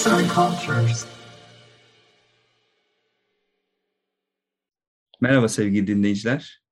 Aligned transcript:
Arts 0.00 0.06
and 0.06 0.30
Cultures. 0.30 1.06
Merhaba 5.20 5.48
sevgili 5.48 5.86
dinleyiciler. 5.86 6.62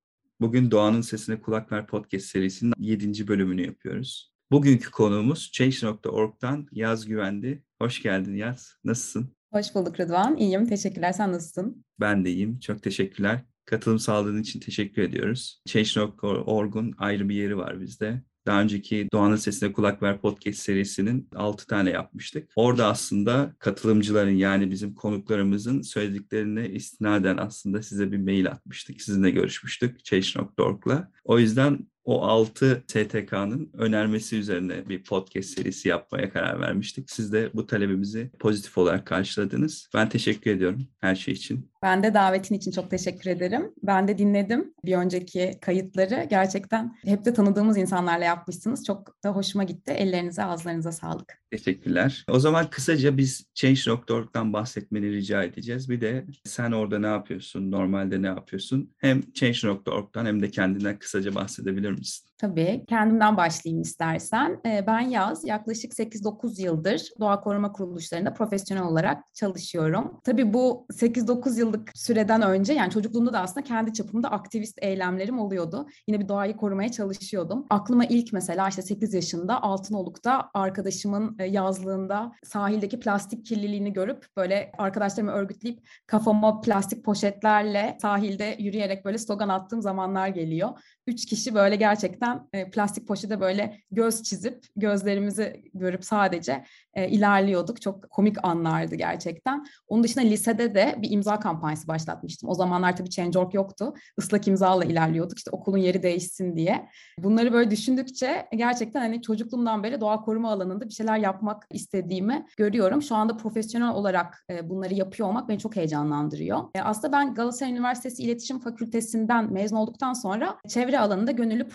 Bugün 0.41 0.71
Doğanın 0.71 1.01
Sesine 1.01 1.41
Kulak 1.41 1.73
Ver 1.73 1.87
podcast 1.87 2.27
serisinin 2.27 2.73
7. 2.79 3.29
bölümünü 3.29 3.67
yapıyoruz. 3.67 4.33
Bugünkü 4.51 4.91
konuğumuz 4.91 5.51
Change.org'dan 5.53 6.69
Yaz 6.73 7.07
Güvendi. 7.07 7.65
Hoş 7.79 8.03
geldin 8.03 8.37
Yaz. 8.37 8.75
Nasılsın? 8.85 9.37
Hoş 9.53 9.75
bulduk 9.75 10.01
Rıdvan. 10.01 10.37
İyiyim. 10.37 10.67
Teşekkürler. 10.67 11.13
Sen 11.13 11.33
nasılsın? 11.33 11.85
Ben 12.01 12.25
de 12.25 12.31
iyiyim. 12.31 12.61
Çok 12.61 12.83
teşekkürler. 12.83 13.45
Katılım 13.65 13.99
sağladığın 13.99 14.43
için 14.43 14.61
teşekkür 14.61 15.03
ediyoruz. 15.03 15.63
Change.org'un 15.67 16.95
ayrı 16.99 17.29
bir 17.29 17.35
yeri 17.35 17.57
var 17.57 17.81
bizde. 17.81 18.23
Daha 18.49 18.63
önceki 18.63 19.09
Doğan'ın 19.13 19.37
Sesine 19.37 19.73
Kulak 19.73 20.03
Ver 20.03 20.21
podcast 20.21 20.59
serisinin 20.59 21.29
6 21.35 21.67
tane 21.67 21.91
yapmıştık. 21.91 22.51
Orada 22.57 22.87
aslında 22.87 23.55
katılımcıların 23.59 24.37
yani 24.37 24.71
bizim 24.71 24.95
konuklarımızın 24.95 25.83
söylediklerine 25.83 26.69
istinaden 26.69 27.37
aslında 27.37 27.83
size 27.83 28.13
bir 28.13 28.19
mail 28.19 28.47
atmıştık. 28.47 29.03
Sizinle 29.03 29.31
görüşmüştük 29.31 30.05
Change.org'la. 30.05 31.11
O 31.25 31.39
yüzden 31.39 31.79
o 32.05 32.23
6 32.23 32.85
STK'nın 32.87 33.71
önermesi 33.73 34.37
üzerine 34.37 34.89
bir 34.89 35.05
podcast 35.05 35.49
serisi 35.49 35.89
yapmaya 35.89 36.33
karar 36.33 36.61
vermiştik. 36.61 37.11
Siz 37.11 37.33
de 37.33 37.51
bu 37.55 37.67
talebimizi 37.67 38.31
pozitif 38.39 38.79
olarak 38.79 39.07
karşıladınız. 39.07 39.89
Ben 39.95 40.09
teşekkür 40.09 40.51
ediyorum 40.51 40.87
her 41.01 41.15
şey 41.15 41.35
için. 41.35 41.71
Ben 41.83 42.03
de 42.03 42.15
davetin 42.15 42.55
için 42.55 42.71
çok 42.71 42.91
teşekkür 42.91 43.31
ederim. 43.31 43.73
Ben 43.83 44.09
de 44.09 44.19
dinledim 44.19 44.75
bir 44.85 44.97
önceki 44.97 45.59
kayıtları. 45.61 46.27
Gerçekten 46.31 46.97
hep 47.05 47.25
de 47.25 47.35
tanıdığımız 47.35 47.77
insanlarla 47.77 48.25
yapmışsınız. 48.25 48.85
Çok 48.85 49.25
da 49.25 49.31
hoşuma 49.31 49.65
gitti. 49.65 49.93
Ellerinize, 49.93 50.45
ağızlarınıza 50.45 50.93
sağlık. 50.93 51.39
Teşekkürler. 51.51 52.25
O 52.31 52.39
zaman 52.39 52.71
kısaca 52.71 53.17
biz 53.17 53.47
Change.org'dan 53.55 54.53
bahsetmeni 54.53 55.13
rica 55.13 55.43
edeceğiz. 55.43 55.91
Bir 55.91 56.01
de 56.01 56.27
sen 56.45 56.73
orada 56.73 56.99
ne 56.99 57.07
yapıyorsun, 57.07 57.71
normalde 57.71 58.23
ne 58.23 58.27
yapıyorsun? 58.27 58.95
Hem 58.99 59.33
Change.org'dan 59.33 60.27
hem 60.27 60.43
de 60.43 60.51
kendinden 60.51 60.99
kısaca 60.99 61.35
bahsedebilir 61.35 61.98
misin? 61.99 62.28
Tabii. 62.39 62.85
Kendimden 62.89 63.37
başlayayım 63.37 63.83
istersen. 63.83 64.61
Ee, 64.67 64.85
ben 64.87 65.01
Yaz. 65.01 65.45
Yaklaşık 65.45 65.93
8-9 65.93 66.63
yıldır 66.63 67.09
doğa 67.21 67.41
koruma 67.41 67.73
kuruluşlarında 67.73 68.35
profesyonel 68.35 68.85
olarak 68.85 69.35
çalışıyorum. 69.35 70.21
Tabii 70.25 70.55
bu 70.55 70.87
8-9 70.93 71.59
yıllık 71.59 71.91
süreden 71.95 72.43
önce 72.43 72.73
yani 72.73 72.91
çocukluğumda 72.91 73.33
da 73.33 73.41
aslında 73.41 73.65
kendi 73.65 73.93
çapımda 73.93 74.31
aktivist 74.31 74.79
eylemlerim 74.83 75.39
oluyordu. 75.39 75.87
Yine 76.09 76.21
bir 76.21 76.29
doğayı 76.29 76.57
korumaya 76.57 76.89
çalışıyordum. 76.89 77.67
Aklıma 77.71 78.05
ilk 78.05 78.33
mesela 78.33 78.69
işte 78.69 78.83
8 78.83 79.15
yaşında 79.15 79.63
Altınoluk'ta 79.63 80.51
arkadaşımın 80.55 81.37
e, 81.39 81.45
yazlığında 81.45 82.33
sahildeki 82.45 83.01
plastik 83.01 83.47
kirliliğini 83.47 83.93
görüp 83.93 84.27
böyle 84.37 84.73
arkadaşlarımı 84.79 85.33
örgütleyip 85.33 85.87
kafama 86.07 86.61
plastik 86.61 87.05
poşetlerle 87.05 87.99
sahilde 88.03 88.57
yürüyerek 88.59 89.05
böyle 89.05 89.19
slogan 89.19 89.49
attığım 89.49 89.83
zamanlar 89.83 90.29
geliyor. 90.29 90.69
Üç 91.07 91.27
kişi 91.27 91.55
böyle 91.55 91.77
gerçekten 91.77 92.28
e, 92.53 92.71
plastik 92.71 93.09
poşete 93.09 93.41
böyle 93.41 93.81
göz 93.91 94.23
çizip 94.23 94.65
gözlerimizi 94.77 95.63
görüp 95.75 96.05
sadece 96.05 96.65
e, 96.95 97.09
ilerliyorduk. 97.09 97.81
Çok 97.81 98.11
komik 98.11 98.37
anlardı 98.45 98.95
gerçekten. 98.95 99.67
Onun 99.89 100.05
dışında 100.05 100.25
lisede 100.25 100.75
de 100.75 100.95
bir 101.03 101.11
imza 101.11 101.41
kampanyası 101.41 101.89
başlatmıştım. 101.89 102.49
O 102.49 102.55
zamanlar 102.55 102.97
tabii 102.97 103.11
Change.org 103.11 103.55
yoktu. 103.55 103.95
Islak 104.19 104.49
imzayla 104.49 104.85
ilerliyorduk 104.85 105.39
işte 105.39 105.51
okulun 105.51 105.79
yeri 105.79 106.03
değişsin 106.03 106.57
diye. 106.57 106.89
Bunları 107.19 107.53
böyle 107.53 107.71
düşündükçe 107.71 108.49
gerçekten 108.57 109.01
hani 109.01 109.23
çocukluğumdan 109.23 109.83
beri 109.83 110.01
doğa 110.01 110.21
koruma 110.21 110.53
alanında 110.53 110.89
bir 110.89 110.95
şeyler 110.95 111.19
yapmak 111.19 111.67
istediğimi 111.71 112.47
görüyorum. 112.57 113.03
Şu 113.03 113.15
anda 113.15 113.37
profesyonel 113.37 113.95
olarak 113.95 114.45
e, 114.51 114.71
bunları 114.71 114.95
yapıyor 114.95 115.29
olmak 115.29 115.49
beni 115.49 115.59
çok 115.59 115.77
heyecanlandırıyor. 115.77 116.61
E, 116.75 116.83
aslında 116.83 117.13
ben 117.13 117.35
Galatasaray 117.35 117.73
Üniversitesi 117.73 118.23
İletişim 118.23 118.59
Fakültesinden 118.59 119.53
mezun 119.53 119.77
olduktan 119.77 120.13
sonra 120.13 120.59
çevre 120.69 120.99
alanında 120.99 121.31
gönüllü 121.31 121.69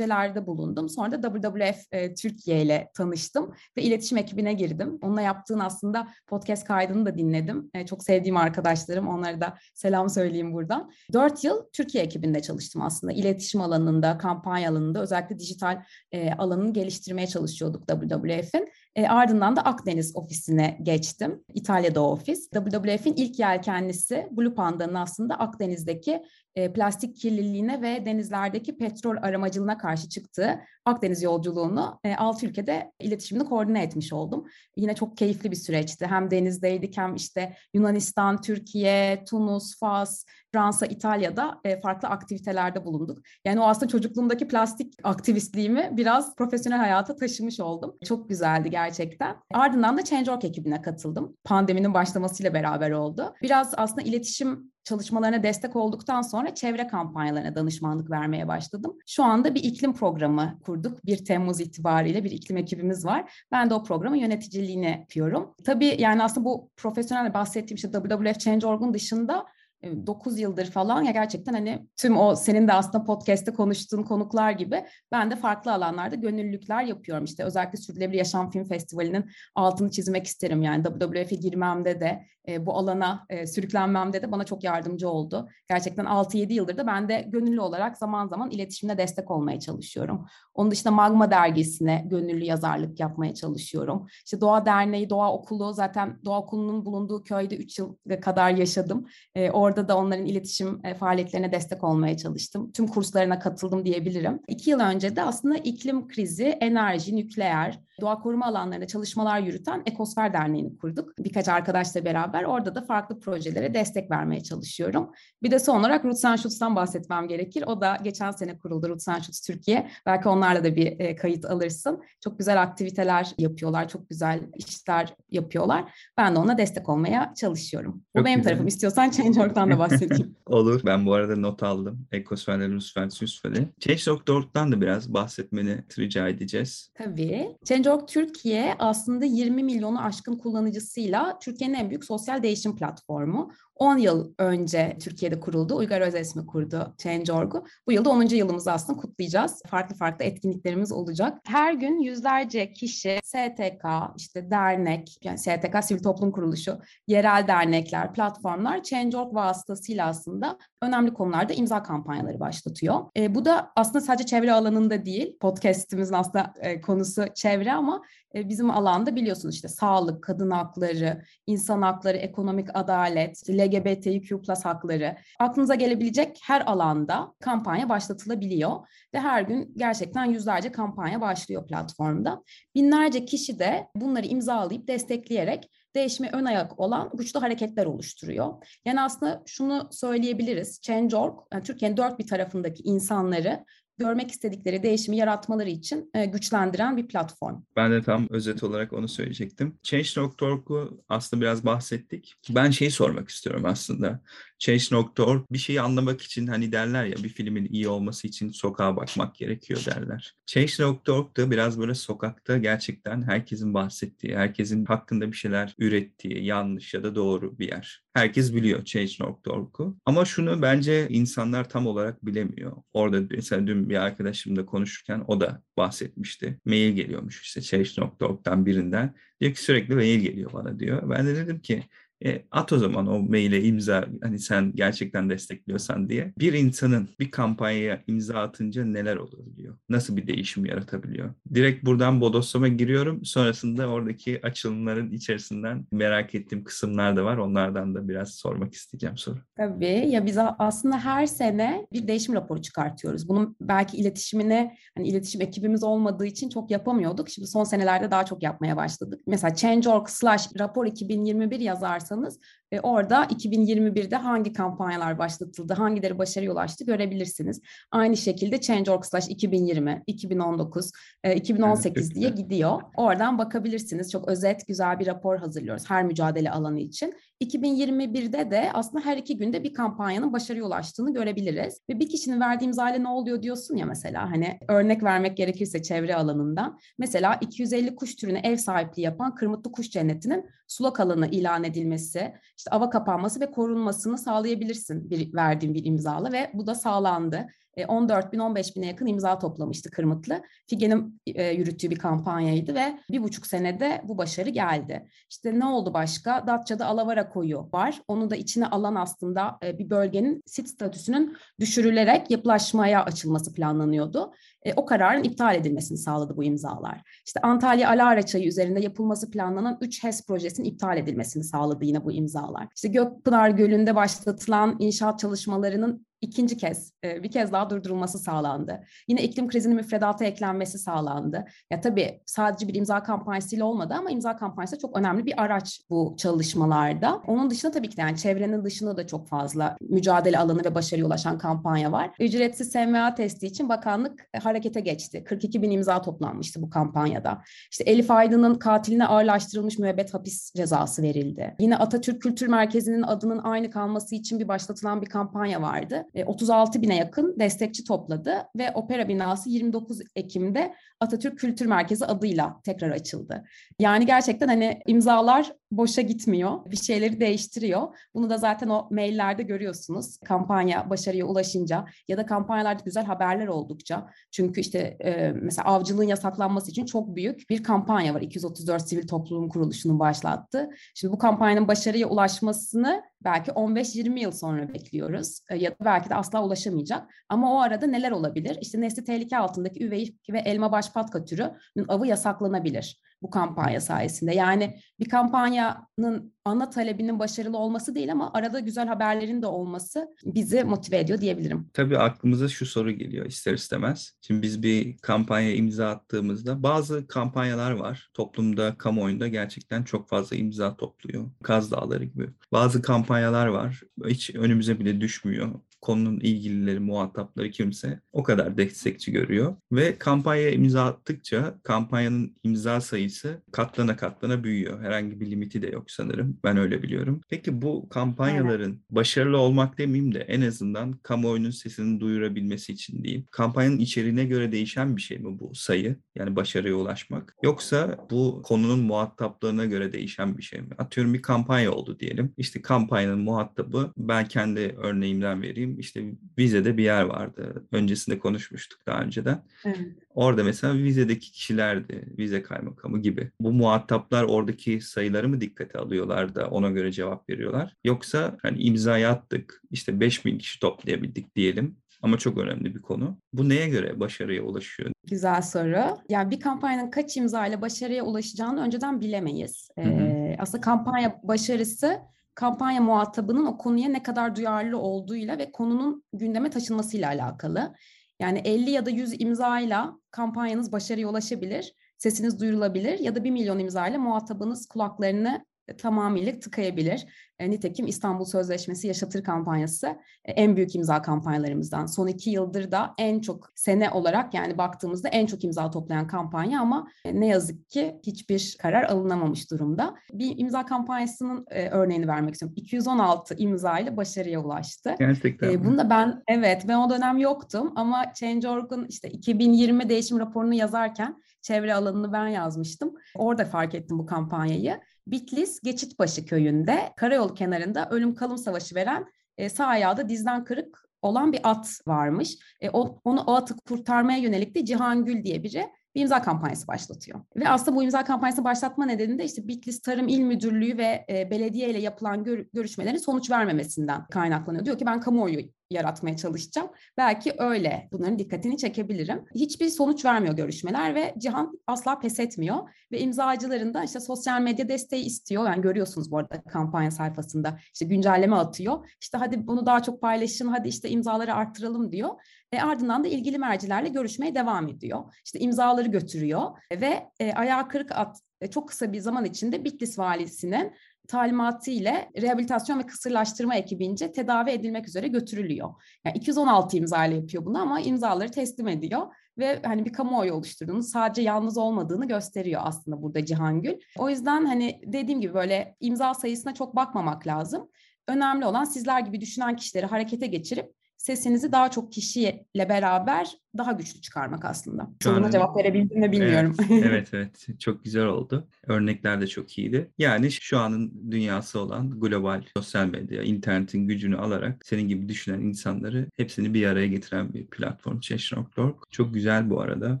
projelerde 0.28 0.46
bulundum. 0.46 0.88
Sonra 0.88 1.22
da 1.22 1.32
WWF 1.32 1.86
e, 1.92 2.14
Türkiye 2.14 2.62
ile 2.62 2.90
tanıştım 2.94 3.54
ve 3.76 3.82
iletişim 3.82 4.18
ekibine 4.18 4.52
girdim. 4.52 4.98
Onunla 5.02 5.22
yaptığın 5.22 5.58
aslında 5.58 6.08
podcast 6.26 6.64
kaydını 6.64 7.06
da 7.06 7.18
dinledim. 7.18 7.70
E, 7.74 7.86
çok 7.86 8.04
sevdiğim 8.04 8.36
arkadaşlarım. 8.36 9.08
Onlara 9.08 9.40
da 9.40 9.58
selam 9.74 10.10
söyleyeyim 10.10 10.52
buradan. 10.52 10.90
Dört 11.12 11.44
yıl 11.44 11.62
Türkiye 11.72 12.04
ekibinde 12.04 12.42
çalıştım 12.42 12.82
aslında. 12.82 13.12
İletişim 13.12 13.60
alanında, 13.60 14.18
kampanya 14.18 14.70
alanında 14.70 15.02
özellikle 15.02 15.38
dijital 15.38 15.82
e, 16.12 16.32
alanını 16.32 16.72
geliştirmeye 16.72 17.26
çalışıyorduk 17.26 17.88
WWF'in. 17.88 18.68
E, 18.96 19.08
ardından 19.08 19.56
da 19.56 19.62
Akdeniz 19.62 20.16
ofisine 20.16 20.78
geçtim. 20.82 21.44
İtalya'da 21.54 22.02
ofis. 22.02 22.50
WWF'in 22.50 23.14
ilk 23.14 23.38
yelkenlisi 23.38 24.28
Blue 24.30 24.54
Panda'nın 24.54 24.94
aslında 24.94 25.34
Akdeniz'deki 25.34 26.22
e, 26.58 26.72
plastik 26.72 27.16
kirliliğine 27.16 27.82
ve 27.82 28.06
denizlerdeki 28.06 28.78
petrol 28.78 29.16
aramacılığına 29.16 29.78
karşı 29.78 30.08
çıktığı 30.08 30.60
Akdeniz 30.84 31.22
yolculuğunu 31.22 32.00
e, 32.04 32.14
6 32.14 32.46
ülkede 32.46 32.92
iletişimini 33.00 33.44
koordine 33.44 33.82
etmiş 33.82 34.12
oldum. 34.12 34.46
Yine 34.76 34.94
çok 34.94 35.16
keyifli 35.16 35.50
bir 35.50 35.56
süreçti. 35.56 36.06
Hem 36.06 36.30
denizdeydik 36.30 36.96
hem 36.98 37.14
işte 37.14 37.56
Yunanistan, 37.74 38.40
Türkiye, 38.40 39.24
Tunus, 39.24 39.78
Fas, 39.78 40.24
Fransa, 40.58 40.86
İtalya'da 40.86 41.60
e, 41.64 41.80
farklı 41.80 42.08
aktivitelerde 42.08 42.84
bulunduk. 42.84 43.18
Yani 43.44 43.60
o 43.60 43.64
aslında 43.64 43.88
çocukluğumdaki 43.88 44.48
plastik 44.48 44.94
aktivistliğimi 45.04 45.90
biraz 45.92 46.34
profesyonel 46.36 46.78
hayata 46.78 47.16
taşımış 47.16 47.60
oldum. 47.60 47.96
Çok 48.04 48.28
güzeldi 48.28 48.70
gerçekten. 48.70 49.36
Ardından 49.54 49.98
da 49.98 50.04
Change.org 50.04 50.44
ekibine 50.44 50.82
katıldım. 50.82 51.36
Pandeminin 51.44 51.94
başlamasıyla 51.94 52.54
beraber 52.54 52.90
oldu. 52.90 53.34
Biraz 53.42 53.74
aslında 53.76 54.02
iletişim 54.02 54.72
çalışmalarına 54.84 55.42
destek 55.42 55.76
olduktan 55.76 56.22
sonra 56.22 56.54
çevre 56.54 56.86
kampanyalarına 56.86 57.54
danışmanlık 57.54 58.10
vermeye 58.10 58.48
başladım. 58.48 58.96
Şu 59.06 59.24
anda 59.24 59.54
bir 59.54 59.62
iklim 59.62 59.92
programı 59.92 60.58
kurduk. 60.64 61.06
1 61.06 61.24
Temmuz 61.24 61.60
itibariyle 61.60 62.24
bir 62.24 62.30
iklim 62.30 62.56
ekibimiz 62.56 63.04
var. 63.04 63.44
Ben 63.52 63.70
de 63.70 63.74
o 63.74 63.82
programın 63.82 64.16
yöneticiliğini 64.16 64.90
yapıyorum. 65.00 65.54
Tabii 65.64 65.96
yani 65.98 66.22
aslında 66.22 66.44
bu 66.44 66.70
profesyonel 66.76 67.34
bahsettiğim 67.34 67.76
işte 67.76 67.92
WWF 67.92 68.38
Change.org'un 68.38 68.94
dışında 68.94 69.44
9 69.82 70.38
yıldır 70.38 70.70
falan 70.70 71.02
ya 71.02 71.10
gerçekten 71.10 71.52
hani 71.52 71.86
tüm 71.96 72.18
o 72.18 72.36
senin 72.36 72.68
de 72.68 72.72
aslında 72.72 73.04
podcast'te 73.04 73.52
konuştuğun 73.52 74.02
konuklar 74.02 74.50
gibi 74.50 74.84
ben 75.12 75.30
de 75.30 75.36
farklı 75.36 75.72
alanlarda 75.72 76.14
gönüllülükler 76.14 76.82
yapıyorum. 76.84 77.24
İşte 77.24 77.44
özellikle 77.44 77.78
Sürdürülebilir 77.78 78.18
Yaşam 78.18 78.50
Film 78.50 78.64
Festivali'nin 78.64 79.24
altını 79.54 79.90
çizmek 79.90 80.26
isterim. 80.26 80.62
Yani 80.62 80.84
WWF'e 80.84 81.36
girmemde 81.36 82.00
de 82.00 82.26
e, 82.48 82.66
bu 82.66 82.74
alana 82.74 83.26
e, 83.28 83.46
sürüklenmemde 83.46 84.22
de 84.22 84.32
bana 84.32 84.44
çok 84.44 84.64
yardımcı 84.64 85.08
oldu. 85.08 85.48
Gerçekten 85.68 86.04
6-7 86.04 86.52
yıldır 86.52 86.76
da 86.76 86.86
ben 86.86 87.08
de 87.08 87.24
gönüllü 87.28 87.60
olarak 87.60 87.98
zaman 87.98 88.28
zaman 88.28 88.50
iletişimde 88.50 88.98
destek 88.98 89.30
olmaya 89.30 89.60
çalışıyorum. 89.60 90.26
Onun 90.54 90.70
dışında 90.70 90.90
Magma 90.90 91.30
dergisine 91.30 92.04
gönüllü 92.06 92.44
yazarlık 92.44 93.00
yapmaya 93.00 93.34
çalışıyorum. 93.34 94.06
İşte 94.24 94.40
Doğa 94.40 94.66
Derneği, 94.66 95.10
Doğa 95.10 95.32
Okulu 95.32 95.72
zaten 95.72 96.18
Doğa 96.24 96.40
Okulu'nun 96.40 96.86
bulunduğu 96.86 97.22
köyde 97.22 97.56
3 97.56 97.78
yıl 97.78 97.94
kadar 98.22 98.50
yaşadım. 98.50 99.06
E, 99.34 99.50
orada 99.50 99.88
da 99.88 99.98
onların 99.98 100.26
iletişim 100.26 100.82
faaliyetlerine 101.00 101.52
destek 101.52 101.84
olmaya 101.84 102.16
çalıştım. 102.16 102.72
Tüm 102.72 102.86
kurslarına 102.86 103.38
katıldım 103.38 103.84
diyebilirim. 103.84 104.40
İki 104.48 104.70
yıl 104.70 104.80
önce 104.80 105.16
de 105.16 105.22
aslında 105.22 105.56
iklim 105.56 106.08
krizi, 106.08 106.44
enerji, 106.44 107.16
nükleer, 107.16 107.80
doğa 108.00 108.18
koruma 108.20 108.46
alanlarında 108.46 108.86
çalışmalar 108.86 109.40
yürüten 109.40 109.82
Ekosfer 109.86 110.32
Derneği'ni 110.32 110.78
kurduk. 110.78 111.18
Birkaç 111.18 111.48
arkadaşla 111.48 112.04
beraber 112.04 112.37
orada 112.44 112.74
da 112.74 112.82
farklı 112.82 113.20
projelere 113.20 113.74
destek 113.74 114.10
vermeye 114.10 114.42
çalışıyorum. 114.42 115.10
Bir 115.42 115.50
de 115.50 115.58
son 115.58 115.80
olarak 115.80 116.04
Roots 116.04 116.24
and 116.24 116.38
Shoots'tan 116.38 116.76
bahsetmem 116.76 117.28
gerekir. 117.28 117.64
O 117.66 117.80
da 117.80 117.98
geçen 118.02 118.30
sene 118.30 118.58
kuruldu 118.58 118.88
Roots 118.88 119.08
and 119.08 119.22
Shoots 119.22 119.40
Türkiye. 119.40 119.90
Belki 120.06 120.28
onlarla 120.28 120.64
da 120.64 120.76
bir 120.76 121.00
e, 121.00 121.16
kayıt 121.16 121.44
alırsın. 121.44 122.02
Çok 122.20 122.38
güzel 122.38 122.62
aktiviteler 122.62 123.34
yapıyorlar, 123.38 123.88
çok 123.88 124.08
güzel 124.10 124.40
işler 124.56 125.14
yapıyorlar. 125.30 125.84
Ben 126.16 126.34
de 126.34 126.38
ona 126.38 126.58
destek 126.58 126.88
olmaya 126.88 127.32
çalışıyorum. 127.36 127.92
Çok 127.92 128.22
bu 128.22 128.24
benim 128.24 128.38
güzel. 128.38 128.50
tarafım. 128.50 128.66
İstiyorsan 128.66 129.10
Change.org'dan 129.10 129.70
da 129.70 129.78
bahsedeyim. 129.78 130.36
Olur. 130.46 130.80
Ben 130.86 131.06
bu 131.06 131.14
arada 131.14 131.36
not 131.36 131.62
aldım. 131.62 132.06
Ekosfer'le 132.12 132.72
Roosevelt 132.74 133.12
Süsfel'i. 133.12 133.68
Change.org'dan 133.80 134.72
da 134.72 134.80
biraz 134.80 135.14
bahsetmeni 135.14 135.78
rica 135.98 136.28
edeceğiz. 136.28 136.90
Tabii. 136.94 137.56
Change 137.64 137.78
Change.org 137.88 138.08
Türkiye 138.08 138.74
aslında 138.78 139.24
20 139.24 139.62
milyonu 139.62 140.04
aşkın 140.04 140.36
kullanıcısıyla 140.36 141.38
Türkiye'nin 141.38 141.74
en 141.74 141.90
büyük 141.90 142.04
sosyal 142.04 142.27
değişim 142.42 142.76
platformu. 142.76 143.52
10 143.78 143.96
yıl 143.96 144.32
önce 144.38 144.96
Türkiye'de 145.00 145.40
kuruldu. 145.40 145.76
Uygar 145.76 146.00
Özesmi 146.00 146.46
kurdu 146.46 146.94
Change.org'u. 146.98 147.64
Bu 147.86 147.92
yılda 147.92 148.10
10. 148.10 148.22
yılımızı 148.22 148.72
aslında 148.72 149.00
kutlayacağız. 149.00 149.62
Farklı 149.66 149.96
farklı 149.96 150.24
etkinliklerimiz 150.24 150.92
olacak. 150.92 151.38
Her 151.46 151.72
gün 151.72 152.00
yüzlerce 152.00 152.72
kişi, 152.72 153.18
STK, 153.24 153.84
işte 154.16 154.50
dernek, 154.50 155.18
yani 155.24 155.38
STK 155.38 155.84
Sivil 155.84 156.02
Toplum 156.02 156.32
Kuruluşu, 156.32 156.78
yerel 157.06 157.48
dernekler, 157.48 158.12
platformlar 158.12 158.82
Change.org 158.82 159.34
vasıtasıyla 159.34 160.06
aslında 160.06 160.58
önemli 160.82 161.14
konularda 161.14 161.52
imza 161.52 161.82
kampanyaları 161.82 162.40
başlatıyor. 162.40 163.00
E, 163.16 163.34
bu 163.34 163.44
da 163.44 163.72
aslında 163.76 164.00
sadece 164.00 164.26
çevre 164.26 164.52
alanında 164.52 165.04
değil, 165.04 165.38
podcastimizin 165.38 166.14
aslında 166.14 166.54
e, 166.60 166.80
konusu 166.80 167.24
çevre 167.34 167.72
ama 167.72 168.02
e, 168.34 168.48
bizim 168.48 168.70
alanda 168.70 169.16
biliyorsunuz 169.16 169.54
işte 169.54 169.68
sağlık, 169.68 170.22
kadın 170.22 170.50
hakları, 170.50 171.22
insan 171.46 171.82
hakları, 171.82 172.16
ekonomik 172.16 172.68
adalet, 172.74 173.48
LGBTQ 173.68 174.42
plus 174.42 174.64
hakları 174.64 175.16
aklınıza 175.40 175.74
gelebilecek 175.74 176.40
her 176.42 176.60
alanda 176.60 177.34
kampanya 177.40 177.88
başlatılabiliyor 177.88 178.72
ve 179.14 179.20
her 179.20 179.42
gün 179.42 179.74
gerçekten 179.76 180.24
yüzlerce 180.24 180.72
kampanya 180.72 181.20
başlıyor 181.20 181.66
platformda. 181.66 182.42
Binlerce 182.74 183.24
kişi 183.24 183.58
de 183.58 183.88
bunları 183.96 184.26
imzalayıp 184.26 184.88
destekleyerek 184.88 185.70
değişime 185.94 186.30
ön 186.32 186.44
ayak 186.44 186.80
olan 186.80 187.10
güçlü 187.14 187.40
hareketler 187.40 187.86
oluşturuyor. 187.86 188.54
Yani 188.84 189.00
aslında 189.00 189.42
şunu 189.46 189.88
söyleyebiliriz. 189.90 190.80
Change.org, 190.80 191.34
yani 191.52 191.62
Türkiye'nin 191.62 191.96
dört 191.96 192.18
bir 192.18 192.26
tarafındaki 192.26 192.82
insanları 192.82 193.64
görmek 193.98 194.30
istedikleri 194.30 194.82
değişimi 194.82 195.16
yaratmaları 195.16 195.70
için 195.70 196.10
e, 196.14 196.26
güçlendiren 196.26 196.96
bir 196.96 197.08
platform. 197.08 197.62
Ben 197.76 197.92
de 197.92 198.02
tam 198.02 198.26
özet 198.30 198.62
olarak 198.62 198.92
onu 198.92 199.08
söyleyecektim. 199.08 199.78
Change.org'u 199.82 201.04
aslında 201.08 201.40
biraz 201.40 201.64
bahsettik. 201.64 202.34
Ben 202.50 202.70
şeyi 202.70 202.90
sormak 202.90 203.28
istiyorum 203.28 203.64
aslında. 203.64 204.20
Change.org 204.58 205.42
bir 205.52 205.58
şeyi 205.58 205.80
anlamak 205.80 206.22
için 206.22 206.46
hani 206.46 206.72
derler 206.72 207.04
ya 207.04 207.16
bir 207.16 207.28
filmin 207.28 207.64
iyi 207.64 207.88
olması 207.88 208.26
için 208.26 208.50
sokağa 208.50 208.96
bakmak 208.96 209.34
gerekiyor 209.34 209.80
derler. 209.86 210.34
Change.org 210.46 211.36
da 211.36 211.50
biraz 211.50 211.80
böyle 211.80 211.94
sokakta 211.94 212.58
gerçekten 212.58 213.22
herkesin 213.22 213.74
bahsettiği, 213.74 214.36
herkesin 214.36 214.84
hakkında 214.84 215.32
bir 215.32 215.36
şeyler 215.36 215.74
ürettiği, 215.78 216.44
yanlış 216.44 216.94
ya 216.94 217.02
da 217.02 217.14
doğru 217.14 217.58
bir 217.58 217.68
yer. 217.68 218.02
Herkes 218.14 218.54
biliyor 218.54 218.84
Change.org'u. 218.84 219.96
Ama 220.06 220.24
şunu 220.24 220.62
bence 220.62 221.08
insanlar 221.08 221.68
tam 221.68 221.86
olarak 221.86 222.26
bilemiyor. 222.26 222.76
Orada 222.92 223.20
mesela 223.30 223.66
dün 223.66 223.88
bir 223.88 223.96
arkadaşımla 223.96 224.66
konuşurken 224.66 225.24
o 225.26 225.40
da 225.40 225.62
bahsetmişti. 225.76 226.58
Mail 226.64 226.92
geliyormuş 226.92 227.42
işte 227.42 227.60
Change.org'dan 227.62 228.66
birinden. 228.66 229.14
Diyor 229.40 229.54
ki 229.54 229.62
sürekli 229.62 229.94
mail 229.94 230.20
geliyor 230.20 230.52
bana 230.52 230.78
diyor. 230.78 231.10
Ben 231.10 231.26
de 231.26 231.36
dedim 231.36 231.60
ki 231.60 231.82
e, 232.24 232.42
at 232.50 232.72
o 232.72 232.78
zaman 232.78 233.06
o 233.06 233.18
maile 233.18 233.64
imza 233.64 234.06
hani 234.22 234.38
sen 234.38 234.72
gerçekten 234.74 235.30
destekliyorsan 235.30 236.08
diye. 236.08 236.32
Bir 236.38 236.52
insanın 236.52 237.08
bir 237.20 237.30
kampanyaya 237.30 238.02
imza 238.06 238.40
atınca 238.40 238.84
neler 238.84 239.16
olur 239.16 239.56
diyor. 239.56 239.78
Nasıl 239.88 240.16
bir 240.16 240.26
değişim 240.26 240.66
yaratabiliyor. 240.66 241.34
Direkt 241.54 241.84
buradan 241.84 242.20
Bodoslama 242.20 242.68
giriyorum. 242.68 243.24
Sonrasında 243.24 243.88
oradaki 243.88 244.40
açılımların 244.42 245.10
içerisinden 245.10 245.86
merak 245.92 246.34
ettiğim 246.34 246.64
kısımlar 246.64 247.16
da 247.16 247.24
var. 247.24 247.36
Onlardan 247.36 247.94
da 247.94 248.08
biraz 248.08 248.34
sormak 248.34 248.74
isteyeceğim 248.74 249.16
soru. 249.16 249.38
Tabii 249.56 250.08
ya 250.10 250.26
biz 250.26 250.38
aslında 250.58 250.98
her 250.98 251.26
sene 251.26 251.86
bir 251.92 252.08
değişim 252.08 252.34
raporu 252.34 252.62
çıkartıyoruz. 252.62 253.28
Bunun 253.28 253.56
belki 253.60 253.96
iletişimine 253.96 254.76
hani 254.96 255.08
iletişim 255.08 255.40
ekibimiz 255.40 255.84
olmadığı 255.84 256.26
için 256.26 256.48
çok 256.48 256.70
yapamıyorduk. 256.70 257.28
Şimdi 257.28 257.48
son 257.48 257.64
senelerde 257.64 258.10
daha 258.10 258.24
çok 258.24 258.42
yapmaya 258.42 258.76
başladık. 258.76 259.20
Mesela 259.26 259.54
Change.org 259.54 260.08
slash 260.08 260.48
rapor 260.58 260.86
2021 260.86 261.60
yazarsanız 261.60 262.07
bakarsanız 262.10 262.40
e, 262.72 262.80
orada 262.80 263.24
2021'de 263.24 264.16
hangi 264.16 264.52
kampanyalar 264.52 265.18
başlatıldı, 265.18 265.72
hangileri 265.72 266.18
başarıya 266.18 266.52
ulaştı 266.52 266.84
görebilirsiniz. 266.84 267.60
Aynı 267.90 268.16
şekilde 268.16 268.60
Change.org 268.60 269.04
slash 269.04 269.28
2020, 269.28 270.02
2019, 270.06 270.90
e, 271.24 271.34
2018 271.34 272.06
evet, 272.06 272.14
diye 272.14 272.30
gidiyor. 272.30 272.80
Oradan 272.96 273.38
bakabilirsiniz. 273.38 274.12
Çok 274.12 274.28
özet, 274.28 274.66
güzel 274.66 275.00
bir 275.00 275.06
rapor 275.06 275.38
hazırlıyoruz 275.38 275.90
her 275.90 276.04
mücadele 276.04 276.50
alanı 276.50 276.80
için. 276.80 277.14
2021'de 277.44 278.50
de 278.50 278.70
aslında 278.74 279.04
her 279.04 279.16
iki 279.16 279.38
günde 279.38 279.64
bir 279.64 279.74
kampanyanın 279.74 280.32
başarıya 280.32 280.64
ulaştığını 280.64 281.14
görebiliriz. 281.14 281.80
Ve 281.90 282.00
bir 282.00 282.08
kişinin 282.08 282.40
verdiği 282.40 282.64
imzayla 282.64 282.98
ne 282.98 283.08
oluyor 283.08 283.42
diyorsun 283.42 283.76
ya 283.76 283.86
mesela 283.86 284.30
hani 284.30 284.58
örnek 284.68 285.02
vermek 285.02 285.36
gerekirse 285.36 285.82
çevre 285.82 286.14
alanından. 286.14 286.78
Mesela 286.98 287.38
250 287.40 287.96
kuş 287.96 288.16
türüne 288.16 288.40
ev 288.44 288.56
sahipliği 288.56 289.02
yapan 289.02 289.34
Kırmıtlı 289.34 289.72
Kuş 289.72 289.90
Cenneti'nin 289.90 290.50
sulak 290.68 291.00
alanı 291.00 291.26
ilan 291.26 291.64
edilmesi, 291.64 292.34
işte 292.58 292.70
ava 292.70 292.90
kapanması 292.90 293.40
ve 293.40 293.50
korunmasını 293.50 294.18
sağlayabilirsin 294.18 295.10
bir 295.10 295.34
verdiğin 295.34 295.74
bir 295.74 295.84
imzala 295.84 296.32
ve 296.32 296.50
bu 296.54 296.66
da 296.66 296.74
sağlandı. 296.74 297.46
14 297.88 298.26
e, 298.26 298.32
bin 298.32 298.38
15 298.38 298.76
bine 298.76 298.86
yakın 298.86 299.06
imza 299.06 299.38
toplamıştı 299.38 299.90
Kırmıtlı. 299.90 300.42
Figen'in 300.66 301.20
e, 301.26 301.50
yürüttüğü 301.50 301.90
bir 301.90 301.98
kampanyaydı 301.98 302.74
ve 302.74 302.98
bir 303.10 303.22
buçuk 303.22 303.46
senede 303.46 304.02
bu 304.04 304.18
başarı 304.18 304.50
geldi. 304.50 305.08
İşte 305.30 305.58
ne 305.58 305.64
oldu 305.64 305.94
başka? 305.94 306.46
Datça'da 306.46 306.86
Alavara 306.86 307.28
koyu 307.28 307.68
var. 307.72 308.02
Onu 308.08 308.30
da 308.30 308.36
içine 308.36 308.66
alan 308.66 308.94
aslında 308.94 309.58
e, 309.64 309.78
bir 309.78 309.90
bölgenin 309.90 310.42
sit 310.46 310.68
statüsünün 310.68 311.36
düşürülerek 311.60 312.30
yapılaşmaya 312.30 313.04
açılması 313.04 313.52
planlanıyordu. 313.52 314.32
E, 314.64 314.72
o 314.74 314.86
kararın 314.86 315.22
iptal 315.22 315.54
edilmesini 315.54 315.98
sağladı 315.98 316.36
bu 316.36 316.44
imzalar. 316.44 317.22
İşte 317.26 317.40
Antalya 317.40 317.90
Alara 317.90 318.22
Çayı 318.22 318.48
üzerinde 318.48 318.80
yapılması 318.80 319.30
planlanan 319.30 319.78
3 319.80 320.04
HES 320.04 320.26
projesinin 320.26 320.68
iptal 320.68 320.96
edilmesini 320.96 321.44
sağladı 321.44 321.84
yine 321.84 322.04
bu 322.04 322.12
imzalar. 322.12 322.68
İşte 322.76 322.88
Gökpınar 322.88 323.50
Gölü'nde 323.50 323.94
başlatılan 323.94 324.76
inşaat 324.78 325.18
çalışmalarının 325.18 326.08
ikinci 326.20 326.56
kez 326.56 326.92
e, 327.04 327.22
bir 327.22 327.30
kez 327.30 327.52
daha 327.52 327.70
durdurulması 327.70 328.18
sağlandı. 328.18 328.80
Yine 329.08 329.22
iklim 329.22 329.48
krizinin 329.48 329.76
müfredata 329.76 330.24
eklenmesi 330.24 330.78
sağlandı. 330.78 331.44
Ya 331.70 331.80
tabii 331.80 332.20
sadece 332.26 332.68
bir 332.68 332.74
imza 332.74 333.02
kampanyasıyla 333.02 333.64
olmadı 333.64 333.94
ama 333.98 334.10
imza 334.10 334.36
kampanyası 334.36 334.78
çok 334.78 334.98
önemli 334.98 335.26
bir 335.26 335.42
araç 335.42 335.80
bu 335.90 336.14
çalışmalarda. 336.18 337.22
Onun 337.26 337.50
dışında 337.50 337.72
tabii 337.72 337.88
ki 337.88 337.96
de 337.96 338.00
yani 338.00 338.16
çevrenin 338.16 338.64
dışında 338.64 338.96
da 338.96 339.06
çok 339.06 339.28
fazla 339.28 339.76
mücadele 339.80 340.38
alanı 340.38 340.64
ve 340.64 340.74
başarıya 340.74 341.06
ulaşan 341.06 341.38
kampanya 341.38 341.92
var. 341.92 342.10
Ücretsiz 342.20 342.72
SMA 342.72 343.14
testi 343.14 343.46
için 343.46 343.68
bakanlık 343.68 344.28
harekete 344.48 344.80
geçti. 344.80 345.24
42 345.24 345.62
bin 345.62 345.70
imza 345.70 346.02
toplanmıştı 346.02 346.62
bu 346.62 346.70
kampanyada. 346.70 347.42
İşte 347.70 347.84
Elif 347.84 348.10
Aydın'ın 348.10 348.54
katiline 348.54 349.06
ağırlaştırılmış 349.06 349.78
müebbet 349.78 350.14
hapis 350.14 350.52
cezası 350.56 351.02
verildi. 351.02 351.56
Yine 351.60 351.76
Atatürk 351.76 352.22
Kültür 352.22 352.46
Merkezi'nin 352.46 353.02
adının 353.02 353.38
aynı 353.38 353.70
kalması 353.70 354.14
için 354.14 354.40
bir 354.40 354.48
başlatılan 354.48 355.02
bir 355.02 355.06
kampanya 355.06 355.62
vardı. 355.62 356.06
36 356.26 356.78
e, 356.78 356.82
bine 356.82 356.96
yakın 356.96 357.36
destekçi 357.38 357.84
topladı 357.84 358.34
ve 358.56 358.72
opera 358.74 359.08
binası 359.08 359.50
29 359.50 360.00
Ekim'de 360.16 360.74
Atatürk 361.00 361.38
Kültür 361.38 361.66
Merkezi 361.66 362.06
adıyla 362.06 362.60
tekrar 362.64 362.90
açıldı. 362.90 363.44
Yani 363.80 364.06
gerçekten 364.06 364.48
hani 364.48 364.80
imzalar 364.86 365.52
boşa 365.70 366.02
gitmiyor. 366.02 366.70
Bir 366.70 366.76
şeyleri 366.76 367.20
değiştiriyor. 367.20 367.88
Bunu 368.14 368.30
da 368.30 368.38
zaten 368.38 368.68
o 368.68 368.88
maillerde 368.90 369.42
görüyorsunuz. 369.42 370.18
Kampanya 370.24 370.90
başarıya 370.90 371.26
ulaşınca 371.26 371.84
ya 372.08 372.16
da 372.16 372.26
kampanyalarda 372.26 372.82
güzel 372.84 373.04
haberler 373.04 373.46
oldukça. 373.46 374.10
Çünkü 374.38 374.60
işte 374.60 374.78
e, 374.78 375.32
mesela 375.42 375.68
avcılığın 375.68 376.04
yasaklanması 376.04 376.70
için 376.70 376.86
çok 376.86 377.16
büyük 377.16 377.50
bir 377.50 377.62
kampanya 377.62 378.14
var. 378.14 378.20
234 378.20 378.88
Sivil 378.88 379.08
Toplum 379.08 379.48
Kuruluşu'nun 379.48 379.98
başlattığı. 379.98 380.70
Şimdi 380.94 381.12
bu 381.12 381.18
kampanyanın 381.18 381.68
başarıya 381.68 382.08
ulaşmasını 382.08 383.02
belki 383.24 383.50
15-20 383.50 384.18
yıl 384.18 384.32
sonra 384.32 384.74
bekliyoruz. 384.74 385.40
E, 385.50 385.56
ya 385.56 385.70
da 385.70 385.76
belki 385.84 386.10
de 386.10 386.14
asla 386.14 386.44
ulaşamayacak. 386.44 387.10
Ama 387.28 387.52
o 387.52 387.60
arada 387.60 387.86
neler 387.86 388.10
olabilir? 388.10 388.58
İşte 388.60 388.80
nesli 388.80 389.04
tehlike 389.04 389.38
altındaki 389.38 389.84
üvey 389.84 390.16
ve 390.30 390.38
elma 390.38 390.72
baş 390.72 390.92
patka 390.92 391.24
türünün 391.24 391.88
avı 391.88 392.06
yasaklanabilir 392.06 393.00
bu 393.22 393.30
kampanya 393.30 393.80
sayesinde. 393.80 394.34
Yani 394.34 394.78
bir 395.00 395.08
kampanyanın 395.08 396.34
ana 396.44 396.70
talebinin 396.70 397.18
başarılı 397.18 397.58
olması 397.58 397.94
değil 397.94 398.12
ama 398.12 398.32
arada 398.32 398.60
güzel 398.60 398.88
haberlerin 398.88 399.42
de 399.42 399.46
olması 399.46 400.08
bizi 400.24 400.64
motive 400.64 400.98
ediyor 400.98 401.20
diyebilirim. 401.20 401.70
Tabii 401.72 401.98
aklımıza 401.98 402.48
şu 402.48 402.66
soru 402.66 402.90
geliyor 402.90 403.26
ister 403.26 403.54
istemez. 403.54 404.12
Şimdi 404.20 404.42
biz 404.42 404.62
bir 404.62 404.98
kampanya 404.98 405.54
imza 405.54 405.88
attığımızda 405.88 406.62
bazı 406.62 407.06
kampanyalar 407.06 407.70
var. 407.70 408.10
Toplumda, 408.14 408.78
kamuoyunda 408.78 409.28
gerçekten 409.28 409.82
çok 409.82 410.08
fazla 410.08 410.36
imza 410.36 410.76
topluyor. 410.76 411.30
Kaz 411.42 411.70
Dağları 411.70 412.04
gibi. 412.04 412.30
Bazı 412.52 412.82
kampanyalar 412.82 413.07
var. 413.46 413.82
Hiç 414.06 414.30
önümüze 414.34 414.80
bile 414.80 415.00
düşmüyor 415.00 415.60
konunun 415.80 416.20
ilgilileri, 416.20 416.80
muhatapları 416.80 417.50
kimse 417.50 418.00
o 418.12 418.22
kadar 418.22 418.56
destekçi 418.56 419.12
görüyor. 419.12 419.56
Ve 419.72 419.98
kampanya 419.98 420.50
imza 420.50 420.84
attıkça 420.84 421.54
kampanyanın 421.62 422.36
imza 422.44 422.80
sayısı 422.80 423.42
katlana 423.52 423.96
katlana 423.96 424.44
büyüyor. 424.44 424.82
Herhangi 424.82 425.20
bir 425.20 425.30
limiti 425.30 425.62
de 425.62 425.66
yok 425.66 425.90
sanırım. 425.90 426.38
Ben 426.44 426.56
öyle 426.56 426.82
biliyorum. 426.82 427.20
Peki 427.28 427.62
bu 427.62 427.88
kampanyaların 427.88 428.70
evet. 428.70 428.90
başarılı 428.90 429.38
olmak 429.38 429.78
demeyeyim 429.78 430.14
de 430.14 430.20
en 430.20 430.40
azından 430.40 430.92
kamuoyunun 430.92 431.50
sesini 431.50 432.00
duyurabilmesi 432.00 432.72
için 432.72 433.04
diyeyim. 433.04 433.24
Kampanyanın 433.30 433.78
içeriğine 433.78 434.24
göre 434.24 434.52
değişen 434.52 434.96
bir 434.96 435.02
şey 435.02 435.18
mi 435.18 435.38
bu 435.38 435.54
sayı? 435.54 435.96
Yani 436.14 436.36
başarıya 436.36 436.74
ulaşmak. 436.74 437.34
Yoksa 437.42 438.06
bu 438.10 438.42
konunun 438.44 438.80
muhataplarına 438.80 439.64
göre 439.64 439.92
değişen 439.92 440.38
bir 440.38 440.42
şey 440.42 440.60
mi? 440.60 440.68
Atıyorum 440.78 441.14
bir 441.14 441.22
kampanya 441.22 441.72
oldu 441.72 441.98
diyelim. 442.00 442.34
İşte 442.36 442.62
kampanyanın 442.62 443.18
muhatabı 443.18 443.92
ben 443.96 444.28
kendi 444.28 444.60
örneğimden 444.60 445.42
vereyim. 445.42 445.67
İşte 445.78 446.04
vizede 446.38 446.76
bir 446.76 446.84
yer 446.84 447.02
vardı. 447.02 447.66
Öncesinde 447.72 448.18
konuşmuştuk 448.18 448.86
daha 448.86 449.02
önceden. 449.02 449.42
Evet. 449.64 449.78
Orada 450.14 450.44
mesela 450.44 450.74
vizedeki 450.74 451.32
kişilerdi. 451.32 452.14
Vize 452.18 452.42
kaymakamı 452.42 453.02
gibi. 453.02 453.30
Bu 453.40 453.52
muhataplar 453.52 454.24
oradaki 454.24 454.80
sayıları 454.80 455.28
mı 455.28 455.40
dikkate 455.40 455.78
alıyorlar 455.78 456.34
da 456.34 456.46
ona 456.46 456.70
göre 456.70 456.92
cevap 456.92 457.30
veriyorlar? 457.30 457.76
Yoksa 457.84 458.36
hani 458.42 458.62
imzayı 458.62 459.08
attık 459.08 459.62
işte 459.70 460.00
5000 460.00 460.38
kişi 460.38 460.60
toplayabildik 460.60 461.36
diyelim 461.36 461.76
ama 462.02 462.18
çok 462.18 462.38
önemli 462.38 462.74
bir 462.74 462.82
konu. 462.82 463.18
Bu 463.32 463.48
neye 463.48 463.68
göre 463.68 464.00
başarıya 464.00 464.42
ulaşıyor? 464.42 464.90
Güzel 465.06 465.42
soru. 465.42 465.98
Yani 466.08 466.30
bir 466.30 466.40
kampanyanın 466.40 466.90
kaç 466.90 467.16
imza 467.16 467.46
ile 467.46 467.60
başarıya 467.60 468.04
ulaşacağını 468.04 468.60
önceden 468.60 469.00
bilemeyiz. 469.00 469.68
Ee, 469.78 470.36
aslında 470.38 470.60
kampanya 470.60 471.20
başarısı 471.22 471.98
kampanya 472.38 472.80
muhatabının 472.80 473.46
o 473.46 473.58
konuya 473.58 473.88
ne 473.88 474.02
kadar 474.02 474.36
duyarlı 474.36 474.78
olduğuyla 474.78 475.38
ve 475.38 475.52
konunun 475.52 476.04
gündeme 476.12 476.50
taşınmasıyla 476.50 477.08
alakalı. 477.08 477.74
Yani 478.20 478.38
50 478.38 478.70
ya 478.70 478.86
da 478.86 478.90
100 478.90 479.20
imzayla 479.20 479.98
kampanyanız 480.10 480.72
başarıya 480.72 481.08
ulaşabilir, 481.08 481.74
sesiniz 481.96 482.40
duyurulabilir 482.40 482.98
ya 482.98 483.14
da 483.14 483.24
1 483.24 483.30
milyon 483.30 483.58
imzayla 483.58 483.98
muhatabınız 483.98 484.66
kulaklarını 484.66 485.46
tamamıyla 485.76 486.38
tıkayabilir. 486.38 487.06
E, 487.38 487.50
nitekim 487.50 487.86
İstanbul 487.86 488.24
Sözleşmesi 488.24 488.86
Yaşatır 488.86 489.24
kampanyası 489.24 489.86
e, 490.24 490.32
en 490.32 490.56
büyük 490.56 490.74
imza 490.74 491.02
kampanyalarımızdan. 491.02 491.86
Son 491.86 492.06
iki 492.06 492.30
yıldır 492.30 492.70
da 492.70 492.94
en 492.98 493.20
çok 493.20 493.52
sene 493.54 493.90
olarak 493.90 494.34
yani 494.34 494.58
baktığımızda 494.58 495.08
en 495.08 495.26
çok 495.26 495.44
imza 495.44 495.70
toplayan 495.70 496.06
kampanya 496.06 496.60
ama 496.60 496.88
e, 497.04 497.20
ne 497.20 497.26
yazık 497.26 497.70
ki 497.70 498.00
hiçbir 498.06 498.56
karar 498.58 498.82
alınamamış 498.82 499.50
durumda. 499.50 499.94
Bir 500.12 500.38
imza 500.38 500.66
kampanyasının 500.66 501.46
örneğini 501.50 502.08
vermek 502.08 502.34
istiyorum. 502.34 502.54
216 502.56 503.34
imza 503.34 503.78
ile 503.78 503.96
başarıya 503.96 504.40
ulaştı. 504.40 504.94
Gerçekten. 504.98 505.50
E, 505.50 505.64
bunu 505.64 505.78
da 505.78 505.90
ben 505.90 506.22
evet 506.28 506.64
ben 506.68 506.76
o 506.76 506.90
dönem 506.90 507.18
yoktum 507.18 507.72
ama 507.76 508.12
Change.org'un 508.14 508.86
işte 508.88 509.08
2020 509.08 509.88
değişim 509.88 510.18
raporunu 510.18 510.54
yazarken 510.54 511.16
çevre 511.42 511.74
alanını 511.74 512.12
ben 512.12 512.26
yazmıştım. 512.26 512.94
Orada 513.14 513.44
fark 513.44 513.74
ettim 513.74 513.98
bu 513.98 514.06
kampanyayı. 514.06 514.80
Bitlis 515.10 515.60
Geçitbaşı 515.60 516.26
köyünde 516.26 516.92
karayolu 516.96 517.34
kenarında 517.34 517.88
ölüm 517.90 518.14
kalım 518.14 518.38
savaşı 518.38 518.74
veren 518.74 519.06
e, 519.38 519.48
sağ 519.48 519.66
ayağı 519.66 519.96
da 519.96 520.08
dizden 520.08 520.44
kırık 520.44 520.88
olan 521.02 521.32
bir 521.32 521.40
at 521.42 521.80
varmış. 521.86 522.38
E, 522.60 522.70
o, 522.70 523.00
onu 523.04 523.20
o 523.20 523.34
atı 523.34 523.56
kurtarmaya 523.56 524.18
yönelik 524.18 524.54
de 524.54 524.64
Cihan 524.64 525.04
Gül 525.04 525.24
diye 525.24 525.42
biri 525.42 525.66
bir 525.94 526.00
imza 526.00 526.22
kampanyası 526.22 526.68
başlatıyor. 526.68 527.20
Ve 527.36 527.48
aslında 527.48 527.76
bu 527.76 527.82
imza 527.82 528.04
kampanyası 528.04 528.44
başlatma 528.44 528.86
nedeni 528.86 529.18
de 529.18 529.24
işte 529.24 529.48
Bitlis 529.48 529.82
Tarım 529.82 530.08
İl 530.08 530.20
Müdürlüğü 530.20 530.78
ve 530.78 531.06
e, 531.10 531.30
belediye 531.30 531.70
ile 531.70 531.78
yapılan 531.80 532.24
gör, 532.24 532.46
görüşmelerin 532.52 532.98
sonuç 532.98 533.30
vermemesinden 533.30 534.06
kaynaklanıyor. 534.06 534.64
Diyor 534.64 534.78
ki 534.78 534.86
ben 534.86 535.00
kamuoyu 535.00 535.40
yaratmaya 535.70 536.16
çalışacağım. 536.16 536.68
Belki 536.96 537.34
öyle 537.38 537.88
bunların 537.92 538.18
dikkatini 538.18 538.56
çekebilirim. 538.56 539.24
Hiçbir 539.34 539.68
sonuç 539.68 540.04
vermiyor 540.04 540.36
görüşmeler 540.36 540.94
ve 540.94 541.14
Cihan 541.18 541.58
asla 541.66 541.98
pes 541.98 542.20
etmiyor 542.20 542.56
ve 542.92 543.00
imzacıların 543.00 543.74
da 543.74 543.84
işte 543.84 544.00
sosyal 544.00 544.40
medya 544.40 544.68
desteği 544.68 545.04
istiyor. 545.04 545.46
Yani 545.46 545.62
görüyorsunuz 545.62 546.10
bu 546.10 546.18
arada 546.18 546.42
kampanya 546.42 546.90
sayfasında 546.90 547.58
işte 547.74 547.84
güncelleme 547.84 548.36
atıyor. 548.36 548.90
İşte 549.00 549.18
hadi 549.18 549.46
bunu 549.46 549.66
daha 549.66 549.82
çok 549.82 550.00
paylaşın, 550.00 550.48
hadi 550.48 550.68
işte 550.68 550.88
imzaları 550.88 551.34
arttıralım 551.34 551.92
diyor. 551.92 552.10
E 552.52 552.60
ardından 552.60 553.04
da 553.04 553.08
ilgili 553.08 553.38
mercilerle 553.38 553.88
görüşmeye 553.88 554.34
devam 554.34 554.68
ediyor. 554.68 555.14
İşte 555.24 555.38
imzaları 555.38 555.88
götürüyor 555.88 556.42
ve 556.72 557.06
e, 557.20 557.32
ayağı 557.32 557.68
kırık 557.68 557.92
at 557.92 558.20
e, 558.40 558.50
çok 558.50 558.68
kısa 558.68 558.92
bir 558.92 559.00
zaman 559.00 559.24
içinde 559.24 559.64
Bitlis 559.64 559.98
valisinin 559.98 560.72
talimatı 561.08 561.70
ile 561.70 562.10
rehabilitasyon 562.20 562.78
ve 562.78 562.86
kısırlaştırma 562.86 563.54
ekibince 563.54 564.12
tedavi 564.12 564.50
edilmek 564.50 564.88
üzere 564.88 565.08
götürülüyor. 565.08 565.74
Yani 566.04 566.16
216 566.16 566.76
imza 566.76 567.06
ile 567.06 567.14
yapıyor 567.14 567.44
bunu 567.44 567.58
ama 567.58 567.80
imzaları 567.80 568.30
teslim 568.30 568.68
ediyor 568.68 569.06
ve 569.38 569.60
hani 569.64 569.84
bir 569.84 569.92
kamuoyu 569.92 570.32
oluşturduğunu, 570.32 570.82
sadece 570.82 571.22
yalnız 571.22 571.58
olmadığını 571.58 572.08
gösteriyor 572.08 572.60
aslında 572.64 573.02
burada 573.02 573.24
Cihangül. 573.24 573.74
O 573.98 574.10
yüzden 574.10 574.44
hani 574.44 574.80
dediğim 574.86 575.20
gibi 575.20 575.34
böyle 575.34 575.76
imza 575.80 576.14
sayısına 576.14 576.54
çok 576.54 576.76
bakmamak 576.76 577.26
lazım. 577.26 577.68
Önemli 578.08 578.46
olan 578.46 578.64
sizler 578.64 579.00
gibi 579.00 579.20
düşünen 579.20 579.56
kişileri 579.56 579.86
harekete 579.86 580.26
geçirip 580.26 580.77
sesinizi 580.98 581.52
daha 581.52 581.70
çok 581.70 581.92
kişiyle 581.92 582.68
beraber 582.68 583.30
daha 583.58 583.72
güçlü 583.72 584.00
çıkarmak 584.00 584.44
aslında. 584.44 584.90
Şu 585.02 585.08
Soruna 585.08 585.30
cevap 585.30 585.56
verebildim 585.56 586.00
mi 586.00 586.12
bilmiyorum. 586.12 586.56
Evet, 586.70 586.84
evet 586.84 587.08
evet 587.12 587.60
çok 587.60 587.84
güzel 587.84 588.06
oldu. 588.06 588.48
Örnekler 588.66 589.20
de 589.20 589.26
çok 589.26 589.58
iyiydi. 589.58 589.90
Yani 589.98 590.30
şu 590.30 590.58
anın 590.58 591.10
dünyası 591.10 591.60
olan 591.60 592.00
global 592.00 592.42
sosyal 592.56 592.86
medya, 592.86 593.22
internetin 593.22 593.88
gücünü 593.88 594.16
alarak 594.16 594.66
senin 594.66 594.88
gibi 594.88 595.08
düşünen 595.08 595.40
insanları 595.40 596.06
hepsini 596.16 596.54
bir 596.54 596.66
araya 596.66 596.86
getiren 596.86 597.34
bir 597.34 597.46
platform 597.46 598.00
Change.org. 598.00 598.76
Çok 598.90 599.14
güzel 599.14 599.50
bu 599.50 599.60
arada. 599.60 600.00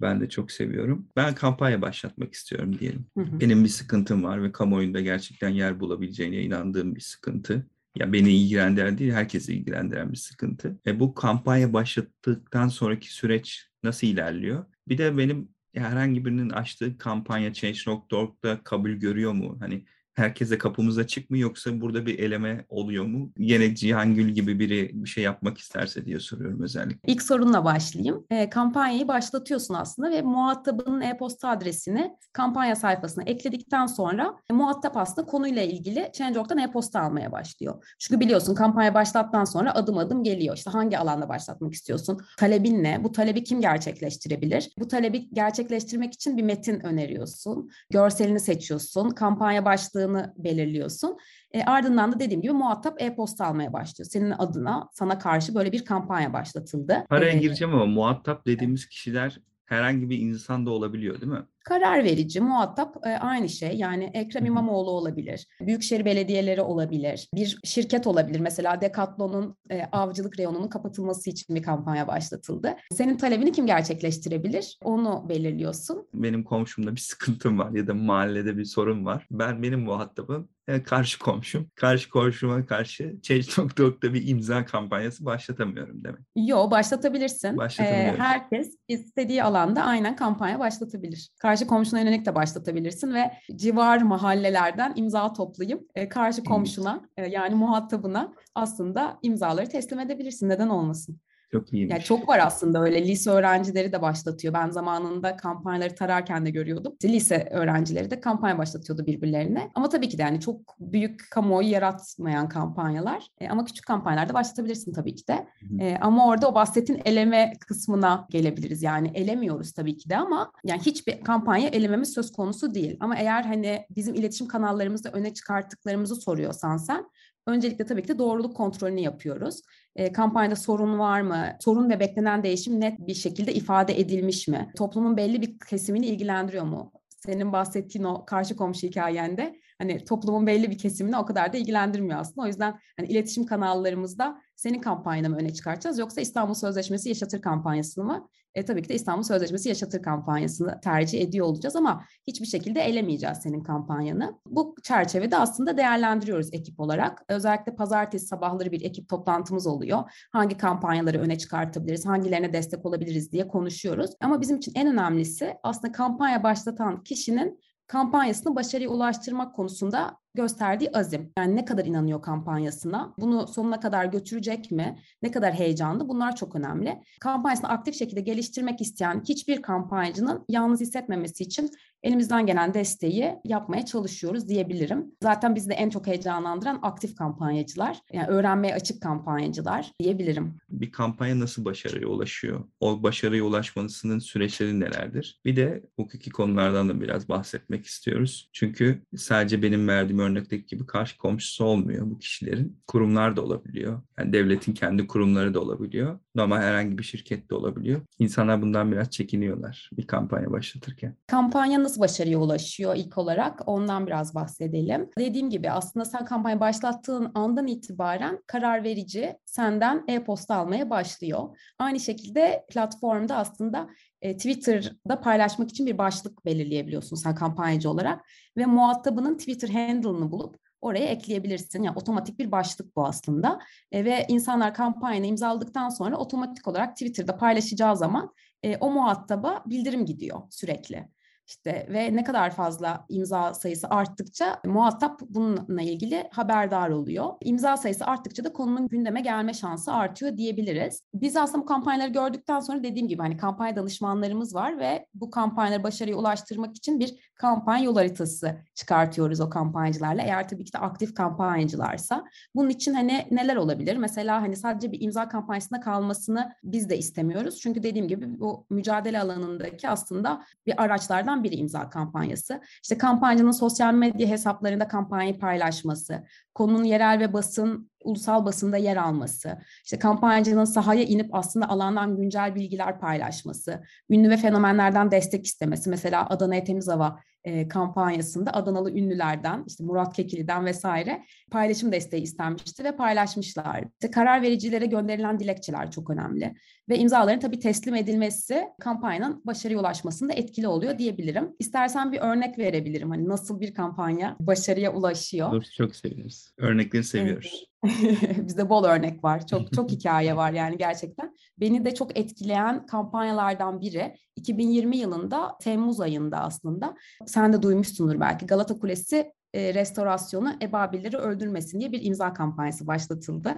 Ben 0.00 0.20
de 0.20 0.28
çok 0.28 0.52
seviyorum. 0.52 1.08
Ben 1.16 1.34
kampanya 1.34 1.82
başlatmak 1.82 2.34
istiyorum 2.34 2.78
diyelim. 2.78 3.06
Hı 3.18 3.24
hı. 3.24 3.40
Benim 3.40 3.64
bir 3.64 3.68
sıkıntım 3.68 4.24
var 4.24 4.42
ve 4.42 4.52
kamuoyunda 4.52 5.00
gerçekten 5.00 5.48
yer 5.48 5.80
bulabileceğine 5.80 6.36
inandığım 6.36 6.94
bir 6.94 7.00
sıkıntı 7.00 7.66
ya 7.96 8.12
beni 8.12 8.32
ilgilendiren 8.32 8.98
değil, 8.98 9.12
herkesi 9.12 9.54
ilgilendiren 9.54 10.12
bir 10.12 10.16
sıkıntı. 10.16 10.80
E, 10.86 11.00
bu 11.00 11.14
kampanya 11.14 11.72
başlattıktan 11.72 12.68
sonraki 12.68 13.14
süreç 13.14 13.68
nasıl 13.82 14.06
ilerliyor? 14.06 14.64
Bir 14.88 14.98
de 14.98 15.18
benim 15.18 15.48
herhangi 15.74 16.24
birinin 16.24 16.50
açtığı 16.50 16.98
kampanya 16.98 17.52
Change.org'da 17.52 18.60
kabul 18.64 18.90
görüyor 18.90 19.32
mu? 19.32 19.56
Hani 19.60 19.84
herkese 20.20 20.58
kapımız 20.58 20.98
açık 20.98 21.30
mı 21.30 21.38
yoksa 21.38 21.80
burada 21.80 22.06
bir 22.06 22.18
eleme 22.18 22.64
oluyor 22.68 23.04
mu? 23.04 23.32
Yine 23.38 23.74
Cihangül 23.74 24.28
gibi 24.28 24.58
biri 24.58 24.90
bir 24.92 25.08
şey 25.08 25.24
yapmak 25.24 25.58
isterse 25.58 26.04
diye 26.04 26.20
soruyorum 26.20 26.62
özellikle. 26.62 27.12
İlk 27.12 27.22
sorunla 27.22 27.64
başlayayım. 27.64 28.26
E, 28.30 28.50
kampanyayı 28.50 29.08
başlatıyorsun 29.08 29.74
aslında 29.74 30.10
ve 30.10 30.22
muhatabının 30.22 31.00
e-posta 31.00 31.48
adresini 31.48 32.16
kampanya 32.32 32.76
sayfasına 32.76 33.24
ekledikten 33.24 33.86
sonra 33.86 34.36
e, 34.50 34.52
muhatap 34.52 34.96
aslında 34.96 35.26
konuyla 35.26 35.62
ilgili 35.62 36.10
Change.org'dan 36.14 36.58
e-posta 36.58 37.00
almaya 37.00 37.32
başlıyor. 37.32 37.94
Çünkü 37.98 38.20
biliyorsun 38.20 38.54
kampanya 38.54 38.94
başlattıktan 38.94 39.44
sonra 39.44 39.74
adım 39.74 39.98
adım 39.98 40.24
geliyor. 40.24 40.56
İşte 40.56 40.70
hangi 40.70 40.98
alanda 40.98 41.28
başlatmak 41.28 41.74
istiyorsun? 41.74 42.20
Talebin 42.38 42.84
ne? 42.84 43.04
Bu 43.04 43.12
talebi 43.12 43.44
kim 43.44 43.60
gerçekleştirebilir? 43.60 44.70
Bu 44.78 44.88
talebi 44.88 45.28
gerçekleştirmek 45.32 46.14
için 46.14 46.36
bir 46.36 46.42
metin 46.42 46.80
öneriyorsun. 46.80 47.70
Görselini 47.90 48.40
seçiyorsun. 48.40 49.10
Kampanya 49.10 49.64
başlığı 49.64 50.08
başlığını 50.10 50.34
belirliyorsun. 50.36 51.18
E, 51.52 51.62
ardından 51.62 52.12
da 52.12 52.20
dediğim 52.20 52.42
gibi 52.42 52.52
muhatap 52.52 53.02
e-posta 53.02 53.46
almaya 53.46 53.72
başlıyor. 53.72 54.08
Senin 54.10 54.30
adına 54.30 54.88
sana 54.92 55.18
karşı 55.18 55.54
böyle 55.54 55.72
bir 55.72 55.84
kampanya 55.84 56.32
başlatıldı. 56.32 57.04
Paraya 57.08 57.32
ee, 57.32 57.38
gireceğim 57.38 57.74
ama 57.74 57.86
muhatap 57.86 58.46
dediğimiz 58.46 58.86
kişiler 58.88 59.40
herhangi 59.64 60.10
bir 60.10 60.18
insan 60.18 60.66
da 60.66 60.70
olabiliyor 60.70 61.20
değil 61.20 61.32
mi? 61.32 61.46
Karar 61.64 62.04
verici, 62.04 62.40
muhatap 62.40 62.96
e, 63.06 63.08
aynı 63.08 63.48
şey. 63.48 63.76
Yani 63.76 64.10
Ekrem 64.14 64.46
İmamoğlu 64.46 64.90
olabilir, 64.90 65.46
büyükşehir 65.60 66.04
belediyeleri 66.04 66.62
olabilir, 66.62 67.28
bir 67.34 67.58
şirket 67.64 68.06
olabilir. 68.06 68.40
Mesela 68.40 68.80
Decathlon'un 68.80 69.56
e, 69.70 69.82
avcılık 69.92 70.38
reyonunun 70.38 70.68
kapatılması 70.68 71.30
için 71.30 71.56
bir 71.56 71.62
kampanya 71.62 72.08
başlatıldı. 72.08 72.76
Senin 72.92 73.16
talebini 73.16 73.52
kim 73.52 73.66
gerçekleştirebilir? 73.66 74.78
Onu 74.84 75.26
belirliyorsun. 75.28 76.06
Benim 76.14 76.44
komşumda 76.44 76.92
bir 76.92 77.00
sıkıntım 77.00 77.58
var 77.58 77.70
ya 77.70 77.86
da 77.86 77.94
mahallede 77.94 78.56
bir 78.56 78.64
sorun 78.64 79.04
var. 79.04 79.26
Ben 79.30 79.62
benim 79.62 79.80
muhatabım 79.80 80.48
e, 80.70 80.82
karşı 80.82 81.18
komşum. 81.18 81.70
Karşı 81.74 82.10
komşuma 82.10 82.66
karşı 82.66 83.16
Change.org'da 83.22 84.14
bir 84.14 84.28
imza 84.28 84.64
kampanyası 84.64 85.24
başlatamıyorum 85.24 86.04
demek. 86.04 86.20
Yo 86.36 86.70
başlatabilirsin. 86.70 87.58
Ee, 87.80 88.14
herkes 88.18 88.76
istediği 88.88 89.42
alanda 89.42 89.82
aynen 89.82 90.16
kampanya 90.16 90.58
başlatabilir. 90.58 91.30
Karşı 91.50 91.66
komşuna 91.66 92.00
yönelik 92.00 92.26
de 92.26 92.34
başlatabilirsin 92.34 93.14
ve 93.14 93.30
civar 93.56 94.02
mahallelerden 94.02 94.92
imza 94.96 95.32
toplayıp 95.32 95.90
e, 95.94 96.08
karşı 96.08 96.44
komşuna 96.44 97.08
e, 97.16 97.26
yani 97.26 97.54
muhatabına 97.54 98.32
aslında 98.54 99.18
imzaları 99.22 99.68
teslim 99.68 100.00
edebilirsin. 100.00 100.48
Neden 100.48 100.68
olmasın? 100.68 101.20
Çok 101.52 101.72
iyiymiş. 101.72 101.92
Yani 101.92 102.02
çok 102.02 102.28
var 102.28 102.38
aslında 102.38 102.82
öyle 102.82 103.08
lise 103.08 103.30
öğrencileri 103.30 103.92
de 103.92 104.02
başlatıyor. 104.02 104.54
Ben 104.54 104.70
zamanında 104.70 105.36
kampanyaları 105.36 105.94
tararken 105.94 106.46
de 106.46 106.50
görüyordum. 106.50 106.92
lise 107.04 107.48
öğrencileri 107.50 108.10
de 108.10 108.20
kampanya 108.20 108.58
başlatıyordu 108.58 109.06
birbirlerine. 109.06 109.70
Ama 109.74 109.88
tabii 109.88 110.08
ki 110.08 110.18
de 110.18 110.22
yani 110.22 110.40
çok 110.40 110.60
büyük 110.80 111.30
kamuoyu 111.30 111.68
yaratmayan 111.68 112.48
kampanyalar. 112.48 113.26
E, 113.40 113.48
ama 113.48 113.64
küçük 113.64 113.86
kampanyalarda 113.86 114.34
başlatabilirsin 114.34 114.92
tabii 114.92 115.14
ki 115.14 115.28
de. 115.28 115.46
E, 115.80 115.96
ama 116.00 116.26
orada 116.26 116.48
o 116.48 116.54
bahsettiğin 116.54 117.02
eleme 117.04 117.52
kısmına 117.60 118.26
gelebiliriz. 118.30 118.82
Yani 118.82 119.10
elemiyoruz 119.14 119.72
tabii 119.72 119.96
ki 119.96 120.10
de 120.10 120.16
ama 120.16 120.52
yani 120.64 120.80
hiçbir 120.80 121.20
kampanya 121.20 121.68
elememiz 121.68 122.12
söz 122.12 122.32
konusu 122.32 122.74
değil. 122.74 122.96
Ama 123.00 123.16
eğer 123.16 123.42
hani 123.42 123.86
bizim 123.96 124.14
iletişim 124.14 124.46
kanallarımızda 124.46 125.10
öne 125.10 125.34
çıkarttıklarımızı 125.34 126.16
soruyorsan 126.16 126.76
sen 126.76 127.06
Öncelikle 127.50 127.86
tabii 127.86 128.02
ki 128.02 128.08
de 128.08 128.18
doğruluk 128.18 128.56
kontrolünü 128.56 129.00
yapıyoruz. 129.00 129.60
E, 129.96 130.12
kampanyada 130.12 130.56
sorun 130.56 130.98
var 130.98 131.20
mı? 131.20 131.46
Sorun 131.60 131.90
ve 131.90 132.00
beklenen 132.00 132.42
değişim 132.42 132.80
net 132.80 132.98
bir 133.06 133.14
şekilde 133.14 133.54
ifade 133.54 134.00
edilmiş 134.00 134.48
mi? 134.48 134.72
Toplumun 134.76 135.16
belli 135.16 135.42
bir 135.42 135.58
kesimini 135.58 136.06
ilgilendiriyor 136.06 136.64
mu? 136.64 136.92
Senin 137.08 137.52
bahsettiğin 137.52 138.04
o 138.04 138.24
karşı 138.24 138.56
komşu 138.56 138.86
hikayende 138.86 139.60
hani 139.78 140.04
toplumun 140.04 140.46
belli 140.46 140.70
bir 140.70 140.78
kesimini 140.78 141.16
o 141.16 141.24
kadar 141.24 141.52
da 141.52 141.56
ilgilendirmiyor 141.56 142.20
aslında. 142.20 142.42
O 142.42 142.46
yüzden 142.46 142.78
hani 142.96 143.08
iletişim 143.08 143.46
kanallarımızda 143.46 144.40
senin 144.56 144.80
kampanyanı 144.80 145.30
mı 145.30 145.36
öne 145.36 145.54
çıkartacağız 145.54 145.98
yoksa 145.98 146.20
İstanbul 146.20 146.54
Sözleşmesi 146.54 147.08
Yaşatır 147.08 147.42
kampanyasını 147.42 148.04
mı? 148.04 148.28
E, 148.54 148.64
tabii 148.64 148.82
ki 148.82 148.88
de 148.88 148.94
İstanbul 148.94 149.22
Sözleşmesi 149.22 149.68
Yaşatır 149.68 150.02
kampanyasını 150.02 150.80
tercih 150.80 151.20
ediyor 151.20 151.46
olacağız 151.46 151.76
ama 151.76 152.04
hiçbir 152.26 152.46
şekilde 152.46 152.80
elemeyeceğiz 152.80 153.38
senin 153.38 153.62
kampanyanı. 153.62 154.40
Bu 154.46 154.74
çerçevede 154.82 155.36
aslında 155.36 155.76
değerlendiriyoruz 155.76 156.48
ekip 156.52 156.80
olarak. 156.80 157.22
Özellikle 157.28 157.74
pazartesi 157.74 158.26
sabahları 158.26 158.72
bir 158.72 158.84
ekip 158.84 159.08
toplantımız 159.08 159.66
oluyor. 159.66 160.10
Hangi 160.32 160.56
kampanyaları 160.56 161.20
öne 161.20 161.38
çıkartabiliriz, 161.38 162.06
hangilerine 162.06 162.52
destek 162.52 162.86
olabiliriz 162.86 163.32
diye 163.32 163.48
konuşuyoruz. 163.48 164.10
Ama 164.20 164.40
bizim 164.40 164.56
için 164.56 164.72
en 164.74 164.88
önemlisi 164.88 165.54
aslında 165.62 165.92
kampanya 165.92 166.42
başlatan 166.42 167.02
kişinin 167.02 167.60
kampanyasını 167.86 168.56
başarıya 168.56 168.90
ulaştırmak 168.90 169.54
konusunda 169.54 170.19
gösterdiği 170.34 170.90
azim. 170.92 171.32
Yani 171.38 171.56
ne 171.56 171.64
kadar 171.64 171.84
inanıyor 171.84 172.22
kampanyasına, 172.22 173.14
bunu 173.18 173.46
sonuna 173.46 173.80
kadar 173.80 174.04
götürecek 174.04 174.70
mi, 174.70 174.98
ne 175.22 175.30
kadar 175.30 175.54
heyecanlı 175.54 176.08
bunlar 176.08 176.36
çok 176.36 176.56
önemli. 176.56 177.00
Kampanyasını 177.20 177.68
aktif 177.68 177.94
şekilde 177.94 178.20
geliştirmek 178.20 178.80
isteyen 178.80 179.22
hiçbir 179.28 179.62
kampanyacının 179.62 180.44
yalnız 180.48 180.80
hissetmemesi 180.80 181.44
için 181.44 181.70
elimizden 182.02 182.46
gelen 182.46 182.74
desteği 182.74 183.34
yapmaya 183.44 183.84
çalışıyoruz 183.84 184.48
diyebilirim. 184.48 185.14
Zaten 185.22 185.54
bizi 185.54 185.70
de 185.70 185.74
en 185.74 185.90
çok 185.90 186.06
heyecanlandıran 186.06 186.78
aktif 186.82 187.16
kampanyacılar, 187.16 187.98
yani 188.12 188.26
öğrenmeye 188.26 188.74
açık 188.74 189.02
kampanyacılar 189.02 189.92
diyebilirim. 190.00 190.54
Bir 190.70 190.92
kampanya 190.92 191.40
nasıl 191.40 191.64
başarıya 191.64 192.08
ulaşıyor? 192.08 192.64
O 192.80 193.02
başarıya 193.02 193.44
ulaşmasının 193.44 194.18
süreçleri 194.18 194.80
nelerdir? 194.80 195.40
Bir 195.44 195.56
de 195.56 195.82
hukuki 195.96 196.30
konulardan 196.30 196.88
da 196.88 197.00
biraz 197.00 197.28
bahsetmek 197.28 197.86
istiyoruz. 197.86 198.50
Çünkü 198.52 199.02
sadece 199.16 199.62
benim 199.62 199.88
verdiğim 199.88 200.18
örnekteki 200.18 200.66
gibi 200.66 200.86
karşı 200.86 201.18
komşusu 201.18 201.64
olmuyor 201.64 202.10
bu 202.10 202.18
kişilerin. 202.18 202.80
Kurumlar 202.86 203.36
da 203.36 203.42
olabiliyor. 203.42 204.02
Yani 204.18 204.32
devletin 204.32 204.72
kendi 204.72 205.06
kurumları 205.06 205.54
da 205.54 205.60
olabiliyor. 205.60 206.18
Normal 206.34 206.56
herhangi 206.56 206.98
bir 206.98 207.02
şirket 207.02 207.50
de 207.50 207.54
olabiliyor. 207.54 208.00
İnsanlar 208.18 208.62
bundan 208.62 208.92
biraz 208.92 209.10
çekiniyorlar 209.10 209.90
bir 209.92 210.06
kampanya 210.06 210.50
başlatırken. 210.50 211.16
Kampanya 211.26 211.78
nasıl 211.90 212.00
başarıya 212.00 212.38
ulaşıyor 212.38 212.96
ilk 212.96 213.18
olarak? 213.18 213.60
Ondan 213.66 214.06
biraz 214.06 214.34
bahsedelim. 214.34 215.10
Dediğim 215.18 215.50
gibi 215.50 215.70
aslında 215.70 216.04
sen 216.04 216.24
kampanya 216.24 216.60
başlattığın 216.60 217.30
andan 217.34 217.66
itibaren 217.66 218.42
karar 218.46 218.84
verici 218.84 219.36
senden 219.44 220.04
e-posta 220.08 220.56
almaya 220.56 220.90
başlıyor. 220.90 221.58
Aynı 221.78 222.00
şekilde 222.00 222.66
platformda 222.70 223.36
aslında 223.36 223.88
e, 224.22 224.36
Twitter'da 224.36 225.20
paylaşmak 225.20 225.70
için 225.70 225.86
bir 225.86 225.98
başlık 225.98 226.44
belirleyebiliyorsun 226.44 227.16
sen 227.16 227.34
kampanyacı 227.34 227.90
olarak 227.90 228.24
ve 228.56 228.66
muhatabının 228.66 229.38
Twitter 229.38 229.68
handle'ını 229.68 230.30
bulup 230.30 230.56
oraya 230.80 231.06
ekleyebilirsin. 231.06 231.82
Yani 231.82 231.96
otomatik 231.96 232.38
bir 232.38 232.52
başlık 232.52 232.96
bu 232.96 233.06
aslında. 233.06 233.58
E, 233.92 234.04
ve 234.04 234.24
insanlar 234.28 234.74
kampanyayı 234.74 235.30
imzaladıktan 235.30 235.88
sonra 235.88 236.16
otomatik 236.16 236.68
olarak 236.68 236.96
Twitter'da 236.96 237.36
paylaşacağı 237.36 237.96
zaman 237.96 238.34
e, 238.62 238.76
o 238.76 238.90
muhataba 238.90 239.62
bildirim 239.66 240.06
gidiyor 240.06 240.40
sürekli. 240.50 241.08
İşte 241.50 241.86
ve 241.90 242.16
ne 242.16 242.24
kadar 242.24 242.50
fazla 242.50 243.04
imza 243.08 243.54
sayısı 243.54 243.88
arttıkça 243.88 244.60
muhatap 244.64 245.20
bununla 245.28 245.82
ilgili 245.82 246.28
haberdar 246.30 246.90
oluyor. 246.90 247.26
İmza 247.40 247.76
sayısı 247.76 248.04
arttıkça 248.04 248.44
da 248.44 248.52
konunun 248.52 248.88
gündeme 248.88 249.20
gelme 249.20 249.54
şansı 249.54 249.92
artıyor 249.92 250.36
diyebiliriz. 250.36 251.02
Biz 251.14 251.36
aslında 251.36 251.62
bu 251.62 251.66
kampanyaları 251.66 252.12
gördükten 252.12 252.60
sonra 252.60 252.82
dediğim 252.82 253.08
gibi 253.08 253.22
hani 253.22 253.36
kampanya 253.36 253.76
danışmanlarımız 253.76 254.54
var 254.54 254.78
ve 254.78 255.06
bu 255.14 255.30
kampanyaları 255.30 255.82
başarıya 255.82 256.16
ulaştırmak 256.16 256.76
için 256.76 257.00
bir 257.00 257.30
kampanya 257.34 257.84
yol 257.84 257.96
haritası 257.96 258.56
çıkartıyoruz 258.74 259.40
o 259.40 259.50
kampanyacılarla. 259.50 260.22
Eğer 260.22 260.48
tabii 260.48 260.64
ki 260.64 260.72
de 260.72 260.78
aktif 260.78 261.14
kampanyacılarsa. 261.14 262.24
Bunun 262.54 262.68
için 262.68 262.94
hani 262.94 263.26
neler 263.30 263.56
olabilir? 263.56 263.96
Mesela 263.96 264.42
hani 264.42 264.56
sadece 264.56 264.92
bir 264.92 265.00
imza 265.00 265.28
kampanyasında 265.28 265.80
kalmasını 265.80 266.52
biz 266.64 266.90
de 266.90 266.98
istemiyoruz. 266.98 267.60
Çünkü 267.60 267.82
dediğim 267.82 268.08
gibi 268.08 268.40
bu 268.40 268.66
mücadele 268.70 269.20
alanındaki 269.20 269.88
aslında 269.88 270.44
bir 270.66 270.82
araçlardan 270.82 271.39
biri 271.44 271.54
imza 271.54 271.90
kampanyası. 271.90 272.60
İşte 272.82 272.98
kampanyacının 272.98 273.50
sosyal 273.50 273.94
medya 273.94 274.28
hesaplarında 274.28 274.88
kampanyayı 274.88 275.38
paylaşması, 275.38 276.24
konunun 276.54 276.84
yerel 276.84 277.18
ve 277.18 277.32
basın, 277.32 277.89
ulusal 278.04 278.44
basında 278.44 278.76
yer 278.76 278.96
alması, 278.96 279.58
işte 279.84 279.98
kampanyacının 279.98 280.64
sahaya 280.64 281.02
inip 281.02 281.34
aslında 281.34 281.68
alandan 281.68 282.16
güncel 282.16 282.54
bilgiler 282.54 283.00
paylaşması, 283.00 283.82
ünlü 284.10 284.30
ve 284.30 284.36
fenomenlerden 284.36 285.10
destek 285.10 285.46
istemesi. 285.46 285.90
Mesela 285.90 286.28
Adana 286.28 286.64
Temiz 286.64 286.88
Hava 286.88 287.20
e, 287.44 287.68
kampanyasında 287.68 288.54
Adanalı 288.54 288.90
ünlülerden, 288.90 289.64
işte 289.66 289.84
Murat 289.84 290.16
Kekili'den 290.16 290.66
vesaire 290.66 291.24
paylaşım 291.50 291.92
desteği 291.92 292.22
istenmişti 292.22 292.84
ve 292.84 292.96
paylaşmışlar. 292.96 293.84
İşte 293.92 294.10
karar 294.10 294.42
vericilere 294.42 294.86
gönderilen 294.86 295.40
dilekçeler 295.40 295.90
çok 295.90 296.10
önemli. 296.10 296.54
Ve 296.88 296.98
imzaların 296.98 297.40
tabii 297.40 297.58
teslim 297.58 297.94
edilmesi 297.94 298.64
kampanyanın 298.80 299.42
başarıya 299.46 299.80
ulaşmasında 299.80 300.32
etkili 300.32 300.68
oluyor 300.68 300.98
diyebilirim. 300.98 301.48
İstersen 301.58 302.12
bir 302.12 302.20
örnek 302.20 302.58
verebilirim. 302.58 303.10
Hani 303.10 303.28
nasıl 303.28 303.60
bir 303.60 303.74
kampanya 303.74 304.36
başarıya 304.40 304.92
ulaşıyor. 304.92 305.52
Olur, 305.52 305.64
çok 305.76 305.96
seviyoruz. 305.96 306.48
Örnekleri 306.58 307.04
seviyoruz. 307.04 307.69
Bizde 308.46 308.68
bol 308.68 308.84
örnek 308.84 309.24
var. 309.24 309.46
Çok 309.46 309.72
çok 309.72 309.90
hikaye 309.90 310.36
var 310.36 310.52
yani 310.52 310.78
gerçekten. 310.78 311.36
Beni 311.58 311.84
de 311.84 311.94
çok 311.94 312.18
etkileyen 312.18 312.86
kampanyalardan 312.86 313.80
biri 313.80 314.16
2020 314.36 314.96
yılında 314.96 315.58
Temmuz 315.60 316.00
ayında 316.00 316.38
aslında. 316.38 316.96
Sen 317.26 317.52
de 317.52 317.62
duymuşsundur 317.62 318.20
belki. 318.20 318.46
Galata 318.46 318.78
Kulesi 318.78 319.32
e, 319.54 319.74
restorasyonu 319.74 320.52
ebabilleri 320.62 321.16
öldürmesin 321.16 321.80
diye 321.80 321.92
bir 321.92 322.04
imza 322.04 322.32
kampanyası 322.32 322.86
başlatıldı. 322.86 323.54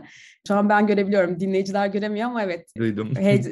Şu 0.49 0.55
an 0.55 0.69
ben 0.69 0.87
görebiliyorum. 0.87 1.41
Dinleyiciler 1.41 1.87
göremiyor 1.87 2.29
ama 2.29 2.43
evet. 2.43 2.69
Duydum. 2.77 3.15
He, 3.17 3.43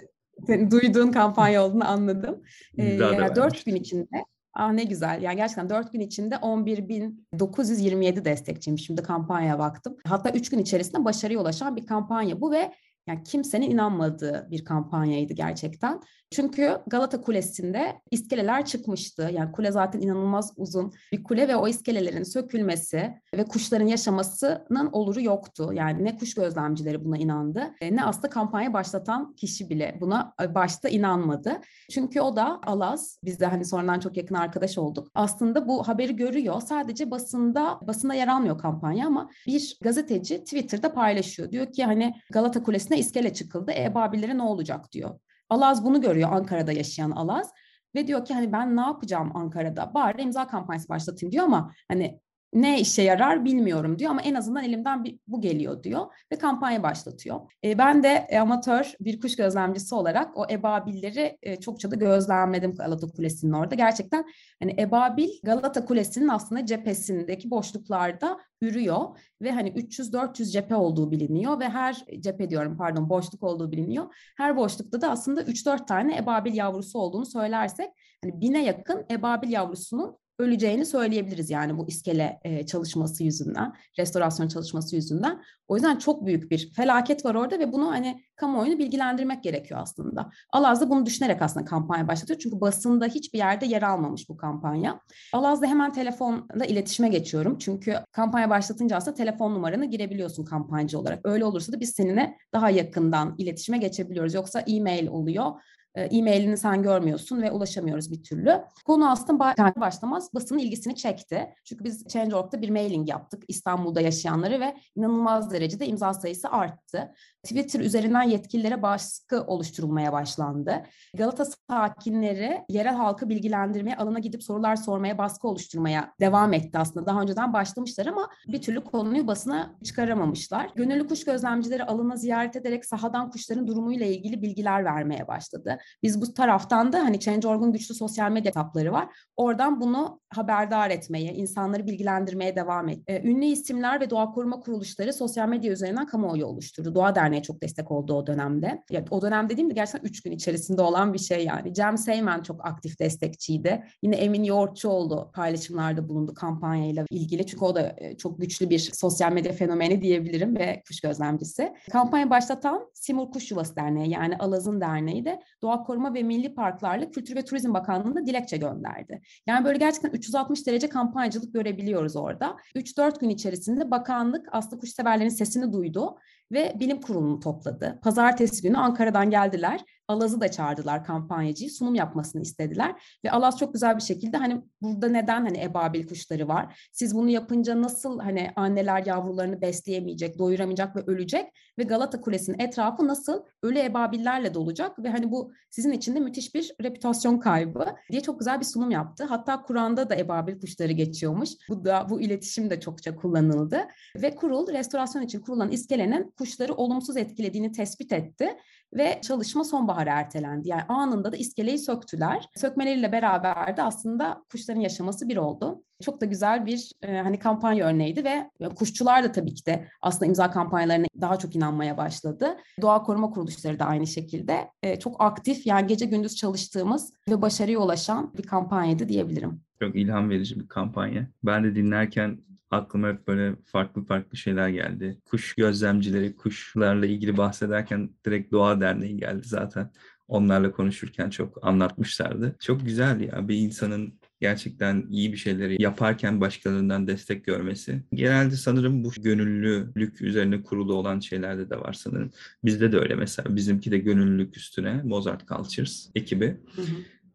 duyduğun 0.70 1.12
kampanya 1.12 1.64
olduğunu 1.64 1.88
anladım. 1.88 2.42
E, 2.78 2.85
yani 2.85 3.37
4 3.37 3.64
gün 3.64 3.74
içinde 3.74 4.24
Ah 4.54 4.72
ne 4.72 4.84
güzel. 4.84 5.22
Yani 5.22 5.36
gerçekten 5.36 5.70
4 5.70 5.92
gün 5.92 6.00
içinde 6.00 6.34
11.927 6.34 8.24
destekçiymiş. 8.24 8.86
Şimdi 8.86 9.02
kampanya 9.02 9.58
baktım. 9.58 9.96
Hatta 10.06 10.30
3 10.30 10.50
gün 10.50 10.58
içerisinde 10.58 11.04
başarıya 11.04 11.40
ulaşan 11.40 11.76
bir 11.76 11.86
kampanya 11.86 12.40
bu 12.40 12.52
ve 12.52 12.72
yani 13.11 13.23
kimsenin 13.25 13.70
inanmadığı 13.70 14.49
bir 14.51 14.64
kampanyaydı 14.64 15.33
gerçekten. 15.33 16.01
Çünkü 16.31 16.79
Galata 16.87 17.20
Kulesi'nde 17.20 18.01
iskeleler 18.11 18.64
çıkmıştı. 18.64 19.31
Yani 19.33 19.53
kule 19.53 19.73
zaten 19.73 20.01
inanılmaz 20.01 20.53
uzun 20.57 20.92
bir 21.12 21.25
kule 21.25 21.49
ve 21.49 21.57
o 21.57 21.68
iskelelerin 21.68 22.23
sökülmesi 22.23 23.14
ve 23.35 23.44
kuşların 23.44 23.87
yaşamasının 23.87 24.88
oluru 24.92 25.23
yoktu. 25.23 25.70
Yani 25.75 26.05
ne 26.05 26.16
kuş 26.16 26.35
gözlemcileri 26.35 27.05
buna 27.05 27.18
inandı 27.18 27.70
e, 27.81 27.96
ne 27.96 28.05
aslında 28.05 28.31
kampanya 28.31 28.73
başlatan 28.73 29.35
kişi 29.35 29.70
bile 29.70 29.99
buna 30.01 30.35
e, 30.42 30.55
başta 30.55 30.88
inanmadı. 30.88 31.61
Çünkü 31.90 32.20
o 32.20 32.37
da 32.37 32.61
Alaz, 32.66 33.18
biz 33.25 33.40
de 33.40 33.46
hani 33.46 33.64
sonradan 33.64 34.01
çok 34.01 34.16
yakın 34.16 34.35
arkadaş 34.35 34.79
olduk. 34.79 35.09
Aslında 35.14 35.68
bu 35.68 35.88
haberi 35.88 36.16
görüyor. 36.16 36.61
Sadece 36.61 37.11
basında 37.11 37.79
basında 37.83 38.14
yer 38.14 38.29
almıyor 38.29 38.59
kampanya 38.59 39.07
ama 39.07 39.31
bir 39.46 39.79
gazeteci 39.83 40.38
Twitter'da 40.44 40.92
paylaşıyor. 40.92 41.51
Diyor 41.51 41.73
ki 41.73 41.85
hani 41.85 42.14
Galata 42.31 42.62
Kulesi'ne 42.62 42.99
iskele 43.00 43.34
çıkıldı. 43.34 43.72
E 43.72 43.94
Babillere 43.94 44.38
ne 44.38 44.42
olacak 44.42 44.92
diyor. 44.92 45.20
Alaz 45.48 45.84
bunu 45.84 46.00
görüyor 46.00 46.32
Ankara'da 46.32 46.72
yaşayan 46.72 47.10
Alaz 47.10 47.52
ve 47.94 48.06
diyor 48.06 48.24
ki 48.24 48.34
hani 48.34 48.52
ben 48.52 48.76
ne 48.76 48.80
yapacağım 48.80 49.36
Ankara'da 49.36 49.94
bari 49.94 50.22
imza 50.22 50.46
kampanyası 50.46 50.88
başlatayım 50.88 51.32
diyor 51.32 51.44
ama 51.44 51.72
hani 51.88 52.20
ne 52.52 52.80
işe 52.80 53.02
yarar 53.02 53.44
bilmiyorum 53.44 53.98
diyor 53.98 54.10
ama 54.10 54.22
en 54.22 54.34
azından 54.34 54.64
elimden 54.64 55.04
bir, 55.04 55.18
bu 55.26 55.40
geliyor 55.40 55.82
diyor 55.82 56.06
ve 56.32 56.36
kampanya 56.36 56.82
başlatıyor. 56.82 57.40
E, 57.64 57.78
ben 57.78 58.02
de 58.02 58.26
e, 58.28 58.38
amatör 58.38 58.94
bir 59.00 59.20
kuş 59.20 59.36
gözlemcisi 59.36 59.94
olarak 59.94 60.38
o 60.38 60.46
ebabilleri 60.50 61.38
e, 61.42 61.56
çokça 61.56 61.90
da 61.90 61.96
gözlemledim 61.96 62.74
Galata 62.74 63.06
Kulesi'nin 63.06 63.52
orada. 63.52 63.74
Gerçekten 63.74 64.24
hani 64.62 64.74
ebabil 64.78 65.28
Galata 65.42 65.84
Kulesi'nin 65.84 66.28
aslında 66.28 66.66
cephesindeki 66.66 67.50
boşluklarda 67.50 68.38
ürüyor 68.62 69.18
ve 69.42 69.52
hani 69.52 69.70
300-400 69.70 70.50
cephe 70.50 70.74
olduğu 70.74 71.10
biliniyor 71.10 71.60
ve 71.60 71.68
her 71.68 72.04
cephe 72.20 72.50
diyorum 72.50 72.76
pardon 72.76 73.08
boşluk 73.08 73.42
olduğu 73.42 73.72
biliniyor. 73.72 74.14
Her 74.36 74.56
boşlukta 74.56 75.00
da 75.00 75.10
aslında 75.10 75.42
3-4 75.42 75.86
tane 75.86 76.16
ebabil 76.16 76.54
yavrusu 76.54 76.98
olduğunu 76.98 77.26
söylersek 77.26 77.90
hani 78.24 78.40
bine 78.40 78.64
yakın 78.64 79.06
ebabil 79.10 79.52
yavrusunun 79.52 80.16
öleceğini 80.40 80.87
söyleyebiliriz 80.87 81.50
yani 81.50 81.79
bu 81.79 81.88
iskele 81.88 82.40
e, 82.44 82.66
çalışması 82.66 83.24
yüzünden, 83.24 83.72
restorasyon 83.98 84.48
çalışması 84.48 84.96
yüzünden. 84.96 85.42
O 85.68 85.76
yüzden 85.76 85.96
çok 85.96 86.26
büyük 86.26 86.50
bir 86.50 86.72
felaket 86.72 87.24
var 87.24 87.35
orada 87.35 87.59
ve 87.59 87.72
bunu 87.72 87.90
hani 87.90 88.24
kamuoyunu 88.37 88.79
bilgilendirmek 88.79 89.42
gerekiyor 89.42 89.81
aslında. 89.83 90.31
Alaz 90.53 90.81
da 90.81 90.90
bunu 90.90 91.07
düşünerek 91.07 91.42
aslında 91.42 91.64
kampanya 91.64 92.09
başlatıyor. 92.09 92.38
Çünkü 92.38 92.61
basında 92.61 93.07
hiçbir 93.07 93.38
yerde 93.38 93.66
yer 93.66 93.83
almamış 93.83 94.29
bu 94.29 94.37
kampanya. 94.37 95.00
Alaz'da 95.33 95.66
hemen 95.66 95.92
telefonla 95.92 96.64
iletişime 96.68 97.09
geçiyorum. 97.09 97.59
Çünkü 97.59 97.96
kampanya 98.12 98.50
başlatınca 98.50 98.96
aslında 98.96 99.16
telefon 99.16 99.55
numaranı 99.55 99.85
girebiliyorsun 99.85 100.44
kampanyacı 100.44 100.98
olarak. 100.98 101.20
Öyle 101.24 101.44
olursa 101.44 101.72
da 101.72 101.81
biz 101.81 101.90
seninle 101.90 102.37
daha 102.53 102.70
yakından 102.70 103.35
iletişime 103.38 103.79
geçebiliyoruz. 103.79 104.35
Yoksa 104.35 104.61
e-mail 104.61 105.07
oluyor 105.09 105.53
e-mailini 105.94 106.57
sen 106.57 106.83
görmüyorsun 106.83 107.42
ve 107.42 107.50
ulaşamıyoruz 107.50 108.12
bir 108.12 108.22
türlü. 108.22 108.64
Konu 108.87 109.11
aslında 109.11 109.55
başlamaz 109.76 110.31
basının 110.35 110.59
ilgisini 110.59 110.96
çekti. 110.96 111.55
Çünkü 111.64 111.85
biz 111.85 112.05
Change.org'da 112.09 112.62
bir 112.62 112.70
mailing 112.70 113.09
yaptık 113.09 113.42
İstanbul'da 113.48 114.00
yaşayanları 114.00 114.61
ve 114.61 114.76
inanılmaz 114.96 115.50
derecede 115.53 115.87
imza 115.87 116.14
sayısı 116.14 116.48
arttı. 116.48 117.12
Twitter 117.42 117.81
üzerinden 117.81 118.22
yetkililere 118.22 118.83
baskı 118.83 119.42
oluşturulmaya 119.42 120.12
başlandı. 120.12 120.83
Galata 121.14 121.44
sakinleri 121.44 122.64
yerel 122.68 122.94
halkı 122.94 123.29
bilgilendirmeye, 123.29 123.96
alana 123.96 124.18
gidip 124.18 124.42
sorular 124.42 124.76
sormaya, 124.76 125.18
baskı 125.18 125.48
oluşturmaya 125.48 126.12
devam 126.20 126.53
etti 126.53 126.79
aslında. 126.79 127.07
Daha 127.07 127.22
önceden 127.22 127.53
başlamışlar 127.53 128.07
ama 128.07 128.29
bir 128.48 128.62
türlü 128.62 128.85
konuyu 128.85 129.26
basına 129.26 129.74
çıkaramamışlar. 129.85 130.70
Gönüllü 130.74 131.09
kuş 131.09 131.24
gözlemcileri 131.24 131.85
alana 131.85 132.16
ziyaret 132.16 132.57
ederek 132.57 132.85
sahadan 132.85 133.31
kuşların 133.31 133.66
durumuyla 133.66 134.07
ilgili 134.07 134.42
bilgiler 134.42 134.85
vermeye 134.85 135.29
başladı. 135.29 135.79
Biz 136.02 136.20
bu 136.20 136.34
taraftan 136.34 136.92
da 136.92 136.98
hani 136.98 137.20
Change.org'un 137.20 137.72
güçlü 137.72 137.94
sosyal 137.94 138.30
medya 138.30 138.50
hesapları 138.50 138.92
var. 138.92 139.08
Oradan 139.36 139.80
bunu 139.80 140.20
haberdar 140.30 140.90
etmeye, 140.90 141.34
insanları 141.34 141.86
bilgilendirmeye 141.86 142.56
devam 142.56 142.88
et. 142.88 142.98
Ee, 143.06 143.28
ünlü 143.28 143.44
isimler 143.44 144.00
ve 144.00 144.10
doğa 144.10 144.30
koruma 144.30 144.60
kuruluşları 144.60 145.12
sosyal 145.12 145.48
medya 145.48 145.72
üzerinden 145.72 146.06
kamuoyu 146.06 146.46
oluşturdu. 146.46 146.94
Doğa 146.94 147.14
Derneği 147.14 147.42
çok 147.42 147.62
destek 147.62 147.90
oldu 147.90 148.14
o 148.14 148.26
dönemde. 148.26 148.82
Ya, 148.90 149.04
o 149.10 149.22
dönem 149.22 149.48
dediğim 149.48 149.70
de 149.70 149.74
gerçekten 149.74 150.08
üç 150.08 150.22
gün 150.22 150.32
içerisinde 150.32 150.82
olan 150.82 151.14
bir 151.14 151.18
şey 151.18 151.44
yani. 151.44 151.74
Cem 151.74 151.98
Seymen 151.98 152.42
çok 152.42 152.66
aktif 152.66 152.98
destekçiydi. 153.00 153.84
Yine 154.02 154.16
Emin 154.16 154.44
Yoğurtçuoğlu 154.44 155.30
paylaşımlarda 155.34 156.08
bulundu 156.08 156.34
kampanyayla 156.34 157.04
ilgili. 157.10 157.46
Çünkü 157.46 157.64
o 157.64 157.74
da 157.74 157.94
e, 157.98 158.16
çok 158.16 158.40
güçlü 158.40 158.70
bir 158.70 158.78
sosyal 158.78 159.32
medya 159.32 159.52
fenomeni 159.52 160.02
diyebilirim 160.02 160.56
ve 160.56 160.82
kuş 160.88 161.00
gözlemcisi. 161.00 161.72
Kampanya 161.92 162.30
başlatan 162.30 162.90
Simur 162.94 163.30
Kuş 163.30 163.50
Yuvası 163.50 163.76
Derneği 163.76 164.10
yani 164.10 164.36
Alaz'ın 164.36 164.80
derneği 164.80 165.24
de 165.24 165.40
Doğa 165.62 165.69
Koruma 165.76 166.14
ve 166.14 166.22
Milli 166.22 166.54
Parklarla 166.54 167.11
Kültür 167.11 167.37
ve 167.37 167.44
Turizm 167.44 167.74
Bakanlığı'na 167.74 168.26
dilekçe 168.26 168.56
gönderdi. 168.56 169.20
Yani 169.46 169.64
böyle 169.64 169.78
gerçekten 169.78 170.11
360 170.11 170.66
derece 170.66 170.88
kampanyacılık 170.88 171.54
görebiliyoruz 171.54 172.16
orada. 172.16 172.56
3-4 172.74 173.20
gün 173.20 173.28
içerisinde 173.28 173.90
bakanlık 173.90 174.48
aslında 174.52 174.80
kuşseverlerin 174.80 175.28
sesini 175.28 175.72
duydu 175.72 176.16
ve 176.52 176.76
bilim 176.80 177.00
kurulunu 177.00 177.40
topladı. 177.40 177.98
Pazartesi 178.02 178.62
günü 178.62 178.76
Ankara'dan 178.76 179.30
geldiler. 179.30 179.84
Alaz'ı 180.10 180.40
da 180.40 180.50
çağırdılar 180.50 181.04
kampanyacıyı. 181.04 181.70
Sunum 181.70 181.94
yapmasını 181.94 182.42
istediler. 182.42 183.02
Ve 183.24 183.30
Alaz 183.30 183.58
çok 183.58 183.72
güzel 183.72 183.96
bir 183.96 184.02
şekilde 184.02 184.36
hani 184.36 184.62
burada 184.82 185.08
neden 185.08 185.44
hani 185.44 185.62
ebabil 185.62 186.06
kuşları 186.06 186.48
var? 186.48 186.88
Siz 186.92 187.14
bunu 187.14 187.30
yapınca 187.30 187.82
nasıl 187.82 188.20
hani 188.20 188.50
anneler 188.56 189.06
yavrularını 189.06 189.60
besleyemeyecek, 189.60 190.38
doyuramayacak 190.38 190.96
ve 190.96 191.00
ölecek? 191.06 191.46
Ve 191.78 191.82
Galata 191.82 192.20
Kulesi'nin 192.20 192.58
etrafı 192.58 193.08
nasıl 193.08 193.44
ölü 193.62 193.78
ebabillerle 193.78 194.54
dolacak? 194.54 194.98
Ve 194.98 195.08
hani 195.08 195.30
bu 195.30 195.52
sizin 195.70 195.92
için 195.92 196.14
de 196.14 196.20
müthiş 196.20 196.54
bir 196.54 196.74
reputasyon 196.82 197.38
kaybı 197.38 197.86
diye 198.12 198.20
çok 198.20 198.38
güzel 198.38 198.60
bir 198.60 198.64
sunum 198.64 198.90
yaptı. 198.90 199.24
Hatta 199.24 199.62
Kur'an'da 199.62 200.10
da 200.10 200.16
ebabil 200.16 200.60
kuşları 200.60 200.92
geçiyormuş. 200.92 201.50
Bu 201.68 201.84
da 201.84 202.06
bu 202.10 202.20
iletişim 202.20 202.70
de 202.70 202.80
çokça 202.80 203.16
kullanıldı. 203.16 203.80
Ve 204.16 204.34
kurul 204.34 204.72
restorasyon 204.72 205.22
için 205.22 205.40
kurulan 205.40 205.70
iskelenin 205.70 206.34
kuşları 206.40 206.74
olumsuz 206.74 207.16
etkilediğini 207.16 207.72
tespit 207.72 208.12
etti 208.12 208.57
ve 208.92 209.20
çalışma 209.22 209.64
sonbahara 209.64 210.11
ertelendi. 210.11 210.68
Yani 210.68 210.83
anında 210.83 211.33
da 211.33 211.37
iskeleyi 211.37 211.79
söktüler. 211.79 212.48
Sökmeleriyle 212.57 213.12
beraber 213.12 213.76
de 213.76 213.83
aslında 213.83 214.44
kuşların 214.53 214.81
yaşaması 214.81 215.29
bir 215.29 215.37
oldu. 215.37 215.85
Çok 216.03 216.20
da 216.20 216.26
güzel 216.26 216.66
bir 216.66 216.92
e, 217.03 217.16
hani 217.16 217.38
kampanya 217.38 217.87
örneğiydi 217.87 218.24
ve 218.24 218.50
kuşçular 218.74 219.24
da 219.24 219.33
tabii 219.33 219.55
ki 219.55 219.66
de 219.66 219.88
aslında 220.03 220.26
imza 220.26 220.50
kampanyalarına 220.50 221.07
daha 221.20 221.38
çok 221.38 221.57
inanmaya 221.57 221.96
başladı. 221.96 222.57
Doğa 222.83 223.03
koruma 223.03 223.31
kuruluşları 223.31 223.79
da 223.79 223.85
aynı 223.85 224.07
şekilde 224.07 224.68
e, 224.83 224.98
çok 224.98 225.16
aktif 225.18 225.66
yani 225.66 225.87
gece 225.87 226.07
gündüz 226.07 226.37
çalıştığımız 226.37 227.12
ve 227.29 227.42
başarıya 227.42 227.79
ulaşan 227.79 228.35
bir 228.38 228.42
kampanyaydı 228.42 229.09
diyebilirim. 229.09 229.61
Çok 229.83 229.96
ilham 229.96 230.31
verici 230.31 230.61
bir 230.61 230.68
kampanya. 230.68 231.26
Ben 231.42 231.64
de 231.64 231.74
dinlerken 231.74 232.38
aklıma 232.70 233.09
hep 233.09 233.28
böyle 233.28 233.54
farklı 233.64 234.04
farklı 234.04 234.37
şeyler 234.38 234.68
geldi. 234.68 235.18
Kuş 235.24 235.54
gözlemcileri, 235.54 236.37
kuşlarla 236.37 237.06
ilgili 237.06 237.37
bahsederken 237.37 238.11
direkt 238.26 238.52
Doğa 238.52 238.80
Derneği 238.80 239.16
geldi 239.16 239.42
zaten. 239.44 239.90
Onlarla 240.28 240.72
konuşurken 240.72 241.30
çok 241.30 241.66
anlatmışlardı. 241.66 242.56
Çok 242.61 242.85
güzel 242.87 243.20
ya 243.20 243.48
bir 243.48 243.56
insanın 243.56 244.20
gerçekten 244.40 245.06
iyi 245.11 245.33
bir 245.33 245.37
şeyleri 245.37 245.83
yaparken 245.83 246.40
başkalarından 246.40 247.06
destek 247.06 247.44
görmesi. 247.44 248.02
Genelde 248.14 248.56
sanırım 248.56 249.04
bu 249.04 249.11
gönüllülük 249.20 250.22
üzerine 250.22 250.62
kurulu 250.62 250.94
olan 250.94 251.20
şeylerde 251.20 251.70
de 251.70 251.76
var 251.80 251.92
sanırım. 251.92 252.30
Bizde 252.64 252.92
de 252.92 252.98
öyle 252.98 253.14
mesela. 253.14 253.56
Bizimki 253.56 253.90
de 253.90 253.98
gönüllülük 253.98 254.56
üstüne 254.56 255.02
Mozart 255.04 255.48
Cultures 255.48 256.11
ekibi. 256.14 256.46
Hı 256.76 256.83
hı. 256.83 256.87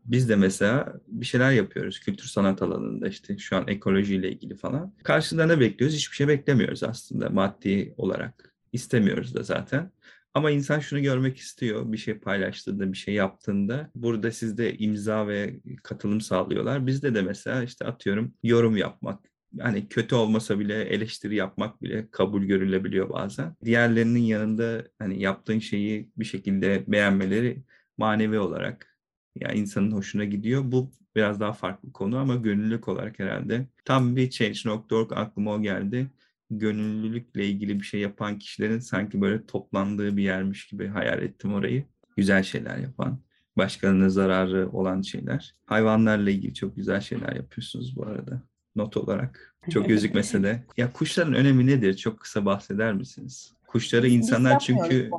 Biz 0.05 0.29
de 0.29 0.35
mesela 0.35 0.93
bir 1.07 1.25
şeyler 1.25 1.51
yapıyoruz 1.51 1.99
kültür 1.99 2.25
sanat 2.25 2.61
alanında 2.61 3.07
işte 3.07 3.37
şu 3.37 3.55
an 3.55 3.67
ekolojiyle 3.67 4.31
ilgili 4.31 4.55
falan. 4.55 4.93
Karşında 5.03 5.45
ne 5.45 5.59
bekliyoruz? 5.59 5.97
Hiçbir 5.97 6.15
şey 6.15 6.27
beklemiyoruz 6.27 6.83
aslında 6.83 7.29
maddi 7.29 7.93
olarak. 7.97 8.55
İstemiyoruz 8.73 9.35
da 9.35 9.43
zaten. 9.43 9.91
Ama 10.33 10.51
insan 10.51 10.79
şunu 10.79 11.01
görmek 11.01 11.37
istiyor 11.37 11.91
bir 11.91 11.97
şey 11.97 12.19
paylaştığında, 12.19 12.91
bir 12.91 12.97
şey 12.97 13.13
yaptığında. 13.13 13.91
Burada 13.95 14.31
sizde 14.31 14.77
imza 14.77 15.27
ve 15.27 15.59
katılım 15.83 16.21
sağlıyorlar. 16.21 16.87
Bizde 16.87 17.15
de 17.15 17.21
mesela 17.21 17.63
işte 17.63 17.85
atıyorum 17.85 18.33
yorum 18.43 18.77
yapmak, 18.77 19.19
hani 19.59 19.87
kötü 19.89 20.15
olmasa 20.15 20.59
bile 20.59 20.81
eleştiri 20.81 21.35
yapmak 21.35 21.81
bile 21.81 22.07
kabul 22.11 22.43
görülebiliyor 22.43 23.09
bazen. 23.09 23.55
Diğerlerinin 23.65 24.19
yanında 24.19 24.83
hani 24.99 25.21
yaptığın 25.21 25.59
şeyi 25.59 26.09
bir 26.17 26.25
şekilde 26.25 26.83
beğenmeleri 26.87 27.63
manevi 27.97 28.39
olarak 28.39 28.94
yani 29.35 29.59
insanın 29.59 29.91
hoşuna 29.91 30.25
gidiyor. 30.25 30.61
Bu 30.65 30.91
biraz 31.15 31.39
daha 31.39 31.53
farklı 31.53 31.91
konu 31.91 32.17
ama 32.17 32.35
gönüllülük 32.35 32.87
olarak 32.87 33.19
herhalde. 33.19 33.67
Tam 33.85 34.15
bir 34.15 34.29
Change.org 34.29 35.11
aklıma 35.11 35.53
o 35.53 35.61
geldi. 35.61 36.07
Gönüllülükle 36.49 37.45
ilgili 37.45 37.79
bir 37.79 37.85
şey 37.85 38.01
yapan 38.01 38.39
kişilerin 38.39 38.79
sanki 38.79 39.21
böyle 39.21 39.45
toplandığı 39.45 40.17
bir 40.17 40.23
yermiş 40.23 40.67
gibi 40.67 40.87
hayal 40.87 41.21
ettim 41.21 41.53
orayı. 41.53 41.83
Güzel 42.17 42.43
şeyler 42.43 42.77
yapan, 42.77 43.19
başkalarına 43.57 44.09
zararı 44.09 44.69
olan 44.69 45.01
şeyler. 45.01 45.55
Hayvanlarla 45.65 46.29
ilgili 46.29 46.53
çok 46.53 46.75
güzel 46.75 47.01
şeyler 47.01 47.35
yapıyorsunuz 47.35 47.95
bu 47.95 48.05
arada. 48.05 48.41
Not 48.75 48.97
olarak. 48.97 49.55
Çok 49.69 49.87
gözükmese 49.87 50.43
de. 50.43 50.63
Ya 50.77 50.93
kuşların 50.93 51.33
önemi 51.33 51.67
nedir? 51.67 51.97
Çok 51.97 52.19
kısa 52.19 52.45
bahseder 52.45 52.93
misiniz? 52.93 53.53
Kuşları 53.67 54.07
insanlar 54.07 54.59
çünkü 54.59 55.09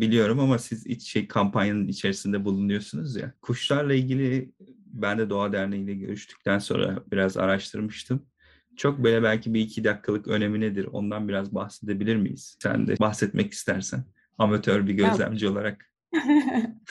Biliyorum 0.00 0.40
ama 0.40 0.58
siz 0.58 0.86
iç 0.86 1.02
şey 1.02 1.28
kampanyanın 1.28 1.88
içerisinde 1.88 2.44
bulunuyorsunuz 2.44 3.16
ya. 3.16 3.32
Kuşlarla 3.42 3.94
ilgili 3.94 4.52
ben 4.86 5.18
de 5.18 5.30
Doğa 5.30 5.52
Derneği 5.52 5.84
ile 5.84 5.94
görüştükten 5.94 6.58
sonra 6.58 7.02
biraz 7.12 7.36
araştırmıştım. 7.36 8.26
Çok 8.76 9.04
böyle 9.04 9.22
belki 9.22 9.54
bir 9.54 9.60
iki 9.60 9.84
dakikalık 9.84 10.28
önemi 10.28 10.60
nedir 10.60 10.88
ondan 10.92 11.28
biraz 11.28 11.54
bahsedebilir 11.54 12.16
miyiz? 12.16 12.56
Sen 12.62 12.86
de 12.86 12.98
bahsetmek 13.00 13.52
istersen 13.52 14.04
amatör 14.38 14.86
bir 14.86 14.94
gözlemci 14.94 15.48
olarak. 15.48 15.93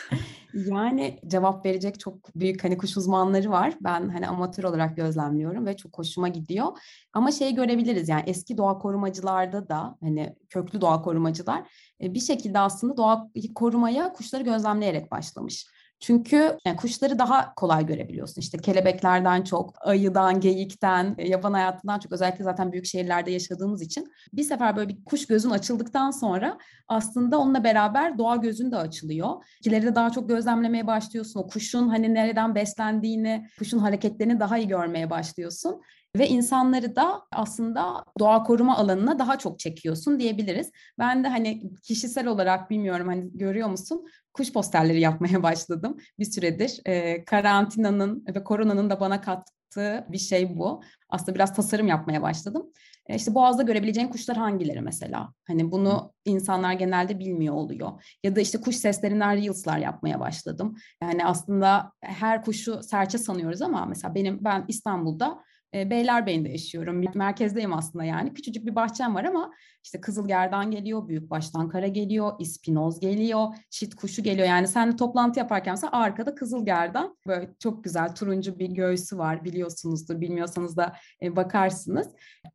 Yani 0.53 1.19
cevap 1.27 1.65
verecek 1.65 1.99
çok 1.99 2.35
büyük 2.35 2.63
hani 2.63 2.77
kuş 2.77 2.97
uzmanları 2.97 3.49
var. 3.49 3.73
Ben 3.81 4.09
hani 4.09 4.27
amatör 4.27 4.63
olarak 4.63 4.97
gözlemliyorum 4.97 5.65
ve 5.65 5.77
çok 5.77 5.97
hoşuma 5.97 6.27
gidiyor. 6.27 6.67
Ama 7.13 7.31
şeyi 7.31 7.55
görebiliriz 7.55 8.09
yani 8.09 8.23
eski 8.27 8.57
doğa 8.57 8.77
korumacılarda 8.77 9.69
da 9.69 9.97
hani 10.01 10.35
köklü 10.49 10.81
doğa 10.81 11.01
korumacılar 11.01 11.63
bir 12.01 12.19
şekilde 12.19 12.59
aslında 12.59 12.97
doğa 12.97 13.29
korumaya 13.55 14.13
kuşları 14.13 14.43
gözlemleyerek 14.43 15.11
başlamış. 15.11 15.67
Çünkü 16.03 16.57
yani 16.65 16.77
kuşları 16.77 17.19
daha 17.19 17.55
kolay 17.55 17.85
görebiliyorsun. 17.85 18.41
İşte 18.41 18.57
kelebeklerden 18.57 19.43
çok, 19.43 19.73
ayıdan, 19.87 20.39
geyikten, 20.39 21.15
e, 21.17 21.27
yaban 21.27 21.53
hayatından 21.53 21.99
çok 21.99 22.11
özellikle 22.11 22.43
zaten 22.43 22.71
büyük 22.71 22.85
şehirlerde 22.85 23.31
yaşadığımız 23.31 23.81
için 23.81 24.11
bir 24.33 24.43
sefer 24.43 24.75
böyle 24.75 24.89
bir 24.89 25.05
kuş 25.05 25.27
gözün 25.27 25.49
açıldıktan 25.49 26.11
sonra 26.11 26.57
aslında 26.87 27.39
onunla 27.39 27.63
beraber 27.63 28.17
doğa 28.17 28.35
gözün 28.35 28.71
de 28.71 28.77
açılıyor. 28.77 29.29
Kileri 29.63 29.85
de 29.85 29.95
daha 29.95 30.09
çok 30.09 30.29
gözlemlemeye 30.29 30.87
başlıyorsun. 30.87 31.39
O 31.39 31.47
kuşun 31.47 31.89
hani 31.89 32.13
nereden 32.13 32.55
beslendiğini, 32.55 33.47
kuşun 33.59 33.79
hareketlerini 33.79 34.39
daha 34.39 34.57
iyi 34.57 34.67
görmeye 34.67 35.09
başlıyorsun 35.09 35.81
ve 36.17 36.27
insanları 36.27 36.95
da 36.95 37.21
aslında 37.31 38.05
doğa 38.19 38.43
koruma 38.43 38.77
alanına 38.77 39.19
daha 39.19 39.39
çok 39.39 39.59
çekiyorsun 39.59 40.19
diyebiliriz. 40.19 40.71
Ben 40.99 41.23
de 41.23 41.27
hani 41.27 41.73
kişisel 41.83 42.27
olarak 42.27 42.69
bilmiyorum 42.69 43.07
hani 43.07 43.29
görüyor 43.33 43.69
musun 43.69 44.05
kuş 44.33 44.53
posterleri 44.53 44.99
yapmaya 44.99 45.43
başladım 45.43 45.97
bir 46.19 46.25
süredir. 46.25 46.81
Ee, 46.85 47.25
karantinanın 47.25 48.25
ve 48.35 48.43
koronanın 48.43 48.89
da 48.89 48.99
bana 48.99 49.21
kattığı 49.21 50.05
bir 50.09 50.17
şey 50.17 50.57
bu. 50.57 50.83
Aslında 51.09 51.35
biraz 51.35 51.55
tasarım 51.55 51.87
yapmaya 51.87 52.21
başladım. 52.21 52.71
E 53.07 53.15
işte 53.15 53.35
Boğaz'da 53.35 53.63
görebileceğin 53.63 54.07
kuşlar 54.07 54.37
hangileri 54.37 54.81
mesela? 54.81 55.33
Hani 55.47 55.71
bunu 55.71 56.13
insanlar 56.25 56.73
genelde 56.73 57.19
bilmiyor 57.19 57.55
oluyor. 57.55 58.17
Ya 58.23 58.35
da 58.35 58.41
işte 58.41 58.61
kuş 58.61 58.75
seslerinden 58.75 59.37
reels'lar 59.37 59.77
yapmaya 59.77 60.19
başladım. 60.19 60.75
Yani 61.01 61.25
aslında 61.25 61.91
her 62.01 62.43
kuşu 62.43 62.83
serçe 62.83 63.17
sanıyoruz 63.17 63.61
ama 63.61 63.85
mesela 63.85 64.15
benim 64.15 64.43
ben 64.43 64.65
İstanbul'da 64.67 65.43
e, 65.75 65.89
Beylerbeyi'nde 65.89 66.49
yaşıyorum. 66.49 67.05
Merkezdeyim 67.15 67.73
aslında 67.73 68.03
yani. 68.03 68.33
Küçücük 68.33 68.65
bir 68.65 68.75
bahçem 68.75 69.15
var 69.15 69.23
ama 69.23 69.51
işte 69.83 70.01
kızılgerdan 70.01 70.71
geliyor, 70.71 71.07
büyükbaştan 71.07 71.69
kara 71.69 71.87
geliyor, 71.87 72.33
ispinoz 72.39 72.99
geliyor, 72.99 73.47
çit 73.69 73.95
kuşu 73.95 74.23
geliyor. 74.23 74.47
Yani 74.47 74.67
sen 74.67 74.97
toplantı 74.97 75.39
yaparken 75.39 75.73
mesela 75.73 75.91
arkada 75.91 76.35
kızılgerdan 76.35 77.17
böyle 77.27 77.49
çok 77.59 77.83
güzel 77.83 78.15
turuncu 78.15 78.59
bir 78.59 78.69
göğsü 78.69 79.17
var 79.17 79.43
biliyorsunuzdur. 79.45 80.21
Bilmiyorsanız 80.21 80.77
da 80.77 80.95
e, 81.21 81.35
bakarsınız. 81.35 82.07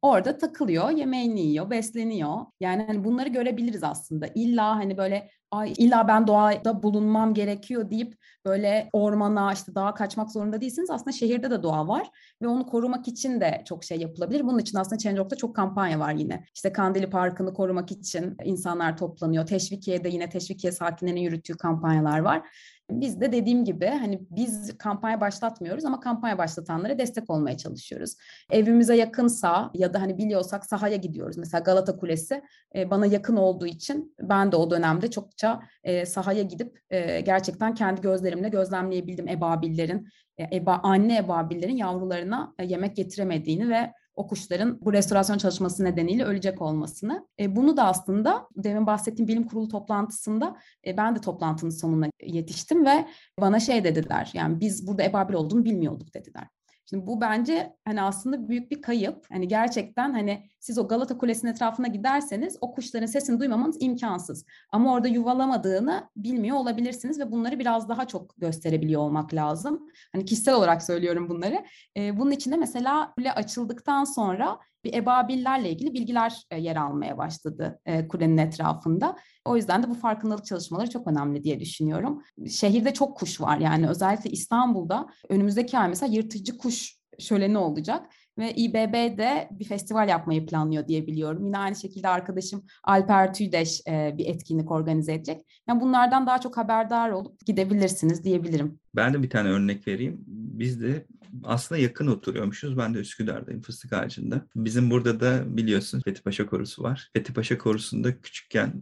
Orada 0.03 0.39
takılıyor, 0.39 0.91
yemeğini 0.91 1.41
yiyor, 1.41 1.71
besleniyor. 1.71 2.37
Yani 2.61 2.83
hani 2.83 3.05
bunları 3.05 3.29
görebiliriz 3.29 3.85
aslında. 3.85 4.27
İlla 4.35 4.77
hani 4.77 4.97
böyle 4.97 5.31
ay 5.51 5.73
illa 5.79 6.09
ben 6.09 6.27
doğada 6.27 6.83
bulunmam 6.83 7.35
gerekiyor 7.35 7.91
deyip 7.91 8.15
böyle 8.45 8.89
ormana 8.93 9.53
işte 9.53 9.75
dağa 9.75 9.95
kaçmak 9.95 10.33
zorunda 10.33 10.61
değilsiniz. 10.61 10.91
Aslında 10.91 11.13
şehirde 11.13 11.51
de 11.51 11.63
doğa 11.63 11.89
var 11.89 12.11
ve 12.43 12.49
onu 12.49 12.67
korumak 12.67 13.09
için 13.09 13.41
de 13.41 13.63
çok 13.69 13.85
şey 13.85 13.99
yapılabilir. 13.99 14.45
Bunun 14.45 14.59
için 14.59 14.79
aslında 14.79 14.99
Change.org'da 14.99 15.37
çok 15.37 15.57
kampanya 15.57 15.99
var 15.99 16.13
yine. 16.13 16.45
İşte 16.55 16.73
Kandili 16.73 17.11
Parkı'nı 17.11 17.55
korumak 17.55 17.93
için 17.93 18.37
insanlar 18.45 18.97
toplanıyor. 18.97 19.47
Teşvikiye'de 19.47 20.09
yine 20.09 20.29
Teşvikiye 20.29 20.73
sakinlerinin 20.73 21.21
yürüttüğü 21.21 21.57
kampanyalar 21.57 22.19
var. 22.19 22.43
Biz 22.90 23.20
de 23.20 23.33
dediğim 23.33 23.64
gibi 23.64 23.87
hani 23.87 24.20
biz 24.31 24.79
kampanya 24.79 25.20
başlatmıyoruz 25.20 25.85
ama 25.85 26.01
kampanya 26.01 26.38
başlatanlara 26.38 26.98
destek 26.98 27.31
olmaya 27.31 27.57
çalışıyoruz. 27.57 28.14
Evimize 28.51 28.96
yakınsa 28.96 29.70
ya 29.74 29.94
da 29.94 30.01
hani 30.01 30.18
biliyorsak 30.18 30.66
sahaya 30.66 30.96
gidiyoruz. 30.96 31.37
Mesela 31.37 31.61
Galata 31.62 31.96
Kulesi 31.96 32.42
e, 32.74 32.90
bana 32.90 33.07
yakın 33.07 33.37
olduğu 33.37 33.66
için 33.66 34.14
ben 34.20 34.53
de 34.53 34.57
o 34.57 34.70
dönemde 34.70 35.11
çokça 35.11 35.61
e, 35.85 36.07
sahaya 36.07 36.42
gidip 36.42 36.79
e, 36.90 37.20
gerçekten 37.20 37.74
kendi 37.74 38.01
gözlerimle 38.01 38.48
gözlemleyebildim 38.48 39.29
ebabillerin, 39.29 40.09
eba, 40.53 40.81
anne 40.83 41.16
ebabillerin 41.16 41.77
yavrularına 41.77 42.55
yemek 42.64 42.96
getiremediğini 42.96 43.68
ve 43.68 43.92
o 44.19 44.27
kuşların 44.27 44.79
bu 44.83 44.93
restorasyon 44.93 45.39
çalışması 45.39 45.85
nedeniyle 45.85 46.25
ölecek 46.25 46.63
olmasını. 46.63 47.29
E, 47.41 47.57
bunu 47.57 47.77
da 47.77 47.85
aslında 47.85 48.49
demin 48.57 48.87
bahsettiğim 48.87 49.29
bilim 49.29 49.47
kurulu 49.47 49.69
toplantısında 49.69 50.57
e, 50.87 50.97
ben 50.97 51.17
de 51.17 51.21
toplantının 51.21 51.71
sonuna 51.71 52.07
yetiştim 52.23 52.87
ve 52.87 53.07
bana 53.41 53.61
şey 53.61 53.85
dediler 53.85 54.31
yani 54.35 54.61
biz 54.61 54.87
burada 54.87 55.03
ebabil 55.03 55.35
olduğunu 55.35 55.65
bilmiyorduk 55.65 56.15
dediler. 56.15 56.49
Şimdi 56.90 57.07
bu 57.07 57.20
bence 57.20 57.77
hani 57.85 58.03
aslında 58.03 58.48
büyük 58.48 58.70
bir 58.70 58.83
kayıp. 58.83 59.27
Hani 59.31 59.48
gerçekten 59.48 60.12
hani 60.12 60.48
siz 60.61 60.79
o 60.79 60.88
Galata 60.88 61.18
Kulesi'nin 61.18 61.53
etrafına 61.53 61.87
giderseniz 61.87 62.59
o 62.61 62.74
kuşların 62.74 63.07
sesini 63.07 63.40
duymamanız 63.40 63.77
imkansız. 63.81 64.46
Ama 64.72 64.92
orada 64.92 65.09
yuvalamadığını 65.09 66.11
bilmiyor 66.16 66.57
olabilirsiniz 66.57 67.20
ve 67.20 67.33
bunları 67.33 67.59
biraz 67.59 67.88
daha 67.88 68.07
çok 68.07 68.35
gösterebiliyor 68.37 69.01
olmak 69.01 69.35
lazım. 69.35 69.88
Hani 70.12 70.24
kişisel 70.24 70.55
olarak 70.55 70.83
söylüyorum 70.83 71.29
bunları. 71.29 71.64
Ee, 71.96 72.18
bunun 72.18 72.31
içinde 72.31 72.57
mesela 72.57 73.12
kule 73.14 73.33
açıldıktan 73.33 74.05
sonra 74.05 74.59
bir 74.85 74.95
ebabillerle 74.95 75.71
ilgili 75.71 75.95
bilgiler 75.95 76.43
e, 76.51 76.61
yer 76.61 76.77
almaya 76.77 77.19
başladı 77.19 77.81
e, 77.87 78.09
kulenin 78.09 78.38
etrafında. 78.38 79.17
O 79.45 79.57
yüzden 79.57 79.83
de 79.83 79.88
bu 79.88 79.95
farkındalık 79.95 80.47
çalışmaları 80.47 80.91
çok 80.91 81.07
önemli 81.07 81.45
diye 81.45 81.61
düşünüyorum. 81.61 82.23
Şehirde 82.51 82.95
çok 82.95 83.17
kuş 83.17 83.41
var 83.41 83.59
yani 83.59 83.88
özellikle 83.88 84.31
İstanbul'da 84.31 85.07
önümüzdeki 85.29 85.79
ay 85.79 85.88
mesela 85.88 86.12
yırtıcı 86.12 86.59
kuş 86.59 86.99
şöleni 87.19 87.59
olacak 87.59 88.07
ve 88.38 88.55
İBB 88.55 89.18
de 89.18 89.48
bir 89.53 89.64
festival 89.64 90.09
yapmayı 90.09 90.46
planlıyor 90.46 90.88
diye 90.88 91.07
biliyorum. 91.07 91.46
Yine 91.46 91.59
aynı 91.59 91.77
şekilde 91.77 92.09
arkadaşım 92.09 92.64
Alper 92.85 93.35
Tüydeş 93.35 93.81
e, 93.88 94.14
bir 94.18 94.27
etkinlik 94.27 94.70
organize 94.70 95.12
edecek. 95.12 95.46
Yani 95.68 95.81
bunlardan 95.81 96.27
daha 96.27 96.40
çok 96.40 96.57
haberdar 96.57 97.11
olup 97.11 97.46
gidebilirsiniz 97.46 98.24
diyebilirim. 98.24 98.79
Ben 98.96 99.14
de 99.14 99.22
bir 99.22 99.31
tane 99.31 99.48
örnek 99.48 99.88
vereyim. 99.88 100.24
Biz 100.29 100.81
de 100.81 101.07
aslında 101.44 101.81
yakın 101.81 102.07
oturuyormuşuz. 102.07 102.79
Ben 102.79 102.94
de 102.94 102.98
Üsküdar'dayım 102.98 103.61
fıstık 103.61 103.92
ağacında. 103.92 104.46
Bizim 104.57 104.90
burada 104.90 105.20
da 105.20 105.57
biliyorsun 105.57 106.01
Fethi 106.01 106.22
Paşa 106.22 106.46
Korusu 106.46 106.83
var. 106.83 107.11
Fethi 107.12 107.35
Paşa 107.35 107.59
Korusu'nda 107.59 108.20
küçükken 108.20 108.72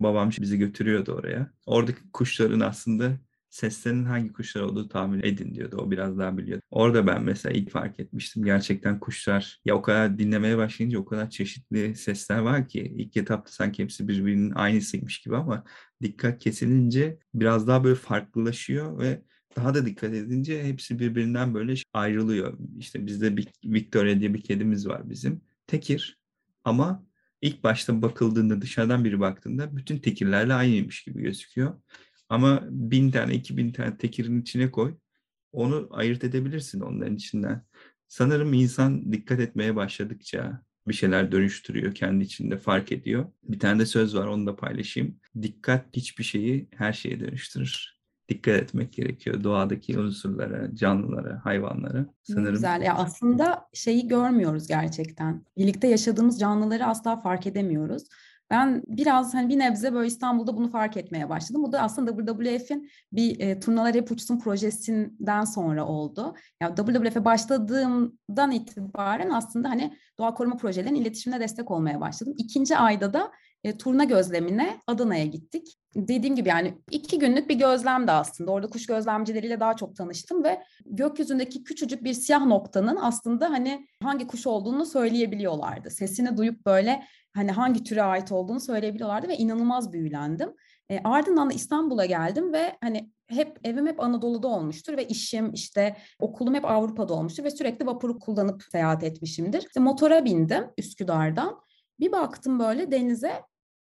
babam 0.00 0.30
bizi 0.40 0.58
götürüyordu 0.58 1.12
oraya. 1.12 1.50
Oradaki 1.66 1.98
kuşların 2.12 2.60
aslında 2.60 3.12
seslerinin 3.50 4.04
hangi 4.04 4.32
kuşlar 4.32 4.62
olduğu 4.62 4.88
tahmin 4.88 5.22
edin 5.22 5.54
diyordu. 5.54 5.76
O 5.76 5.90
biraz 5.90 6.18
daha 6.18 6.38
biliyordu. 6.38 6.62
Orada 6.70 7.06
ben 7.06 7.22
mesela 7.22 7.52
ilk 7.52 7.70
fark 7.70 8.00
etmiştim. 8.00 8.44
Gerçekten 8.44 9.00
kuşlar 9.00 9.60
ya 9.64 9.74
o 9.74 9.82
kadar 9.82 10.18
dinlemeye 10.18 10.56
başlayınca 10.58 10.98
o 10.98 11.04
kadar 11.04 11.30
çeşitli 11.30 11.94
sesler 11.94 12.38
var 12.38 12.68
ki 12.68 12.94
ilk 12.96 13.16
etapta 13.16 13.52
sanki 13.52 13.82
hepsi 13.82 14.08
birbirinin 14.08 14.50
aynısıymış 14.50 15.20
gibi 15.20 15.36
ama 15.36 15.64
dikkat 16.02 16.38
kesilince 16.38 17.18
biraz 17.34 17.66
daha 17.68 17.84
böyle 17.84 17.94
farklılaşıyor 17.94 18.98
ve 18.98 19.22
daha 19.56 19.74
da 19.74 19.86
dikkat 19.86 20.14
edince 20.14 20.64
hepsi 20.64 20.98
birbirinden 20.98 21.54
böyle 21.54 21.74
ayrılıyor. 21.92 22.58
İşte 22.78 23.06
bizde 23.06 23.36
bir 23.36 23.48
Victoria 23.64 24.20
diye 24.20 24.34
bir 24.34 24.42
kedimiz 24.42 24.88
var 24.88 25.10
bizim. 25.10 25.40
Tekir 25.66 26.18
ama 26.64 27.06
ilk 27.42 27.64
başta 27.64 28.02
bakıldığında 28.02 28.62
dışarıdan 28.62 29.04
biri 29.04 29.20
baktığında 29.20 29.76
bütün 29.76 29.98
tekirlerle 29.98 30.54
aynıymış 30.54 31.04
gibi 31.04 31.22
gözüküyor. 31.22 31.80
Ama 32.28 32.62
bin 32.70 33.10
tane, 33.10 33.34
iki 33.34 33.56
bin 33.56 33.72
tane 33.72 33.96
tekirin 33.96 34.42
içine 34.42 34.70
koy. 34.70 34.94
Onu 35.52 35.88
ayırt 35.90 36.24
edebilirsin 36.24 36.80
onların 36.80 37.16
içinden. 37.16 37.62
Sanırım 38.08 38.52
insan 38.52 39.12
dikkat 39.12 39.40
etmeye 39.40 39.76
başladıkça 39.76 40.62
bir 40.88 40.94
şeyler 40.94 41.32
dönüştürüyor, 41.32 41.94
kendi 41.94 42.24
içinde 42.24 42.58
fark 42.58 42.92
ediyor. 42.92 43.26
Bir 43.42 43.58
tane 43.58 43.80
de 43.80 43.86
söz 43.86 44.16
var, 44.16 44.26
onu 44.26 44.46
da 44.46 44.56
paylaşayım. 44.56 45.20
Dikkat 45.42 45.96
hiçbir 45.96 46.24
şeyi 46.24 46.68
her 46.76 46.92
şeye 46.92 47.20
dönüştürür 47.20 47.98
dikkat 48.28 48.54
etmek 48.54 48.92
gerekiyor 48.92 49.44
doğadaki 49.44 49.98
unsurlara, 49.98 50.74
canlılara, 50.74 51.40
hayvanlara. 51.44 52.06
Sanırım. 52.22 52.54
Güzel. 52.54 52.82
Ya 52.82 52.94
aslında 52.94 53.68
şeyi 53.72 54.08
görmüyoruz 54.08 54.66
gerçekten. 54.66 55.44
Birlikte 55.56 55.88
yaşadığımız 55.88 56.40
canlıları 56.40 56.86
asla 56.86 57.16
fark 57.16 57.46
edemiyoruz. 57.46 58.02
Ben 58.50 58.82
biraz 58.88 59.34
hani 59.34 59.48
bir 59.48 59.58
nebze 59.58 59.92
böyle 59.92 60.06
İstanbul'da 60.06 60.56
bunu 60.56 60.68
fark 60.70 60.96
etmeye 60.96 61.28
başladım. 61.28 61.62
Bu 61.62 61.72
da 61.72 61.80
aslında 61.80 62.26
WWF'in 62.26 62.90
bir 63.12 63.40
e, 63.40 63.60
Turnalar 63.60 63.94
Hep 63.94 64.10
Uçsun 64.10 64.38
projesinden 64.38 65.44
sonra 65.44 65.86
oldu. 65.86 66.34
Yani 66.62 66.76
WWF'e 66.76 67.24
başladığımdan 67.24 68.50
itibaren 68.50 69.30
aslında 69.30 69.68
hani 69.68 69.96
doğa 70.18 70.34
koruma 70.34 70.56
projelerinin 70.56 71.00
iletişimine 71.00 71.40
destek 71.40 71.70
olmaya 71.70 72.00
başladım. 72.00 72.34
İkinci 72.38 72.76
ayda 72.76 73.12
da 73.12 73.32
e, 73.64 73.78
turna 73.78 74.04
gözlemine 74.04 74.80
Adana'ya 74.86 75.24
gittik. 75.24 75.78
Dediğim 75.96 76.36
gibi 76.36 76.48
yani 76.48 76.78
iki 76.90 77.18
günlük 77.18 77.48
bir 77.48 77.54
gözlemdi 77.54 78.12
aslında. 78.12 78.50
Orada 78.50 78.66
kuş 78.66 78.86
gözlemcileriyle 78.86 79.60
daha 79.60 79.76
çok 79.76 79.96
tanıştım 79.96 80.44
ve 80.44 80.62
gökyüzündeki 80.86 81.64
küçücük 81.64 82.04
bir 82.04 82.12
siyah 82.12 82.46
noktanın 82.46 82.96
aslında 83.00 83.50
hani 83.50 83.88
hangi 84.02 84.26
kuş 84.26 84.46
olduğunu 84.46 84.86
söyleyebiliyorlardı. 84.86 85.90
Sesini 85.90 86.36
duyup 86.36 86.66
böyle 86.66 87.02
hani 87.34 87.50
hangi 87.50 87.84
türe 87.84 88.02
ait 88.02 88.32
olduğunu 88.32 88.60
söyleyebiliyorlardı 88.60 89.28
ve 89.28 89.36
inanılmaz 89.36 89.92
büyülendim. 89.92 90.54
E, 90.90 91.00
ardından 91.04 91.50
da 91.50 91.54
İstanbul'a 91.54 92.06
geldim 92.06 92.52
ve 92.52 92.76
hani 92.80 93.12
hep 93.26 93.58
evim 93.64 93.86
hep 93.86 94.00
Anadolu'da 94.00 94.48
olmuştur 94.48 94.96
ve 94.96 95.06
işim 95.06 95.52
işte 95.52 95.96
okulum 96.20 96.54
hep 96.54 96.64
Avrupa'da 96.64 97.14
olmuştur 97.14 97.44
ve 97.44 97.50
sürekli 97.50 97.86
vapuru 97.86 98.18
kullanıp 98.18 98.62
seyahat 98.72 99.04
etmişimdir. 99.04 99.58
İşte 99.58 99.80
motora 99.80 100.24
bindim 100.24 100.64
Üsküdar'dan. 100.78 101.60
Bir 102.00 102.12
baktım 102.12 102.58
böyle 102.58 102.90
denize 102.90 103.42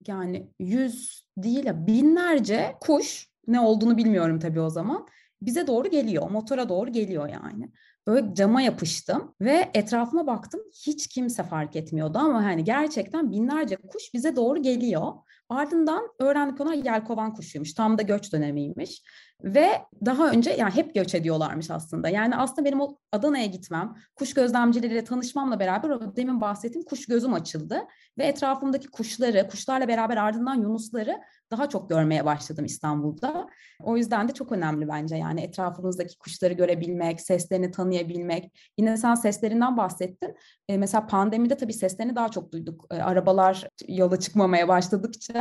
yani 0.06 0.50
yüz 0.58 1.26
değil 1.36 1.66
binlerce 1.74 2.74
kuş 2.80 3.28
ne 3.46 3.60
olduğunu 3.60 3.96
bilmiyorum 3.96 4.38
tabii 4.38 4.60
o 4.60 4.70
zaman 4.70 5.06
bize 5.42 5.66
doğru 5.66 5.88
geliyor 5.88 6.30
motora 6.30 6.68
doğru 6.68 6.92
geliyor 6.92 7.28
yani. 7.28 7.70
Böyle 8.06 8.34
cama 8.34 8.62
yapıştım 8.62 9.34
ve 9.40 9.70
etrafıma 9.74 10.26
baktım 10.26 10.60
hiç 10.86 11.06
kimse 11.06 11.42
fark 11.42 11.76
etmiyordu 11.76 12.18
ama 12.18 12.44
hani 12.44 12.64
gerçekten 12.64 13.32
binlerce 13.32 13.76
kuş 13.76 14.14
bize 14.14 14.36
doğru 14.36 14.62
geliyor. 14.62 15.12
Ardından 15.48 16.08
öğrendik 16.18 16.60
onlar 16.60 16.74
yelkovan 16.74 17.34
kuşuymuş. 17.34 17.74
Tam 17.74 17.98
da 17.98 18.02
göç 18.02 18.32
dönemiymiş. 18.32 19.02
Ve 19.44 19.68
daha 20.06 20.30
önce 20.30 20.50
yani 20.50 20.74
hep 20.74 20.94
göç 20.94 21.14
ediyorlarmış 21.14 21.70
aslında. 21.70 22.08
Yani 22.08 22.36
aslında 22.36 22.64
benim 22.64 22.80
o 22.80 22.98
Adana'ya 23.12 23.46
gitmem, 23.46 23.94
kuş 24.16 24.34
gözlemcileriyle 24.34 25.04
tanışmamla 25.04 25.60
beraber 25.60 25.90
o 25.90 26.16
demin 26.16 26.40
bahsettiğim 26.40 26.84
kuş 26.84 27.06
gözüm 27.06 27.34
açıldı. 27.34 27.80
Ve 28.18 28.24
etrafımdaki 28.24 28.88
kuşları, 28.88 29.48
kuşlarla 29.48 29.88
beraber 29.88 30.16
ardından 30.16 30.54
yunusları 30.54 31.20
daha 31.50 31.68
çok 31.68 31.90
görmeye 31.90 32.24
başladım 32.24 32.64
İstanbul'da. 32.64 33.46
O 33.82 33.96
yüzden 33.96 34.28
de 34.28 34.32
çok 34.32 34.52
önemli 34.52 34.88
bence 34.88 35.16
yani 35.16 35.40
etrafımızdaki 35.40 36.18
kuşları 36.18 36.54
görebilmek, 36.54 37.20
seslerini 37.20 37.70
tanıyabilmek. 37.70 38.72
Yine 38.78 38.96
sen 38.96 39.14
seslerinden 39.14 39.76
bahsettin. 39.76 40.36
E, 40.68 40.78
mesela 40.78 41.06
pandemide 41.06 41.56
tabii 41.56 41.72
seslerini 41.72 42.16
daha 42.16 42.28
çok 42.28 42.52
duyduk. 42.52 42.86
E, 42.90 43.02
arabalar 43.02 43.68
yola 43.88 44.20
çıkmamaya 44.20 44.68
başladıkça. 44.68 45.33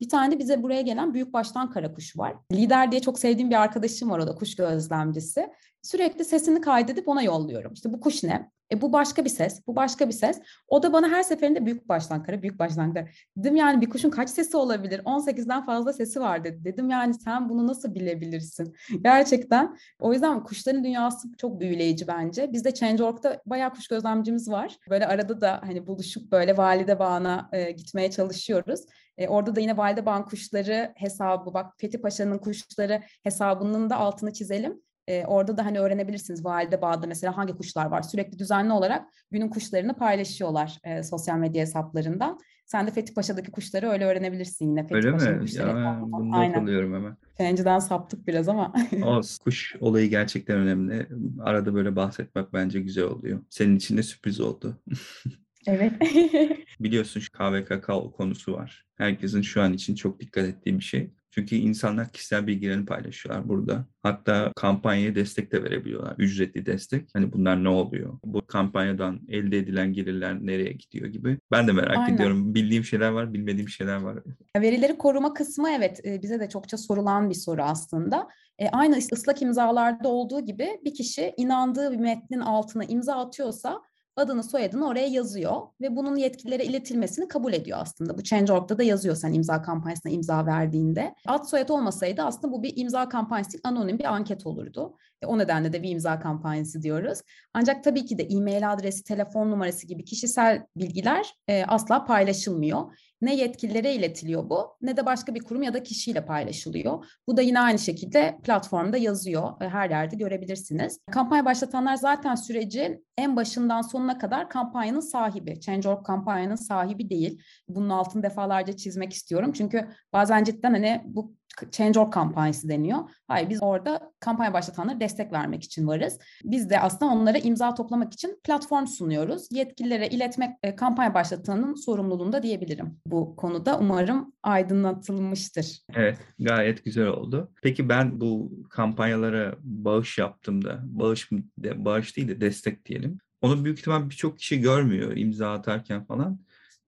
Bir 0.00 0.08
tane 0.08 0.34
de 0.34 0.38
bize 0.38 0.62
buraya 0.62 0.82
gelen 0.82 1.14
büyük 1.14 1.32
baştan 1.32 1.70
karakuş 1.70 2.18
var. 2.18 2.34
Lider 2.52 2.92
diye 2.92 3.00
çok 3.00 3.18
sevdiğim 3.18 3.50
bir 3.50 3.62
arkadaşım 3.62 4.10
var 4.10 4.18
o 4.18 4.26
da 4.26 4.34
kuş 4.34 4.56
gözlemcisi. 4.56 5.48
Sürekli 5.82 6.24
sesini 6.24 6.60
kaydedip 6.60 7.08
ona 7.08 7.22
yolluyorum. 7.22 7.72
İşte 7.72 7.92
bu 7.92 8.00
kuş 8.00 8.22
ne? 8.22 8.50
E 8.72 8.80
bu 8.80 8.92
başka 8.92 9.24
bir 9.24 9.30
ses, 9.30 9.66
bu 9.66 9.76
başka 9.76 10.08
bir 10.08 10.12
ses. 10.12 10.40
O 10.68 10.82
da 10.82 10.92
bana 10.92 11.08
her 11.08 11.22
seferinde 11.22 11.66
büyük 11.66 11.88
baştan 11.88 12.22
kara, 12.22 12.42
büyük 12.42 12.58
baştan 12.58 12.94
kara. 12.94 13.06
Dedim 13.36 13.56
yani 13.56 13.80
bir 13.80 13.90
kuşun 13.90 14.10
kaç 14.10 14.30
sesi 14.30 14.56
olabilir? 14.56 15.00
18'den 15.04 15.66
fazla 15.66 15.92
sesi 15.92 16.20
var 16.20 16.44
dedi. 16.44 16.64
Dedim 16.64 16.90
yani 16.90 17.14
sen 17.14 17.48
bunu 17.48 17.66
nasıl 17.66 17.94
bilebilirsin? 17.94 18.74
Gerçekten. 19.02 19.76
O 20.00 20.12
yüzden 20.12 20.44
kuşların 20.44 20.84
dünyası 20.84 21.28
çok 21.38 21.60
büyüleyici 21.60 22.06
bence. 22.08 22.52
Bizde 22.52 22.74
Change.org'da 22.74 23.42
bayağı 23.46 23.72
kuş 23.72 23.88
gözlemcimiz 23.88 24.50
var. 24.50 24.76
Böyle 24.90 25.06
arada 25.06 25.40
da 25.40 25.60
hani 25.64 25.86
buluşup 25.86 26.32
böyle 26.32 26.56
valide 26.56 26.98
bağına 26.98 27.48
e, 27.52 27.70
gitmeye 27.70 28.10
çalışıyoruz. 28.10 28.80
E, 29.18 29.28
orada 29.28 29.56
da 29.56 29.60
yine 29.60 29.76
valide 29.76 30.06
bağın 30.06 30.22
kuşları 30.22 30.92
hesabı, 30.96 31.54
bak 31.54 31.74
Fethi 31.78 32.00
Paşa'nın 32.00 32.38
kuşları 32.38 33.02
hesabının 33.22 33.90
da 33.90 33.96
altını 33.96 34.32
çizelim. 34.32 34.80
E, 35.08 35.24
orada 35.26 35.56
da 35.56 35.66
hani 35.66 35.80
öğrenebilirsiniz 35.80 36.44
valide 36.44 36.82
bağda 36.82 37.06
mesela 37.06 37.36
hangi 37.36 37.52
kuşlar 37.52 37.86
var. 37.86 38.02
Sürekli 38.02 38.38
düzenli 38.38 38.72
olarak 38.72 39.08
günün 39.30 39.48
kuşlarını 39.48 39.94
paylaşıyorlar 39.94 40.78
e, 40.84 41.02
sosyal 41.02 41.38
medya 41.38 41.62
hesaplarından. 41.62 42.38
Sen 42.66 42.86
de 42.86 42.90
Fethi 42.90 43.14
Paşa'daki 43.14 43.50
kuşları 43.50 43.88
öyle 43.88 44.04
öğrenebilirsin 44.04 44.68
yine. 44.68 44.82
Fethi 44.82 44.94
öyle 44.94 45.12
Paşa'nın 45.12 45.42
mi? 45.42 45.50
Ya, 45.56 45.98
bunu 46.02 46.32
not 46.32 46.56
alıyorum 46.56 46.94
hemen. 46.94 47.16
Fenciden 47.36 47.78
saptık 47.78 48.26
biraz 48.26 48.48
ama. 48.48 48.72
o 49.04 49.20
kuş 49.44 49.76
olayı 49.80 50.10
gerçekten 50.10 50.56
önemli. 50.56 51.08
Arada 51.40 51.74
böyle 51.74 51.96
bahsetmek 51.96 52.52
bence 52.52 52.80
güzel 52.80 53.04
oluyor. 53.04 53.40
Senin 53.50 53.76
için 53.76 53.96
de 53.96 54.02
sürpriz 54.02 54.40
oldu. 54.40 54.76
Evet. 55.68 55.92
Biliyorsun 56.80 57.20
şu 57.20 57.32
kakao 57.68 58.12
konusu 58.12 58.52
var. 58.52 58.84
Herkesin 58.96 59.42
şu 59.42 59.62
an 59.62 59.72
için 59.72 59.94
çok 59.94 60.20
dikkat 60.20 60.44
ettiği 60.44 60.78
bir 60.78 60.84
şey. 60.84 61.10
Çünkü 61.30 61.56
insanlar 61.56 62.12
kişisel 62.12 62.46
bilgilerini 62.46 62.86
paylaşıyorlar 62.86 63.48
burada. 63.48 63.84
Hatta 64.02 64.52
kampanyaya 64.56 65.14
destek 65.14 65.52
de 65.52 65.64
verebiliyorlar. 65.64 66.14
Ücretli 66.18 66.66
destek. 66.66 67.08
Hani 67.14 67.32
bunlar 67.32 67.64
ne 67.64 67.68
oluyor? 67.68 68.18
Bu 68.24 68.46
kampanyadan 68.46 69.20
elde 69.28 69.58
edilen 69.58 69.92
gelirler 69.92 70.46
nereye 70.46 70.72
gidiyor 70.72 71.06
gibi. 71.06 71.38
Ben 71.50 71.68
de 71.68 71.72
merak 71.72 71.98
Aynen. 71.98 72.14
ediyorum. 72.14 72.54
Bildiğim 72.54 72.84
şeyler 72.84 73.08
var, 73.08 73.34
bilmediğim 73.34 73.68
şeyler 73.68 73.96
var. 73.96 74.18
Verileri 74.56 74.98
koruma 74.98 75.34
kısmı 75.34 75.70
evet 75.70 76.00
bize 76.22 76.40
de 76.40 76.48
çokça 76.48 76.76
sorulan 76.76 77.30
bir 77.30 77.34
soru 77.34 77.62
aslında. 77.62 78.28
E, 78.58 78.68
aynı 78.68 78.96
ıslak 78.96 79.42
imzalarda 79.42 80.08
olduğu 80.08 80.40
gibi 80.40 80.80
bir 80.84 80.94
kişi 80.94 81.34
inandığı 81.36 81.92
bir 81.92 81.96
metnin 81.96 82.40
altına 82.40 82.84
imza 82.84 83.14
atıyorsa 83.14 83.82
adını 84.18 84.42
soyadını 84.42 84.86
oraya 84.86 85.06
yazıyor 85.06 85.62
ve 85.80 85.96
bunun 85.96 86.16
yetkililere 86.16 86.64
iletilmesini 86.64 87.28
kabul 87.28 87.52
ediyor 87.52 87.78
aslında. 87.80 88.18
Bu 88.18 88.22
Change.org'da 88.22 88.78
da 88.78 88.82
yazıyor 88.82 89.16
sen 89.16 89.32
imza 89.32 89.62
kampanyasına 89.62 90.12
imza 90.12 90.46
verdiğinde. 90.46 91.14
Ad 91.26 91.44
soyad 91.44 91.68
olmasaydı 91.68 92.22
aslında 92.22 92.52
bu 92.52 92.62
bir 92.62 92.72
imza 92.76 93.08
kampanyası 93.08 93.58
anonim 93.64 93.98
bir 93.98 94.04
anket 94.04 94.46
olurdu. 94.46 94.96
E, 95.22 95.26
o 95.26 95.38
nedenle 95.38 95.72
de 95.72 95.82
bir 95.82 95.90
imza 95.90 96.20
kampanyası 96.20 96.82
diyoruz. 96.82 97.18
Ancak 97.54 97.84
tabii 97.84 98.06
ki 98.06 98.18
de 98.18 98.22
e-mail 98.22 98.72
adresi, 98.72 99.04
telefon 99.04 99.50
numarası 99.50 99.86
gibi 99.86 100.04
kişisel 100.04 100.66
bilgiler 100.76 101.34
e, 101.48 101.64
asla 101.64 102.04
paylaşılmıyor. 102.04 102.98
Ne 103.22 103.34
yetkililere 103.34 103.94
iletiliyor 103.94 104.50
bu 104.50 104.76
ne 104.82 104.96
de 104.96 105.06
başka 105.06 105.34
bir 105.34 105.40
kurum 105.40 105.62
ya 105.62 105.74
da 105.74 105.82
kişiyle 105.82 106.24
paylaşılıyor. 106.24 107.04
Bu 107.26 107.36
da 107.36 107.42
yine 107.42 107.60
aynı 107.60 107.78
şekilde 107.78 108.38
platformda 108.44 108.96
yazıyor. 108.96 109.62
E, 109.62 109.68
her 109.68 109.90
yerde 109.90 110.16
görebilirsiniz. 110.16 111.00
Kampanya 111.10 111.44
başlatanlar 111.44 111.96
zaten 111.96 112.34
sürecin 112.34 113.06
en 113.18 113.36
başından 113.36 113.82
sonuna 113.82 114.18
kadar 114.18 114.48
kampanyanın 114.48 115.00
sahibi. 115.00 115.60
Change.org 115.60 116.06
kampanyanın 116.06 116.56
sahibi 116.56 117.10
değil. 117.10 117.42
Bunun 117.68 117.88
altını 117.88 118.22
defalarca 118.22 118.76
çizmek 118.76 119.12
istiyorum. 119.12 119.52
Çünkü 119.52 119.88
bazen 120.12 120.44
cidden 120.44 120.70
hani 120.70 121.02
bu 121.04 121.37
Change.org 121.72 122.12
kampanyası 122.12 122.68
deniyor. 122.68 122.98
Hayır 123.28 123.50
biz 123.50 123.62
orada 123.62 124.12
kampanya 124.20 124.52
başlatanlara 124.52 125.00
destek 125.00 125.32
vermek 125.32 125.64
için 125.64 125.86
varız. 125.86 126.18
Biz 126.44 126.70
de 126.70 126.80
aslında 126.80 127.12
onlara 127.12 127.38
imza 127.38 127.74
toplamak 127.74 128.12
için 128.12 128.40
platform 128.44 128.86
sunuyoruz. 128.86 129.48
Yetkililere 129.50 130.08
iletmek 130.08 130.50
e, 130.62 130.76
kampanya 130.76 131.14
başlatanın 131.14 131.74
sorumluluğunda 131.74 132.42
diyebilirim. 132.42 133.00
Bu 133.06 133.36
konuda 133.36 133.78
umarım 133.78 134.32
aydınlatılmıştır. 134.42 135.78
Evet 135.94 136.18
gayet 136.38 136.84
güzel 136.84 137.06
oldu. 137.06 137.52
Peki 137.62 137.88
ben 137.88 138.20
bu 138.20 138.52
kampanyalara 138.70 139.54
bağış 139.62 140.18
yaptığımda, 140.18 140.80
bağış, 140.82 141.30
bağış 141.58 142.16
değil 142.16 142.28
de 142.28 142.40
destek 142.40 142.84
diyelim. 142.84 143.18
Onu 143.42 143.64
büyük 143.64 143.78
ihtimal 143.78 144.10
birçok 144.10 144.38
kişi 144.38 144.60
görmüyor 144.60 145.16
imza 145.16 145.52
atarken 145.52 146.04
falan. 146.04 146.38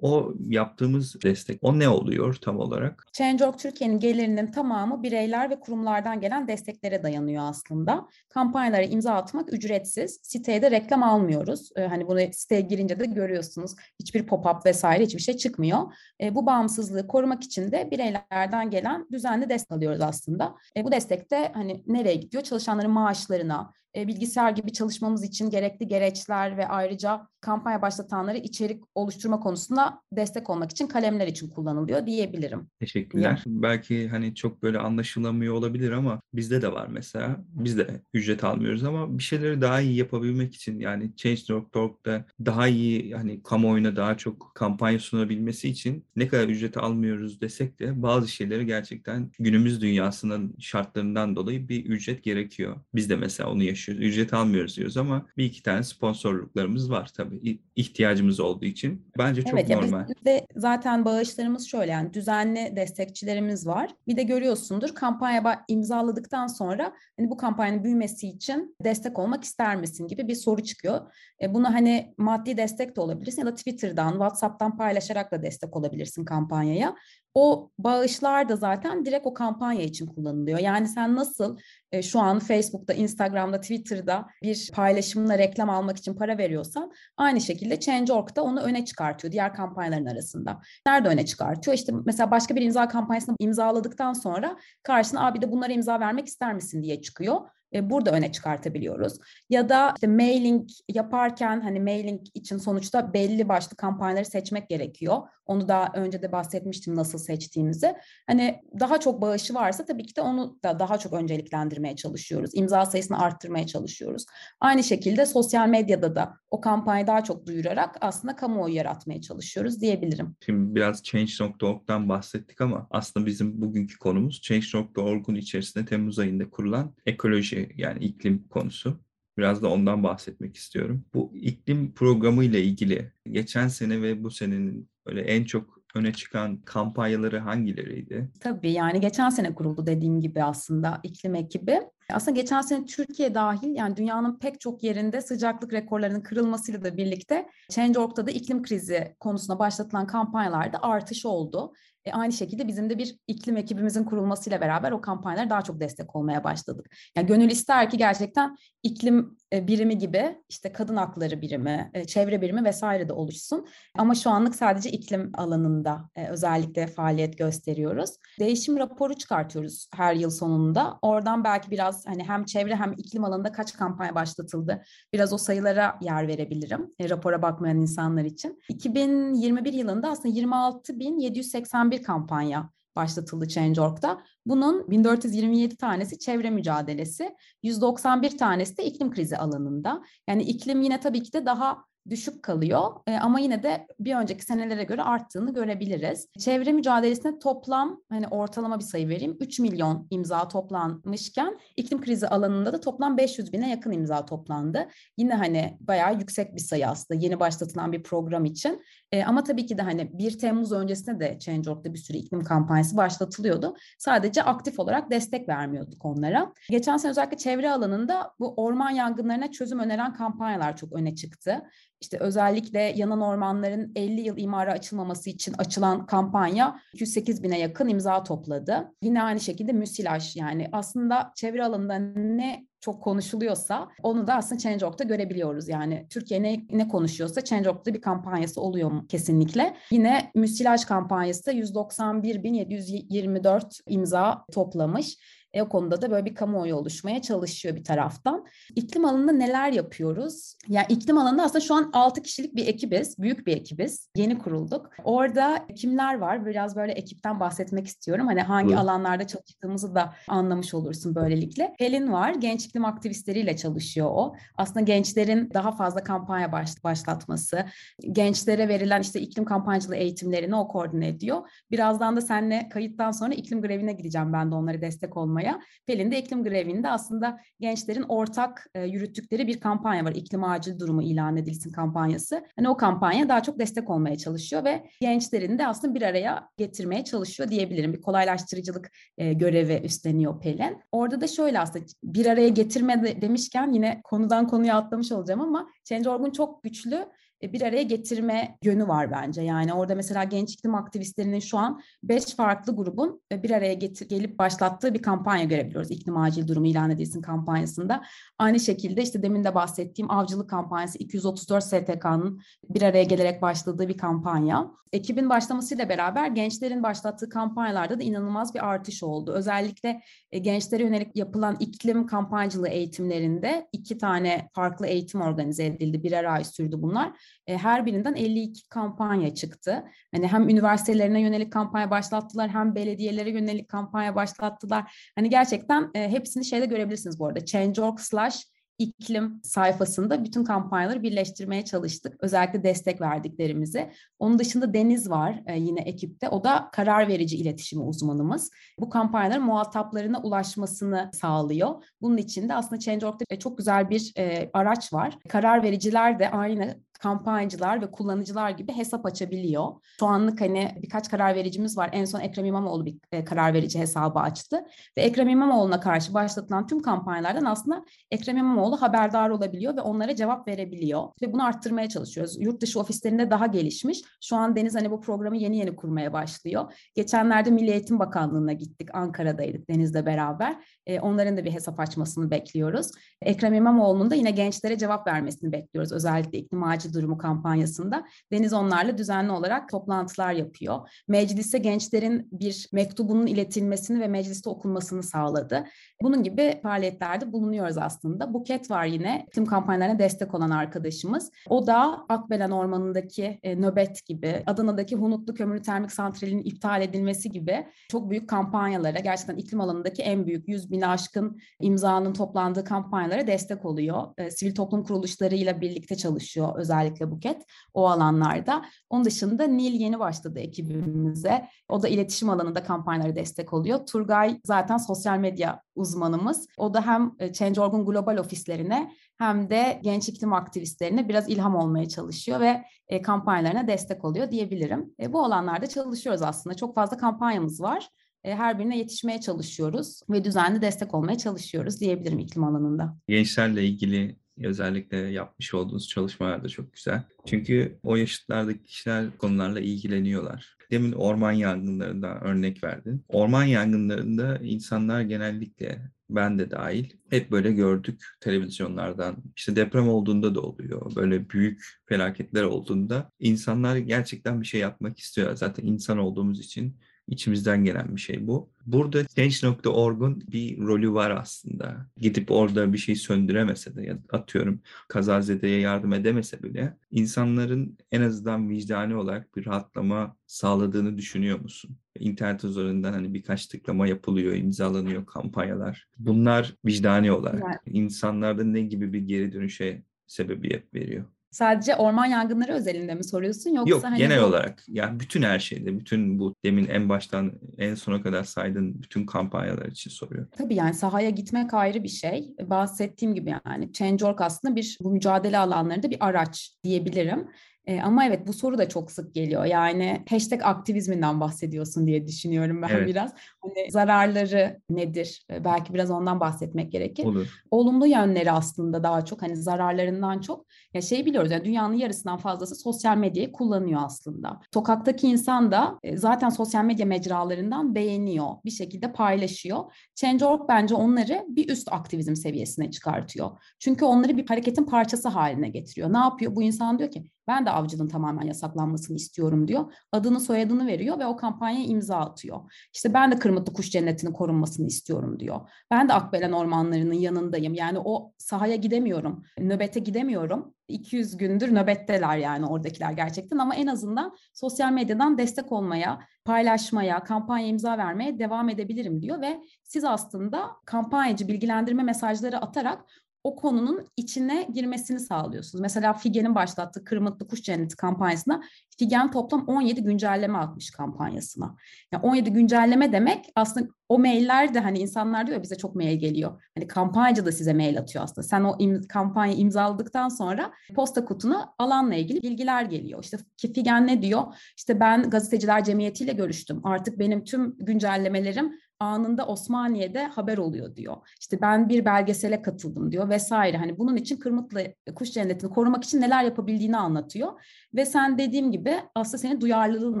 O 0.02 0.32
yaptığımız 0.48 1.22
destek, 1.22 1.58
o 1.62 1.78
ne 1.78 1.88
oluyor 1.88 2.34
tam 2.34 2.58
olarak? 2.58 3.06
Change.org 3.12 3.58
Türkiye'nin 3.58 3.98
gelirinin 3.98 4.46
tamamı 4.46 5.02
bireyler 5.02 5.50
ve 5.50 5.60
kurumlardan 5.60 6.20
gelen 6.20 6.48
desteklere 6.48 7.02
dayanıyor 7.02 7.44
aslında. 7.48 8.08
Kampanyalara 8.28 8.82
imza 8.82 9.14
atmak 9.14 9.52
ücretsiz. 9.52 10.20
Siteye 10.22 10.62
de 10.62 10.70
reklam 10.70 11.02
almıyoruz. 11.02 11.70
Ee, 11.76 11.86
hani 11.86 12.08
bunu 12.08 12.20
siteye 12.32 12.60
girince 12.60 13.00
de 13.00 13.06
görüyorsunuz. 13.06 13.74
Hiçbir 14.00 14.26
pop-up 14.26 14.66
vesaire 14.66 15.04
hiçbir 15.04 15.20
şey 15.20 15.36
çıkmıyor. 15.36 15.78
Ee, 16.22 16.34
bu 16.34 16.46
bağımsızlığı 16.46 17.08
korumak 17.08 17.42
için 17.42 17.72
de 17.72 17.88
bireylerden 17.90 18.70
gelen 18.70 19.06
düzenli 19.12 19.48
destek 19.48 19.72
alıyoruz 19.72 20.00
aslında. 20.00 20.54
Ee, 20.76 20.84
bu 20.84 20.92
destek 20.92 21.30
de 21.30 21.50
hani 21.54 21.84
nereye 21.86 22.14
gidiyor? 22.14 22.42
Çalışanların 22.42 22.90
maaşlarına, 22.90 23.72
e, 23.96 24.08
bilgisayar 24.08 24.50
gibi 24.50 24.72
çalışmamız 24.72 25.24
için 25.24 25.50
gerekli 25.50 25.88
gereçler 25.88 26.56
ve 26.56 26.68
ayrıca 26.68 27.28
kampanya 27.40 27.82
başlatanları 27.82 28.38
içerik 28.38 28.84
oluşturma 28.94 29.40
konusunda 29.40 30.00
destek 30.12 30.50
olmak 30.50 30.70
için 30.70 30.86
kalemler 30.86 31.26
için 31.26 31.50
kullanılıyor 31.50 32.06
diyebilirim. 32.06 32.68
Teşekkürler. 32.80 33.30
Ya. 33.30 33.38
Belki 33.46 34.08
hani 34.08 34.34
çok 34.34 34.62
böyle 34.62 34.78
anlaşılamıyor 34.78 35.54
olabilir 35.54 35.92
ama 35.92 36.20
bizde 36.34 36.62
de 36.62 36.72
var 36.72 36.86
mesela. 36.86 37.36
Biz 37.48 37.78
de 37.78 38.02
ücret 38.14 38.44
almıyoruz 38.44 38.84
ama 38.84 39.18
bir 39.18 39.22
şeyleri 39.22 39.60
daha 39.60 39.80
iyi 39.80 39.96
yapabilmek 39.96 40.54
için 40.54 40.80
yani 40.80 41.16
Change.org'da 41.16 42.24
daha 42.46 42.68
iyi 42.68 43.14
hani 43.14 43.42
kamuoyuna 43.42 43.96
daha 43.96 44.16
çok 44.16 44.52
kampanya 44.54 44.98
sunabilmesi 44.98 45.68
için 45.68 46.04
ne 46.16 46.28
kadar 46.28 46.48
ücret 46.48 46.76
almıyoruz 46.76 47.40
desek 47.40 47.80
de 47.80 48.02
bazı 48.02 48.28
şeyleri 48.28 48.66
gerçekten 48.66 49.30
günümüz 49.38 49.80
dünyasının 49.80 50.54
şartlarından 50.58 51.36
dolayı 51.36 51.68
bir 51.68 51.84
ücret 51.84 52.24
gerekiyor. 52.24 52.76
Biz 52.94 53.10
de 53.10 53.16
mesela 53.16 53.50
onu 53.50 53.62
yaşıyoruz 53.62 53.77
yaşıyoruz, 53.78 54.04
ücret 54.04 54.34
almıyoruz 54.34 54.76
diyoruz 54.76 54.96
ama 54.96 55.26
bir 55.36 55.44
iki 55.44 55.62
tane 55.62 55.82
sponsorluklarımız 55.82 56.90
var 56.90 57.10
tabii 57.16 57.58
ihtiyacımız 57.76 58.40
olduğu 58.40 58.64
için. 58.64 59.06
Bence 59.18 59.42
çok 59.42 59.60
evet, 59.60 59.68
normal. 59.68 60.04
Evet 60.06 60.24
de 60.24 60.46
zaten 60.56 61.04
bağışlarımız 61.04 61.68
şöyle 61.68 61.92
yani 61.92 62.14
düzenli 62.14 62.72
destekçilerimiz 62.76 63.66
var. 63.66 63.90
Bir 64.06 64.16
de 64.16 64.22
görüyorsundur 64.22 64.94
kampanya 64.94 65.64
imzaladıktan 65.68 66.46
sonra 66.46 66.92
hani 67.16 67.30
bu 67.30 67.36
kampanyanın 67.36 67.84
büyümesi 67.84 68.28
için 68.28 68.76
destek 68.84 69.18
olmak 69.18 69.44
ister 69.44 69.76
misin 69.76 70.08
gibi 70.08 70.28
bir 70.28 70.34
soru 70.34 70.62
çıkıyor. 70.62 71.00
E, 71.42 71.54
bunu 71.54 71.74
hani 71.74 72.14
maddi 72.18 72.56
destek 72.56 72.96
de 72.96 73.00
olabilirsin 73.00 73.40
ya 73.40 73.46
da 73.46 73.54
Twitter'dan, 73.54 74.10
WhatsApp'tan 74.10 74.76
paylaşarak 74.76 75.32
da 75.32 75.42
destek 75.42 75.76
olabilirsin 75.76 76.24
kampanyaya 76.24 76.94
o 77.34 77.70
bağışlar 77.78 78.48
da 78.48 78.56
zaten 78.56 79.04
direkt 79.04 79.26
o 79.26 79.34
kampanya 79.34 79.82
için 79.82 80.06
kullanılıyor. 80.06 80.58
Yani 80.58 80.88
sen 80.88 81.16
nasıl 81.16 81.58
e, 81.92 82.02
şu 82.02 82.20
an 82.20 82.38
Facebook'ta, 82.38 82.92
Instagram'da, 82.92 83.60
Twitter'da 83.60 84.26
bir 84.42 84.70
paylaşımla 84.74 85.38
reklam 85.38 85.70
almak 85.70 85.96
için 85.96 86.14
para 86.14 86.38
veriyorsan 86.38 86.92
aynı 87.16 87.40
şekilde 87.40 87.80
Change.org'da 87.80 88.42
onu 88.42 88.60
öne 88.60 88.84
çıkartıyor 88.84 89.32
diğer 89.32 89.54
kampanyaların 89.54 90.06
arasında. 90.06 90.60
Nerede 90.86 91.08
öne 91.08 91.26
çıkartıyor? 91.26 91.74
İşte 91.74 91.92
mesela 92.06 92.30
başka 92.30 92.56
bir 92.56 92.62
imza 92.62 92.88
kampanyasını 92.88 93.36
imzaladıktan 93.38 94.12
sonra 94.12 94.56
karşısına 94.82 95.26
abi 95.26 95.42
de 95.42 95.52
bunlara 95.52 95.72
imza 95.72 96.00
vermek 96.00 96.26
ister 96.26 96.54
misin 96.54 96.82
diye 96.82 97.02
çıkıyor. 97.02 97.40
E, 97.74 97.90
burada 97.90 98.10
öne 98.10 98.32
çıkartabiliyoruz. 98.32 99.18
Ya 99.50 99.68
da 99.68 99.92
işte 99.96 100.06
mailing 100.06 100.68
yaparken 100.88 101.60
hani 101.60 101.80
mailing 101.80 102.20
için 102.34 102.58
sonuçta 102.58 103.12
belli 103.12 103.48
başlı 103.48 103.76
kampanyaları 103.76 104.24
seçmek 104.24 104.68
gerekiyor. 104.68 105.18
Onu 105.46 105.68
daha 105.68 105.92
önce 105.94 106.22
de 106.22 106.32
bahsetmiştim 106.32 106.96
nasıl 106.96 107.18
seçtiğimizi. 107.18 107.94
Hani 108.26 108.60
daha 108.80 109.00
çok 109.00 109.20
bağışı 109.20 109.54
varsa 109.54 109.84
tabii 109.84 110.06
ki 110.06 110.16
de 110.16 110.20
onu 110.20 110.58
da 110.64 110.78
daha 110.78 110.98
çok 110.98 111.12
önceliklendirmeye 111.12 111.96
çalışıyoruz. 111.96 112.50
İmza 112.54 112.86
sayısını 112.86 113.22
arttırmaya 113.22 113.66
çalışıyoruz. 113.66 114.24
Aynı 114.60 114.84
şekilde 114.84 115.26
sosyal 115.26 115.68
medyada 115.68 116.14
da 116.14 116.34
o 116.50 116.60
kampanyayı 116.60 117.06
daha 117.06 117.24
çok 117.24 117.46
duyurarak 117.46 117.96
aslında 118.00 118.36
kamuoyu 118.36 118.74
yaratmaya 118.74 119.20
çalışıyoruz 119.20 119.80
diyebilirim. 119.80 120.36
Şimdi 120.44 120.74
biraz 120.74 121.02
Change.org'dan 121.02 122.08
bahsettik 122.08 122.60
ama 122.60 122.86
aslında 122.90 123.26
bizim 123.26 123.60
bugünkü 123.60 123.98
konumuz 123.98 124.40
Change.org'un 124.40 125.34
içerisinde 125.34 125.84
Temmuz 125.84 126.18
ayında 126.18 126.50
kurulan 126.50 126.94
ekoloji 127.06 127.57
yani 127.76 128.04
iklim 128.04 128.48
konusu. 128.48 129.00
Biraz 129.38 129.62
da 129.62 129.68
ondan 129.68 130.02
bahsetmek 130.02 130.56
istiyorum. 130.56 131.04
Bu 131.14 131.32
iklim 131.34 131.94
programı 131.94 132.44
ile 132.44 132.62
ilgili 132.62 133.12
geçen 133.30 133.68
sene 133.68 134.02
ve 134.02 134.24
bu 134.24 134.30
senenin 134.30 134.90
böyle 135.06 135.20
en 135.20 135.44
çok 135.44 135.78
öne 135.94 136.12
çıkan 136.12 136.56
kampanyaları 136.56 137.38
hangileriydi? 137.38 138.30
Tabii 138.40 138.72
yani 138.72 139.00
geçen 139.00 139.30
sene 139.30 139.54
kuruldu 139.54 139.86
dediğim 139.86 140.20
gibi 140.20 140.42
aslında 140.42 141.00
iklim 141.02 141.34
ekibi. 141.34 141.80
Aslında 142.12 142.40
geçen 142.40 142.60
sene 142.60 142.84
Türkiye 142.84 143.34
dahil 143.34 143.74
yani 143.74 143.96
dünyanın 143.96 144.38
pek 144.38 144.60
çok 144.60 144.82
yerinde 144.82 145.20
sıcaklık 145.20 145.72
rekorlarının 145.72 146.20
kırılmasıyla 146.20 146.84
da 146.84 146.96
birlikte 146.96 147.48
Change.org'da 147.70 148.26
da 148.26 148.30
iklim 148.30 148.62
krizi 148.62 149.16
konusuna 149.20 149.58
başlatılan 149.58 150.06
kampanyalarda 150.06 150.82
artış 150.82 151.26
oldu. 151.26 151.72
E, 152.08 152.12
aynı 152.12 152.32
şekilde 152.32 152.68
bizim 152.68 152.90
de 152.90 152.98
bir 152.98 153.18
iklim 153.26 153.56
ekibimizin 153.56 154.04
kurulmasıyla 154.04 154.60
beraber 154.60 154.92
o 154.92 155.00
kampanyalara 155.00 155.50
daha 155.50 155.62
çok 155.62 155.80
destek 155.80 156.16
olmaya 156.16 156.44
başladık. 156.44 156.94
Yani 157.16 157.26
gönül 157.26 157.50
ister 157.50 157.90
ki 157.90 157.98
gerçekten 157.98 158.56
iklim 158.82 159.36
e, 159.52 159.66
birimi 159.66 159.98
gibi 159.98 160.38
işte 160.48 160.72
kadın 160.72 160.96
hakları 160.96 161.42
birimi, 161.42 161.90
e, 161.94 162.04
çevre 162.04 162.42
birimi 162.42 162.64
vesaire 162.64 163.08
de 163.08 163.12
oluşsun. 163.12 163.66
Ama 163.98 164.14
şu 164.14 164.30
anlık 164.30 164.54
sadece 164.54 164.90
iklim 164.90 165.30
alanında 165.34 166.10
e, 166.16 166.28
özellikle 166.28 166.86
faaliyet 166.86 167.38
gösteriyoruz. 167.38 168.10
Değişim 168.40 168.76
raporu 168.76 169.14
çıkartıyoruz 169.14 169.88
her 169.94 170.14
yıl 170.14 170.30
sonunda. 170.30 170.98
Oradan 171.02 171.44
belki 171.44 171.70
biraz 171.70 172.06
hani 172.06 172.24
hem 172.24 172.44
çevre 172.44 172.76
hem 172.76 172.92
iklim 172.92 173.24
alanında 173.24 173.52
kaç 173.52 173.76
kampanya 173.76 174.14
başlatıldı 174.14 174.82
biraz 175.12 175.32
o 175.32 175.38
sayılara 175.38 175.98
yer 176.00 176.28
verebilirim 176.28 176.94
rapora 177.00 177.42
bakmayan 177.42 177.78
insanlar 177.78 178.24
için. 178.24 178.58
2021 178.68 179.72
yılında 179.72 180.08
aslında 180.10 180.34
26.781 180.34 181.97
kampanya 182.02 182.70
başlatıldı 182.96 183.48
Change.org'da. 183.48 184.22
Bunun 184.46 184.90
1427 184.90 185.76
tanesi 185.76 186.18
çevre 186.18 186.50
mücadelesi, 186.50 187.36
191 187.62 188.38
tanesi 188.38 188.76
de 188.76 188.84
iklim 188.84 189.10
krizi 189.10 189.36
alanında. 189.36 190.02
Yani 190.28 190.42
iklim 190.42 190.82
yine 190.82 191.00
tabii 191.00 191.22
ki 191.22 191.32
de 191.32 191.46
daha 191.46 191.84
düşük 192.10 192.42
kalıyor 192.42 192.90
e, 193.06 193.16
ama 193.16 193.40
yine 193.40 193.62
de 193.62 193.86
bir 194.00 194.14
önceki 194.14 194.44
senelere 194.44 194.84
göre 194.84 195.02
arttığını 195.02 195.54
görebiliriz. 195.54 196.28
Çevre 196.38 196.72
mücadelesine 196.72 197.38
toplam 197.38 198.00
hani 198.08 198.28
ortalama 198.28 198.78
bir 198.78 198.84
sayı 198.84 199.08
vereyim 199.08 199.36
3 199.40 199.60
milyon 199.60 200.06
imza 200.10 200.48
toplanmışken 200.48 201.58
iklim 201.76 202.00
krizi 202.00 202.28
alanında 202.28 202.72
da 202.72 202.80
toplam 202.80 203.16
500 203.16 203.52
bine 203.52 203.70
yakın 203.70 203.92
imza 203.92 204.26
toplandı. 204.26 204.88
Yine 205.16 205.34
hani 205.34 205.78
bayağı 205.80 206.18
yüksek 206.18 206.54
bir 206.54 206.60
sayı 206.60 206.88
aslında 206.88 207.20
yeni 207.20 207.40
başlatılan 207.40 207.92
bir 207.92 208.02
program 208.02 208.44
için. 208.44 208.82
E, 209.12 209.24
ama 209.24 209.44
tabii 209.44 209.66
ki 209.66 209.78
de 209.78 209.82
hani 209.82 210.18
1 210.18 210.38
Temmuz 210.38 210.72
öncesinde 210.72 211.20
de 211.20 211.38
Change.org'da 211.38 211.94
bir 211.94 211.98
sürü 211.98 212.16
iklim 212.16 212.44
kampanyası 212.44 212.96
başlatılıyordu. 212.96 213.76
Sadece 213.98 214.42
aktif 214.42 214.78
olarak 214.78 215.10
destek 215.10 215.48
vermiyorduk 215.48 216.04
onlara. 216.04 216.52
Geçen 216.70 216.96
sene 216.96 217.10
özellikle 217.10 217.36
çevre 217.36 217.70
alanında 217.70 218.32
bu 218.40 218.54
orman 218.56 218.90
yangınlarına 218.90 219.50
çözüm 219.50 219.78
öneren 219.78 220.14
kampanyalar 220.14 220.76
çok 220.76 220.92
öne 220.92 221.14
çıktı. 221.14 221.62
İşte 222.00 222.18
özellikle 222.18 222.80
yanan 222.80 223.20
ormanların 223.20 223.92
50 223.96 224.20
yıl 224.20 224.38
imara 224.38 224.72
açılmaması 224.72 225.30
için 225.30 225.54
açılan 225.58 226.06
kampanya 226.06 226.80
208 226.92 227.42
bine 227.42 227.58
yakın 227.58 227.88
imza 227.88 228.24
topladı. 228.24 228.94
Yine 229.02 229.22
aynı 229.22 229.40
şekilde 229.40 229.72
müsilaj 229.72 230.36
yani 230.36 230.68
aslında 230.72 231.32
çevre 231.36 231.64
alanında 231.64 231.94
ne 231.98 232.68
çok 232.80 233.02
konuşuluyorsa 233.02 233.88
onu 234.02 234.26
da 234.26 234.34
aslında 234.34 234.60
Change.org'da 234.60 235.04
görebiliyoruz. 235.04 235.68
Yani 235.68 236.06
Türkiye 236.10 236.42
ne, 236.42 236.66
ne 236.70 236.88
konuşuyorsa 236.88 237.44
Change.org'da 237.44 237.94
bir 237.94 238.00
kampanyası 238.00 238.60
oluyor 238.60 238.90
mu 238.90 239.06
kesinlikle. 239.08 239.76
Yine 239.90 240.30
müsilaj 240.34 240.84
kampanyası 240.84 241.46
da 241.46 241.52
191.724 241.52 243.80
imza 243.88 244.44
toplamış. 244.52 245.18
E, 245.52 245.62
o 245.62 245.68
konuda 245.68 246.02
da 246.02 246.10
böyle 246.10 246.24
bir 246.24 246.34
kamuoyu 246.34 246.74
oluşmaya 246.74 247.22
çalışıyor 247.22 247.76
bir 247.76 247.84
taraftan. 247.84 248.46
İklim 248.76 249.04
alanında 249.04 249.32
neler 249.32 249.72
yapıyoruz? 249.72 250.54
Yani 250.68 250.86
iklim 250.88 251.18
alanında 251.18 251.42
aslında 251.42 251.60
şu 251.60 251.74
an 251.74 251.90
6 251.92 252.22
kişilik 252.22 252.56
bir 252.56 252.66
ekibiz, 252.66 253.18
büyük 253.18 253.46
bir 253.46 253.56
ekibiz. 253.56 254.10
Yeni 254.16 254.38
kurulduk. 254.38 254.90
Orada 255.04 255.66
kimler 255.76 256.18
var? 256.18 256.46
Biraz 256.46 256.76
böyle 256.76 256.92
ekipten 256.92 257.40
bahsetmek 257.40 257.86
istiyorum. 257.86 258.26
Hani 258.26 258.40
hangi 258.40 258.68
evet. 258.68 258.78
alanlarda 258.78 259.26
çalıştığımızı 259.26 259.94
da 259.94 260.14
anlamış 260.28 260.74
olursun 260.74 261.14
böylelikle. 261.14 261.74
Pelin 261.78 262.12
var, 262.12 262.34
genç 262.34 262.64
iklim 262.66 262.84
aktivistleriyle 262.84 263.56
çalışıyor 263.56 264.10
o. 264.10 264.34
Aslında 264.56 264.80
gençlerin 264.80 265.50
daha 265.54 265.72
fazla 265.72 266.04
kampanya 266.04 266.52
baş, 266.52 266.84
başlatması, 266.84 267.64
gençlere 268.12 268.68
verilen 268.68 269.00
işte 269.00 269.20
iklim 269.20 269.44
kampanyacılığı 269.44 269.96
eğitimlerini 269.96 270.56
o 270.56 270.68
koordine 270.68 271.08
ediyor. 271.08 271.50
Birazdan 271.70 272.16
da 272.16 272.20
seninle 272.20 272.68
kayıttan 272.68 273.10
sonra 273.10 273.34
iklim 273.34 273.62
grevine 273.62 273.92
gideceğim 273.92 274.32
ben 274.32 274.50
de 274.50 274.54
onlara 274.54 274.80
destek 274.80 275.16
olmaya 275.16 275.37
olmaya. 275.38 275.60
Pelin 275.86 276.10
de 276.10 276.18
iklim 276.18 276.44
grevinde 276.44 276.90
aslında 276.90 277.40
gençlerin 277.60 278.04
ortak 278.08 278.66
e, 278.74 278.84
yürüttükleri 278.84 279.46
bir 279.46 279.60
kampanya 279.60 280.04
var. 280.04 280.12
İklim 280.14 280.44
acil 280.44 280.78
durumu 280.78 281.02
ilan 281.02 281.36
edilsin 281.36 281.72
kampanyası. 281.72 282.44
Hani 282.56 282.68
o 282.68 282.76
kampanya 282.76 283.28
daha 283.28 283.42
çok 283.42 283.58
destek 283.58 283.90
olmaya 283.90 284.16
çalışıyor 284.16 284.64
ve 284.64 284.86
gençlerin 285.00 285.58
de 285.58 285.66
aslında 285.66 285.94
bir 285.94 286.02
araya 286.02 286.48
getirmeye 286.56 287.04
çalışıyor 287.04 287.50
diyebilirim. 287.50 287.92
Bir 287.92 288.00
kolaylaştırıcılık 288.00 288.90
e, 289.18 289.32
görevi 289.32 289.80
üstleniyor 289.84 290.40
Pelin. 290.40 290.82
Orada 290.92 291.20
da 291.20 291.26
şöyle 291.26 291.60
aslında 291.60 291.84
bir 292.04 292.26
araya 292.26 292.48
getirme 292.48 293.02
de, 293.02 293.22
demişken 293.22 293.72
yine 293.72 294.00
konudan 294.04 294.46
konuya 294.46 294.76
atlamış 294.76 295.12
olacağım 295.12 295.40
ama 295.40 295.66
Change.org'un 295.84 296.30
çok 296.30 296.62
güçlü 296.62 297.06
bir 297.42 297.62
araya 297.62 297.82
getirme 297.82 298.58
yönü 298.62 298.88
var 298.88 299.10
bence. 299.10 299.42
Yani 299.42 299.74
orada 299.74 299.94
mesela 299.94 300.24
genç 300.24 300.54
iklim 300.54 300.74
aktivistlerinin 300.74 301.40
şu 301.40 301.58
an 301.58 301.80
beş 302.02 302.24
farklı 302.24 302.76
grubun 302.76 303.20
e, 303.32 303.42
bir 303.42 303.50
araya 303.50 303.74
getir, 303.74 304.08
gelip 304.08 304.38
başlattığı 304.38 304.94
bir 304.94 305.02
kampanya 305.02 305.44
görebiliyoruz. 305.44 305.90
İklim 305.90 306.16
acil 306.16 306.48
durumu 306.48 306.66
ilan 306.66 306.90
edilsin 306.90 307.22
kampanyasında. 307.22 308.02
Aynı 308.38 308.60
şekilde 308.60 309.02
işte 309.02 309.22
demin 309.22 309.44
de 309.44 309.54
bahsettiğim 309.54 310.10
avcılık 310.10 310.50
kampanyası 310.50 310.98
234 310.98 311.64
STK'nın 311.64 312.40
bir 312.68 312.82
araya 312.82 313.04
gelerek 313.04 313.42
başladığı 313.42 313.88
bir 313.88 313.98
kampanya. 313.98 314.70
Ekibin 314.92 315.30
başlamasıyla 315.30 315.88
beraber 315.88 316.26
gençlerin 316.26 316.82
başlattığı 316.82 317.28
kampanyalarda 317.28 318.00
da 318.00 318.02
inanılmaz 318.02 318.54
bir 318.54 318.68
artış 318.68 319.02
oldu. 319.02 319.32
Özellikle 319.32 320.00
e, 320.32 320.38
gençlere 320.38 320.82
yönelik 320.82 321.16
yapılan 321.16 321.56
iklim 321.60 322.06
kampanyacılığı 322.06 322.68
eğitimlerinde 322.68 323.68
iki 323.72 323.98
tane 323.98 324.48
farklı 324.52 324.86
eğitim 324.86 325.20
organize 325.20 325.66
edildi. 325.66 326.02
Birer 326.02 326.24
ay 326.24 326.44
sürdü 326.44 326.76
bunlar 326.78 327.12
e, 327.46 327.58
her 327.58 327.86
birinden 327.86 328.14
52 328.14 328.68
kampanya 328.68 329.34
çıktı. 329.34 329.84
Hani 330.14 330.26
hem 330.26 330.48
üniversitelerine 330.48 331.20
yönelik 331.20 331.52
kampanya 331.52 331.90
başlattılar 331.90 332.50
hem 332.50 332.74
belediyelere 332.74 333.30
yönelik 333.30 333.68
kampanya 333.68 334.14
başlattılar. 334.14 335.10
Hani 335.16 335.30
gerçekten 335.30 335.90
e, 335.94 336.10
hepsini 336.10 336.44
şeyde 336.44 336.66
görebilirsiniz 336.66 337.18
bu 337.18 337.26
arada. 337.26 337.44
Change.org 337.44 337.98
slash 338.00 338.44
iklim 338.78 339.40
sayfasında 339.42 340.24
bütün 340.24 340.44
kampanyaları 340.44 341.02
birleştirmeye 341.02 341.64
çalıştık. 341.64 342.16
Özellikle 342.20 342.62
destek 342.62 343.00
verdiklerimizi. 343.00 343.90
Onun 344.18 344.38
dışında 344.38 344.74
Deniz 344.74 345.10
var 345.10 345.42
e, 345.46 345.58
yine 345.58 345.80
ekipte. 345.80 346.28
O 346.28 346.44
da 346.44 346.68
karar 346.72 347.08
verici 347.08 347.36
iletişimi 347.36 347.82
uzmanımız. 347.82 348.50
Bu 348.78 348.90
kampanyaların 348.90 349.44
muhataplarına 349.44 350.20
ulaşmasını 350.22 351.10
sağlıyor. 351.12 351.84
Bunun 352.00 352.16
için 352.16 352.48
de 352.48 352.54
aslında 352.54 352.80
Change.org'da 352.80 353.38
çok 353.38 353.58
güzel 353.58 353.90
bir 353.90 354.12
e, 354.18 354.50
araç 354.52 354.92
var. 354.92 355.18
Karar 355.28 355.62
vericiler 355.62 356.18
de 356.18 356.30
aynı 356.30 356.80
kampanyacılar 356.98 357.82
ve 357.82 357.90
kullanıcılar 357.90 358.50
gibi 358.50 358.72
hesap 358.72 359.06
açabiliyor. 359.06 359.68
Şu 360.00 360.06
anlık 360.06 360.40
hani 360.40 360.78
birkaç 360.82 361.10
karar 361.10 361.34
vericimiz 361.34 361.78
var. 361.78 361.90
En 361.92 362.04
son 362.04 362.20
Ekrem 362.20 362.44
İmamoğlu 362.44 362.86
bir 362.86 362.96
e, 363.12 363.24
karar 363.24 363.54
verici 363.54 363.78
hesabı 363.78 364.18
açtı. 364.18 364.64
Ve 364.96 365.02
Ekrem 365.02 365.28
İmamoğlu'na 365.28 365.80
karşı 365.80 366.14
başlatılan 366.14 366.66
tüm 366.66 366.82
kampanyalardan 366.82 367.44
aslında 367.44 367.84
Ekrem 368.10 368.36
İmamoğlu 368.36 368.82
haberdar 368.82 369.30
olabiliyor 369.30 369.76
ve 369.76 369.80
onlara 369.80 370.16
cevap 370.16 370.48
verebiliyor. 370.48 371.02
Ve 371.22 371.32
bunu 371.32 371.44
arttırmaya 371.44 371.88
çalışıyoruz. 371.88 372.36
Yurt 372.40 372.60
dışı 372.60 372.80
ofislerinde 372.80 373.30
daha 373.30 373.46
gelişmiş. 373.46 374.02
Şu 374.20 374.36
an 374.36 374.56
Deniz 374.56 374.74
hani 374.74 374.90
bu 374.90 375.00
programı 375.00 375.36
yeni 375.36 375.56
yeni 375.56 375.76
kurmaya 375.76 376.12
başlıyor. 376.12 376.72
Geçenlerde 376.94 377.50
Milli 377.50 377.70
Eğitim 377.70 377.98
Bakanlığı'na 377.98 378.52
gittik. 378.52 378.88
Ankara'daydık 378.94 379.70
Deniz'le 379.70 380.06
beraber. 380.06 380.56
E, 380.86 381.00
onların 381.00 381.36
da 381.36 381.44
bir 381.44 381.52
hesap 381.52 381.80
açmasını 381.80 382.30
bekliyoruz. 382.30 382.90
Ekrem 383.22 383.54
İmamoğlu'nun 383.54 384.10
da 384.10 384.14
yine 384.14 384.30
gençlere 384.30 384.78
cevap 384.78 385.06
vermesini 385.06 385.52
bekliyoruz. 385.52 385.92
Özellikle 385.92 386.38
iklim 386.38 386.62
Üniversite 386.88 387.00
Durumu 387.00 387.18
kampanyasında 387.18 388.04
Deniz 388.32 388.52
onlarla 388.52 388.98
düzenli 388.98 389.32
olarak 389.32 389.68
toplantılar 389.68 390.32
yapıyor. 390.32 390.88
Meclise 391.08 391.58
gençlerin 391.58 392.28
bir 392.32 392.68
mektubunun 392.72 393.26
iletilmesini 393.26 394.00
ve 394.00 394.08
mecliste 394.08 394.50
okunmasını 394.50 395.02
sağladı. 395.02 395.64
Bunun 396.02 396.22
gibi 396.22 396.60
faaliyetlerde 396.62 397.32
bulunuyoruz 397.32 397.78
aslında. 397.78 398.34
Buket 398.34 398.70
var 398.70 398.84
yine 398.84 399.24
iklim 399.28 399.46
kampanyalarına 399.46 399.98
destek 399.98 400.34
olan 400.34 400.50
arkadaşımız. 400.50 401.30
O 401.48 401.66
da 401.66 402.06
Akbelen 402.08 402.50
Ormanı'ndaki 402.50 403.38
e, 403.42 403.56
nöbet 403.56 404.06
gibi, 404.06 404.42
Adana'daki 404.46 404.96
Hunutlu 404.96 405.34
Kömürlü 405.34 405.62
Termik 405.62 405.92
Santrali'nin 405.92 406.44
iptal 406.44 406.82
edilmesi 406.82 407.30
gibi 407.30 407.66
çok 407.90 408.10
büyük 408.10 408.28
kampanyalara, 408.28 408.98
gerçekten 408.98 409.36
iklim 409.36 409.60
alanındaki 409.60 410.02
en 410.02 410.26
büyük 410.26 410.48
100 410.48 410.70
bin 410.70 410.80
aşkın 410.80 411.40
imzanın 411.60 412.12
toplandığı 412.12 412.64
kampanyalara 412.64 413.26
destek 413.26 413.64
oluyor. 413.64 414.02
E, 414.18 414.30
sivil 414.30 414.54
toplum 414.54 414.84
kuruluşlarıyla 414.84 415.60
birlikte 415.60 415.96
çalışıyor 415.96 416.64
özellikle 416.78 417.10
Buket 417.10 417.46
o 417.74 417.88
alanlarda. 417.88 418.64
Onun 418.90 419.04
dışında 419.04 419.46
Nil 419.46 419.80
yeni 419.80 419.98
başladı 419.98 420.38
ekibimize. 420.38 421.48
O 421.68 421.82
da 421.82 421.88
iletişim 421.88 422.30
alanında 422.30 422.62
kampanyalara 422.62 423.16
destek 423.16 423.52
oluyor. 423.52 423.86
Turgay 423.86 424.40
zaten 424.44 424.76
sosyal 424.76 425.18
medya 425.18 425.62
uzmanımız. 425.74 426.48
O 426.56 426.74
da 426.74 426.86
hem 426.86 427.12
e, 427.18 427.32
Change.org'un 427.32 427.86
global 427.86 428.16
ofislerine 428.16 428.92
hem 429.18 429.50
de 429.50 429.80
genç 429.82 430.08
iklim 430.08 430.32
aktivistlerine 430.32 431.08
biraz 431.08 431.28
ilham 431.28 431.56
olmaya 431.56 431.88
çalışıyor 431.88 432.40
ve 432.40 432.64
e, 432.88 433.02
kampanyalarına 433.02 433.66
destek 433.68 434.04
oluyor 434.04 434.30
diyebilirim. 434.30 434.94
E, 435.00 435.12
bu 435.12 435.24
alanlarda 435.24 435.66
çalışıyoruz 435.66 436.22
aslında. 436.22 436.56
Çok 436.56 436.74
fazla 436.74 436.96
kampanyamız 436.96 437.60
var. 437.60 437.88
Her 438.22 438.58
birine 438.58 438.78
yetişmeye 438.78 439.20
çalışıyoruz 439.20 440.00
ve 440.10 440.24
düzenli 440.24 440.62
destek 440.62 440.94
olmaya 440.94 441.18
çalışıyoruz 441.18 441.80
diyebilirim 441.80 442.18
iklim 442.18 442.44
alanında. 442.44 442.96
Gençlerle 443.08 443.64
ilgili 443.64 444.16
özellikle 444.44 444.96
yapmış 444.96 445.54
olduğunuz 445.54 445.88
çalışmalar 445.88 446.44
da 446.44 446.48
çok 446.48 446.72
güzel. 446.72 447.02
Çünkü 447.26 447.78
o 447.82 447.96
yaşıtlardaki 447.96 448.62
kişiler 448.62 449.18
konularla 449.18 449.60
ilgileniyorlar. 449.60 450.56
Demin 450.70 450.92
orman 450.92 451.32
yangınlarından 451.32 452.24
örnek 452.24 452.64
verdin. 452.64 453.04
Orman 453.08 453.44
yangınlarında 453.44 454.38
insanlar 454.38 455.00
genellikle 455.00 455.90
ben 456.10 456.38
de 456.38 456.50
dahil 456.50 456.90
hep 457.10 457.30
böyle 457.30 457.52
gördük 457.52 458.04
televizyonlardan. 458.20 459.16
İşte 459.36 459.56
deprem 459.56 459.88
olduğunda 459.88 460.34
da 460.34 460.40
oluyor. 460.40 460.94
Böyle 460.96 461.30
büyük 461.30 461.62
felaketler 461.86 462.42
olduğunda 462.42 463.10
insanlar 463.18 463.76
gerçekten 463.76 464.40
bir 464.40 464.46
şey 464.46 464.60
yapmak 464.60 464.98
istiyor. 464.98 465.36
Zaten 465.36 465.66
insan 465.66 465.98
olduğumuz 465.98 466.40
için 466.40 466.76
içimizden 467.08 467.64
gelen 467.64 467.96
bir 467.96 468.00
şey 468.00 468.26
bu. 468.26 468.50
Burada 468.66 469.06
Change.org'un 469.06 470.24
bir 470.32 470.58
rolü 470.58 470.92
var 470.92 471.10
aslında. 471.10 471.86
Gidip 471.96 472.30
orada 472.30 472.72
bir 472.72 472.78
şey 472.78 472.94
söndüremese 472.94 473.76
de 473.76 473.98
atıyorum 474.12 474.60
kazazedeye 474.88 475.60
yardım 475.60 475.92
edemese 475.92 476.42
bile 476.42 476.76
insanların 476.90 477.78
en 477.92 478.02
azından 478.02 478.48
vicdani 478.48 478.96
olarak 478.96 479.36
bir 479.36 479.46
rahatlama 479.46 480.16
sağladığını 480.26 480.98
düşünüyor 480.98 481.40
musun? 481.40 481.76
İnternet 481.98 482.44
üzerinden 482.44 482.92
hani 482.92 483.14
birkaç 483.14 483.46
tıklama 483.46 483.86
yapılıyor, 483.86 484.34
imzalanıyor 484.34 485.06
kampanyalar. 485.06 485.88
Bunlar 485.98 486.54
vicdani 486.64 487.12
olarak 487.12 487.42
yani. 487.42 487.78
insanlarda 487.78 488.44
ne 488.44 488.60
gibi 488.60 488.92
bir 488.92 489.00
geri 489.00 489.32
dönüşe 489.32 489.82
sebebiyet 490.06 490.74
veriyor? 490.74 491.04
Sadece 491.30 491.76
orman 491.76 492.06
yangınları 492.06 492.52
özelinde 492.52 492.94
mi 492.94 493.04
soruyorsun 493.04 493.50
yoksa 493.50 493.70
Yok 493.70 493.84
hani 493.84 493.98
genel 493.98 494.22
bu... 494.22 494.24
olarak 494.24 494.64
yani 494.68 495.00
bütün 495.00 495.22
her 495.22 495.38
şeyde 495.38 495.80
bütün 495.80 496.18
bu 496.18 496.34
demin 496.44 496.66
en 496.68 496.88
baştan 496.88 497.32
en 497.58 497.74
sona 497.74 498.02
kadar 498.02 498.24
saydığın 498.24 498.82
bütün 498.82 499.06
kampanyalar 499.06 499.66
için 499.66 499.90
soruyor. 499.90 500.26
Tabii 500.38 500.54
yani 500.54 500.74
sahaya 500.74 501.10
gitmek 501.10 501.54
ayrı 501.54 501.82
bir 501.82 501.88
şey. 501.88 502.28
Bahsettiğim 502.42 503.14
gibi 503.14 503.34
yani 503.46 503.72
Change.org 503.72 504.20
aslında 504.20 504.56
bir 504.56 504.78
bu 504.80 504.90
mücadele 504.90 505.38
alanlarında 505.38 505.90
bir 505.90 505.96
araç 506.00 506.56
diyebilirim. 506.64 507.28
E, 507.68 507.80
ama 507.80 508.04
evet 508.04 508.26
bu 508.26 508.32
soru 508.32 508.58
da 508.58 508.68
çok 508.68 508.90
sık 508.90 509.14
geliyor. 509.14 509.44
Yani 509.44 510.04
hashtag 510.10 510.40
aktivizminden 510.44 511.20
bahsediyorsun 511.20 511.86
diye 511.86 512.06
düşünüyorum 512.06 512.62
ben 512.62 512.68
evet. 512.68 512.88
biraz. 512.88 513.12
Hani 513.40 513.70
zararları 513.70 514.60
nedir? 514.70 515.26
Belki 515.44 515.74
biraz 515.74 515.90
ondan 515.90 516.20
bahsetmek 516.20 516.72
gerekir. 516.72 517.04
Olur. 517.04 517.42
Olumlu 517.50 517.86
yönleri 517.86 518.32
aslında 518.32 518.82
daha 518.82 519.04
çok 519.04 519.22
hani 519.22 519.36
zararlarından 519.36 520.20
çok. 520.20 520.46
Ya 520.74 520.80
şey 520.80 521.06
biliyoruz 521.06 521.30
yani 521.30 521.44
dünyanın 521.44 521.74
yarısından 521.74 522.16
fazlası 522.16 522.54
sosyal 522.54 522.96
medyayı 522.96 523.32
kullanıyor 523.32 523.80
aslında. 523.84 524.40
Sokaktaki 524.54 525.08
insan 525.08 525.52
da 525.52 525.78
zaten 525.94 526.28
sosyal 526.28 526.64
medya 526.64 526.86
mecralarından 526.86 527.74
beğeniyor. 527.74 528.28
Bir 528.44 528.50
şekilde 528.50 528.92
paylaşıyor. 528.92 529.58
Change.org 529.94 530.48
bence 530.48 530.74
onları 530.74 531.24
bir 531.28 531.48
üst 531.48 531.72
aktivizm 531.72 532.16
seviyesine 532.16 532.70
çıkartıyor. 532.70 533.30
Çünkü 533.58 533.84
onları 533.84 534.16
bir 534.16 534.26
hareketin 534.28 534.64
parçası 534.64 535.08
haline 535.08 535.48
getiriyor. 535.48 535.92
Ne 535.92 535.98
yapıyor? 535.98 536.36
Bu 536.36 536.42
insan 536.42 536.78
diyor 536.78 536.90
ki 536.90 537.10
ben 537.28 537.46
de 537.46 537.50
avcılığın 537.50 537.88
tamamen 537.88 538.26
yasaklanmasını 538.26 538.96
istiyorum 538.96 539.48
diyor. 539.48 539.72
Adını 539.92 540.20
soyadını 540.20 540.66
veriyor 540.66 540.98
ve 540.98 541.06
o 541.06 541.16
kampanyaya 541.16 541.64
imza 541.64 541.96
atıyor. 541.96 542.52
İşte 542.74 542.94
ben 542.94 543.12
de 543.12 543.18
Kırmızı 543.18 543.52
Kuş 543.52 543.70
Cenneti'nin 543.70 544.12
korunmasını 544.12 544.66
istiyorum 544.66 545.20
diyor. 545.20 545.40
Ben 545.70 545.88
de 545.88 545.92
Akbelen 545.92 546.32
ormanlarının 546.32 546.94
yanındayım. 546.94 547.54
Yani 547.54 547.78
o 547.84 548.12
sahaya 548.18 548.56
gidemiyorum, 548.56 549.24
nöbete 549.38 549.80
gidemiyorum. 549.80 550.54
200 550.68 551.16
gündür 551.16 551.54
nöbetteler 551.54 552.16
yani 552.16 552.46
oradakiler 552.46 552.92
gerçekten 552.92 553.38
ama 553.38 553.54
en 553.54 553.66
azından 553.66 554.16
sosyal 554.34 554.72
medyadan 554.72 555.18
destek 555.18 555.52
olmaya, 555.52 556.00
paylaşmaya, 556.24 557.04
kampanya 557.04 557.46
imza 557.46 557.78
vermeye 557.78 558.18
devam 558.18 558.48
edebilirim 558.48 559.02
diyor 559.02 559.20
ve 559.20 559.40
siz 559.62 559.84
aslında 559.84 560.50
kampanyacı 560.64 561.28
bilgilendirme 561.28 561.82
mesajları 561.82 562.38
atarak 562.38 562.84
o 563.24 563.36
konunun 563.36 563.86
içine 563.96 564.48
girmesini 564.52 565.00
sağlıyorsunuz. 565.00 565.62
Mesela 565.62 565.92
Figen'in 565.92 566.34
başlattığı 566.34 566.84
Kırmızı 566.84 567.28
Kuş 567.28 567.42
Cenneti 567.42 567.76
kampanyasına 567.76 568.42
Figen 568.78 569.10
toplam 569.10 569.44
17 569.46 569.82
güncelleme 569.82 570.38
atmış 570.38 570.70
kampanyasına. 570.70 571.56
Yani 571.92 572.06
17 572.06 572.32
güncelleme 572.32 572.92
demek 572.92 573.24
aslında 573.34 573.68
o 573.88 573.98
mailler 573.98 574.54
de 574.54 574.60
hani 574.60 574.78
insanlar 574.78 575.26
diyor 575.26 575.42
bize 575.42 575.54
çok 575.56 575.74
mail 575.74 575.98
geliyor. 575.98 576.42
Hani 576.54 576.66
kampanyacı 576.66 577.26
da 577.26 577.32
size 577.32 577.52
mail 577.52 577.78
atıyor 577.78 578.04
aslında. 578.04 578.26
Sen 578.26 578.44
o 578.44 578.56
im, 578.58 578.82
kampanya 578.82 579.34
imzaladıktan 579.34 580.08
sonra 580.08 580.52
posta 580.74 581.04
kutuna 581.04 581.54
alanla 581.58 581.94
ilgili 581.94 582.22
bilgiler 582.22 582.62
geliyor. 582.62 583.04
İşte 583.04 583.18
Figen 583.54 583.86
ne 583.86 584.02
diyor? 584.02 584.22
İşte 584.56 584.80
ben 584.80 585.10
gazeteciler 585.10 585.64
cemiyetiyle 585.64 586.12
görüştüm. 586.12 586.60
Artık 586.64 586.98
benim 586.98 587.24
tüm 587.24 587.56
güncellemelerim 587.58 588.58
anında 588.80 589.26
Osmaniye'de 589.26 590.06
haber 590.06 590.38
oluyor 590.38 590.76
diyor. 590.76 590.96
İşte 591.20 591.40
ben 591.40 591.68
bir 591.68 591.84
belgesele 591.84 592.42
katıldım 592.42 592.92
diyor 592.92 593.08
vesaire. 593.08 593.56
Hani 593.56 593.78
bunun 593.78 593.96
için 593.96 594.16
Kırmıtlı 594.16 594.74
Kuş 594.94 595.12
Cenneti'ni 595.12 595.50
korumak 595.50 595.84
için 595.84 596.00
neler 596.00 596.24
yapabildiğini 596.24 596.76
anlatıyor. 596.76 597.32
Ve 597.74 597.86
sen 597.86 598.18
dediğim 598.18 598.52
gibi 598.52 598.76
aslında 598.94 599.18
senin 599.18 599.40
duyarlılığın 599.40 600.00